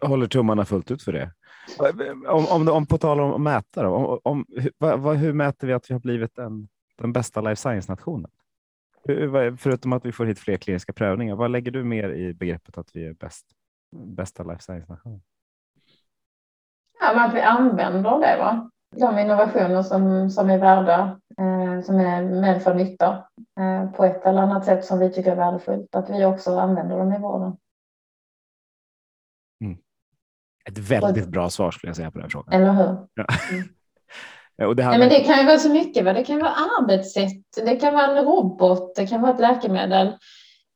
Jag 0.01 0.09
håller 0.09 0.27
tummarna 0.27 0.65
fullt 0.65 0.91
ut 0.91 1.03
för 1.03 1.13
det. 1.13 1.33
Om, 2.29 2.47
om, 2.51 2.69
om 2.69 2.87
på 2.87 2.99
tal 2.99 3.21
om 3.21 3.33
att 3.33 3.41
mäta, 3.41 3.83
då, 3.83 3.95
om, 3.95 4.21
om, 4.23 4.47
hur, 4.49 5.15
hur 5.15 5.33
mäter 5.33 5.67
vi 5.67 5.73
att 5.73 5.91
vi 5.91 5.95
har 5.95 6.01
blivit 6.01 6.39
en, 6.39 6.69
den 6.99 7.13
bästa 7.13 7.41
life 7.41 7.57
science-nationen? 7.57 8.31
Förutom 9.59 9.93
att 9.93 10.05
vi 10.05 10.13
får 10.13 10.27
hit 10.27 10.39
fler 10.39 10.57
kliniska 10.57 10.93
prövningar, 10.93 11.37
vad 11.37 11.51
lägger 11.51 11.71
du 11.71 11.85
mer 11.85 12.11
i 12.11 12.35
begreppet 12.35 12.79
att 12.79 12.97
vi 12.97 13.07
är 13.07 13.13
bäst, 13.13 13.47
bästa 13.97 14.43
life 14.43 14.63
science-nationen? 14.63 15.21
Ja, 17.01 17.25
att 17.27 17.35
vi 17.35 17.41
använder 17.41 18.21
det, 18.21 18.37
va? 18.39 18.71
De 18.97 19.19
innovationer 19.19 19.83
som, 19.83 20.31
som 20.31 20.51
är 20.51 20.59
värda, 20.59 21.21
eh, 21.39 21.85
som 21.85 22.01
är 22.01 22.23
med 22.23 22.63
för 22.63 22.75
nytta 22.75 23.25
eh, 23.61 23.91
på 23.91 24.05
ett 24.05 24.27
eller 24.27 24.41
annat 24.41 24.65
sätt 24.65 24.85
som 24.85 24.99
vi 24.99 25.11
tycker 25.11 25.33
är 25.33 25.37
värdefullt, 25.37 25.95
att 25.95 26.11
vi 26.11 26.25
också 26.25 26.59
använder 26.59 26.99
dem 26.99 27.13
i 27.13 27.19
vården. 27.19 27.57
Mm. 29.65 29.79
Ett 30.69 30.79
väldigt 30.79 31.29
bra 31.29 31.51
svar 31.51 31.71
skulle 31.71 31.89
jag 31.89 31.97
säga 31.97 32.11
på 32.11 32.19
den 32.19 32.31
frågan. 32.31 32.61
Eller 32.61 32.73
hur? 32.73 33.09
Ja. 33.15 33.27
Mm. 33.53 33.69
Och 34.69 34.77
det, 34.77 34.89
Nej, 34.89 34.99
men 34.99 35.09
det 35.09 35.21
kan 35.21 35.39
ju 35.39 35.47
vara 35.47 35.59
så 35.59 35.71
mycket. 35.71 36.05
Va? 36.05 36.13
Det 36.13 36.25
kan 36.25 36.39
vara 36.39 36.55
arbetssätt, 36.81 37.43
det 37.57 37.77
kan 37.77 37.95
vara 37.95 38.07
en 38.07 38.25
robot, 38.25 38.95
det 38.97 39.07
kan 39.07 39.23
vara 39.23 39.35
ett 39.35 39.41
läkemedel. 39.41 40.17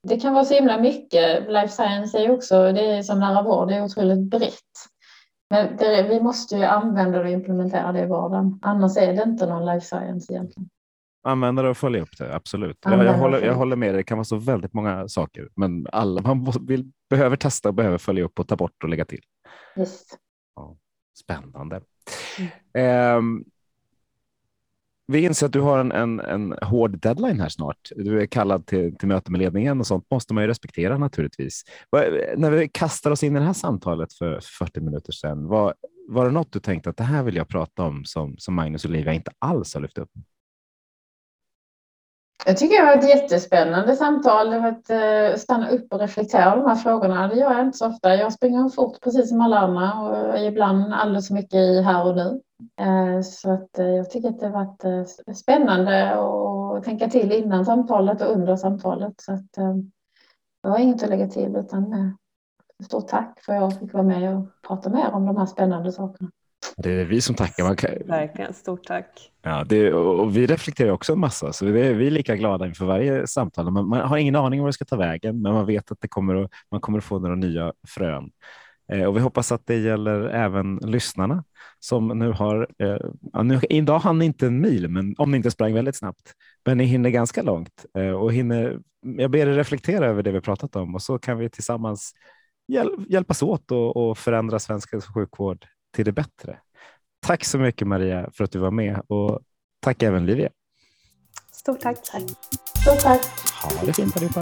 Det 0.09 0.21
kan 0.21 0.35
vara 0.35 0.45
så 0.45 0.55
himla 0.55 0.79
mycket. 0.79 1.49
Life 1.49 1.69
science 1.69 2.19
är 2.19 2.23
ju 2.23 2.31
också, 2.31 2.73
det 2.73 2.81
är 2.81 3.03
som 3.03 3.21
nära 3.21 3.43
vård, 3.43 3.69
det 3.69 3.75
är 3.75 3.85
otroligt 3.85 4.31
brett. 4.31 4.53
Men 5.51 5.77
det, 5.77 6.09
vi 6.09 6.21
måste 6.21 6.57
ju 6.57 6.65
använda 6.65 7.21
och 7.21 7.29
implementera 7.29 7.93
det 7.93 8.01
i 8.01 8.07
vardagen. 8.07 8.59
Annars 8.63 8.97
är 8.97 9.13
det 9.13 9.23
inte 9.23 9.47
någon 9.47 9.67
life 9.67 9.87
science 9.87 10.33
egentligen. 10.33 10.69
Använda 11.27 11.63
det 11.63 11.69
och 11.69 11.77
följa 11.77 12.03
upp 12.03 12.19
det, 12.19 12.35
absolut. 12.35 12.79
Jag, 12.85 13.05
jag, 13.05 13.15
håller, 13.15 13.43
jag 13.43 13.55
håller 13.55 13.77
med 13.77 13.89
dig, 13.89 13.97
det 13.97 14.03
kan 14.03 14.19
vara 14.19 14.25
så 14.25 14.37
väldigt 14.37 14.73
många 14.73 15.09
saker, 15.09 15.49
men 15.57 15.87
alla 15.93 16.23
man 16.23 16.53
vill, 16.67 16.93
behöver 17.11 17.37
testa 17.37 17.69
och 17.69 17.75
behöver 17.75 17.99
följa 17.99 18.25
upp 18.25 18.39
och 18.41 18.49
ta 18.49 18.57
bort 18.57 18.83
och 18.83 18.89
lägga 18.89 19.05
till. 19.05 19.23
Yes. 19.79 20.05
Ja, 20.57 20.77
spännande. 21.19 21.81
Mm. 22.75 23.19
Um, 23.19 23.45
vi 25.07 25.25
inser 25.25 25.47
att 25.47 25.53
du 25.53 25.61
har 25.61 25.79
en, 25.79 25.93
en, 25.93 26.21
en 26.21 26.55
hård 26.63 27.01
deadline 27.01 27.41
här 27.41 27.49
snart. 27.49 27.91
Du 27.97 28.21
är 28.21 28.27
kallad 28.27 28.67
till, 28.67 28.97
till 28.97 29.09
möte 29.09 29.31
med 29.31 29.39
ledningen 29.39 29.81
och 29.81 29.87
sånt 29.87 30.11
måste 30.11 30.35
man 30.35 30.45
ju 30.45 30.49
respektera 30.49 30.99
naturligtvis. 30.99 31.63
När 32.37 32.51
vi 32.51 32.69
kastar 32.69 33.11
oss 33.11 33.23
in 33.23 33.37
i 33.37 33.39
det 33.39 33.45
här 33.45 33.53
samtalet 33.53 34.13
för 34.13 34.41
40 34.59 34.81
minuter 34.81 35.13
sedan, 35.13 35.47
var, 35.47 35.75
var 36.09 36.25
det 36.25 36.31
något 36.31 36.53
du 36.53 36.61
tänkte 36.61 36.91
att 36.91 36.97
det 36.97 37.05
här 37.05 37.23
vill 37.23 37.37
jag 37.37 37.49
prata 37.49 37.83
om 37.83 38.05
som, 38.05 38.35
som 38.39 38.55
Magnus 38.55 38.85
och 38.85 38.91
Olivia 38.91 39.13
inte 39.13 39.31
alls 39.39 39.75
har 39.75 39.81
lyft 39.81 39.99
upp? 39.99 40.11
Jag 42.47 42.57
tycker 42.57 42.81
det 42.81 42.87
var 42.87 42.97
ett 42.97 43.09
jättespännande 43.09 43.97
samtal. 43.97 44.51
Det 44.51 44.61
var 44.61 44.69
att 44.69 44.91
eh, 44.91 45.39
stanna 45.39 45.71
upp 45.71 45.93
och 45.93 46.01
reflektera 46.01 46.45
över 46.45 46.57
de 46.57 46.69
här 46.69 46.77
frågorna. 46.77 47.29
Det 47.29 47.37
gör 47.37 47.53
jag 47.53 47.67
inte 47.67 47.79
så 47.79 47.87
ofta. 47.87 48.15
Jag 48.15 48.33
springer 48.33 48.69
fort 48.69 49.01
precis 49.01 49.29
som 49.29 49.41
alla 49.41 49.59
andra 49.59 49.93
och 50.01 50.39
ibland 50.39 50.95
alldeles 50.95 51.29
för 51.29 51.35
mycket 51.35 51.55
i 51.55 51.83
här 51.83 52.07
och 52.07 52.17
nu. 52.17 52.41
Eh, 52.81 53.21
så 53.23 53.51
att, 53.51 53.79
eh, 53.79 53.87
jag 53.87 54.11
tycker 54.11 54.29
att 54.29 54.41
det 54.41 54.47
har 54.47 54.65
varit 54.65 55.39
spännande 55.39 56.15
att 56.15 56.85
tänka 56.85 57.09
till 57.09 57.33
innan 57.33 57.65
samtalet 57.65 58.23
och 58.23 58.33
under 58.33 58.57
samtalet. 58.57 59.15
Så 59.21 59.33
att, 59.33 59.81
jag 60.63 60.71
har 60.71 60.79
inget 60.79 61.03
att 61.03 61.09
lägga 61.09 61.29
till 61.29 61.57
utan 61.57 62.17
stort 62.85 63.09
tack 63.09 63.41
för 63.41 63.53
att 63.53 63.61
jag 63.61 63.79
fick 63.79 63.93
vara 63.93 64.03
med 64.03 64.37
och 64.37 64.47
prata 64.67 64.91
med 64.91 65.01
er 65.01 65.13
om 65.13 65.27
de 65.27 65.37
här 65.37 65.47
spännande 65.47 65.93
sakerna. 65.93 66.31
Det 66.77 66.93
är 66.93 67.05
vi 67.05 67.21
som 67.21 67.35
tackar. 67.35 67.75
Kan... 67.75 67.91
Verkligen, 68.07 68.55
stort 68.55 68.85
tack. 68.85 69.33
Ja, 69.43 69.65
det, 69.65 69.93
och 69.93 70.37
vi 70.37 70.47
reflekterar 70.47 70.91
också 70.91 71.13
en 71.13 71.19
massa, 71.19 71.53
så 71.53 71.67
vi 71.67 71.81
är, 71.81 71.95
vi 71.95 72.07
är 72.07 72.11
lika 72.11 72.37
glada 72.37 72.67
inför 72.67 72.85
varje 72.85 73.27
samtal. 73.27 73.71
Man, 73.71 73.89
man, 73.89 74.01
har 74.01 74.17
ingen 74.17 74.37
aning 74.37 74.61
om 74.61 74.65
var 74.65 74.69
det 74.69 74.73
ska 74.73 74.85
ta 74.85 74.97
vägen, 74.97 75.43
men 75.43 75.53
man 75.53 75.67
vet 75.67 75.93
att 75.93 76.01
det 76.01 76.09
kommer 76.09 76.35
att, 76.35 76.51
man 76.71 76.81
kommer 76.81 76.99
att 76.99 77.05
få 77.05 77.19
några 77.19 77.35
nya 77.35 77.73
frön. 77.89 78.31
Eh, 78.93 79.05
och 79.05 79.17
vi 79.17 79.21
hoppas 79.21 79.53
att 79.53 79.67
det 79.67 79.77
gäller 79.77 80.21
även 80.21 80.77
lyssnarna 80.77 81.45
som 81.81 82.09
nu 82.09 82.33
har, 82.33 82.69
eh, 82.79 83.43
nu, 83.43 83.61
idag 83.71 83.99
hann 83.99 84.19
ni 84.19 84.25
inte 84.25 84.47
en 84.47 84.61
mil, 84.61 84.89
men 84.89 85.15
om 85.19 85.31
ni 85.31 85.37
inte 85.37 85.51
sprang 85.51 85.75
väldigt 85.75 85.97
snabbt, 85.97 86.33
men 86.67 86.79
ni 86.79 86.85
hinner 86.85 87.11
ganska 87.11 87.43
långt 87.43 87.87
eh, 87.99 88.11
och 88.11 88.33
hinner, 88.33 88.79
jag 89.01 89.31
ber 89.31 89.39
er 89.39 89.55
reflektera 89.55 90.07
över 90.07 90.23
det 90.23 90.33
vi 90.33 90.41
pratat 90.41 90.77
om 90.77 90.95
och 90.95 91.03
så 91.03 91.19
kan 91.19 91.39
vi 91.39 91.51
tillsammans 91.51 92.15
hjäl, 92.69 92.91
hjälpas 93.09 93.43
åt 93.43 93.71
och, 93.71 93.97
och 93.97 94.19
förändra 94.19 94.59
svensk 94.59 95.15
sjukvård 95.15 95.67
till 95.95 96.05
det 96.05 96.13
bättre. 96.13 96.59
Tack 97.21 97.45
så 97.45 97.59
mycket 97.59 97.89
Maria 97.89 98.31
för 98.33 98.45
att 98.45 98.53
du 98.53 98.59
var 98.59 98.71
med 98.71 99.01
och 99.09 99.41
tack 99.81 100.03
även 100.03 100.27
Livia. 100.27 100.51
Stort 101.53 101.81
tack. 101.81 101.99
Stort 102.07 103.01
tack. 103.01 103.21
Ha 103.63 103.87
det 103.87 103.93
fint 103.93 104.17
allihopa. 104.17 104.41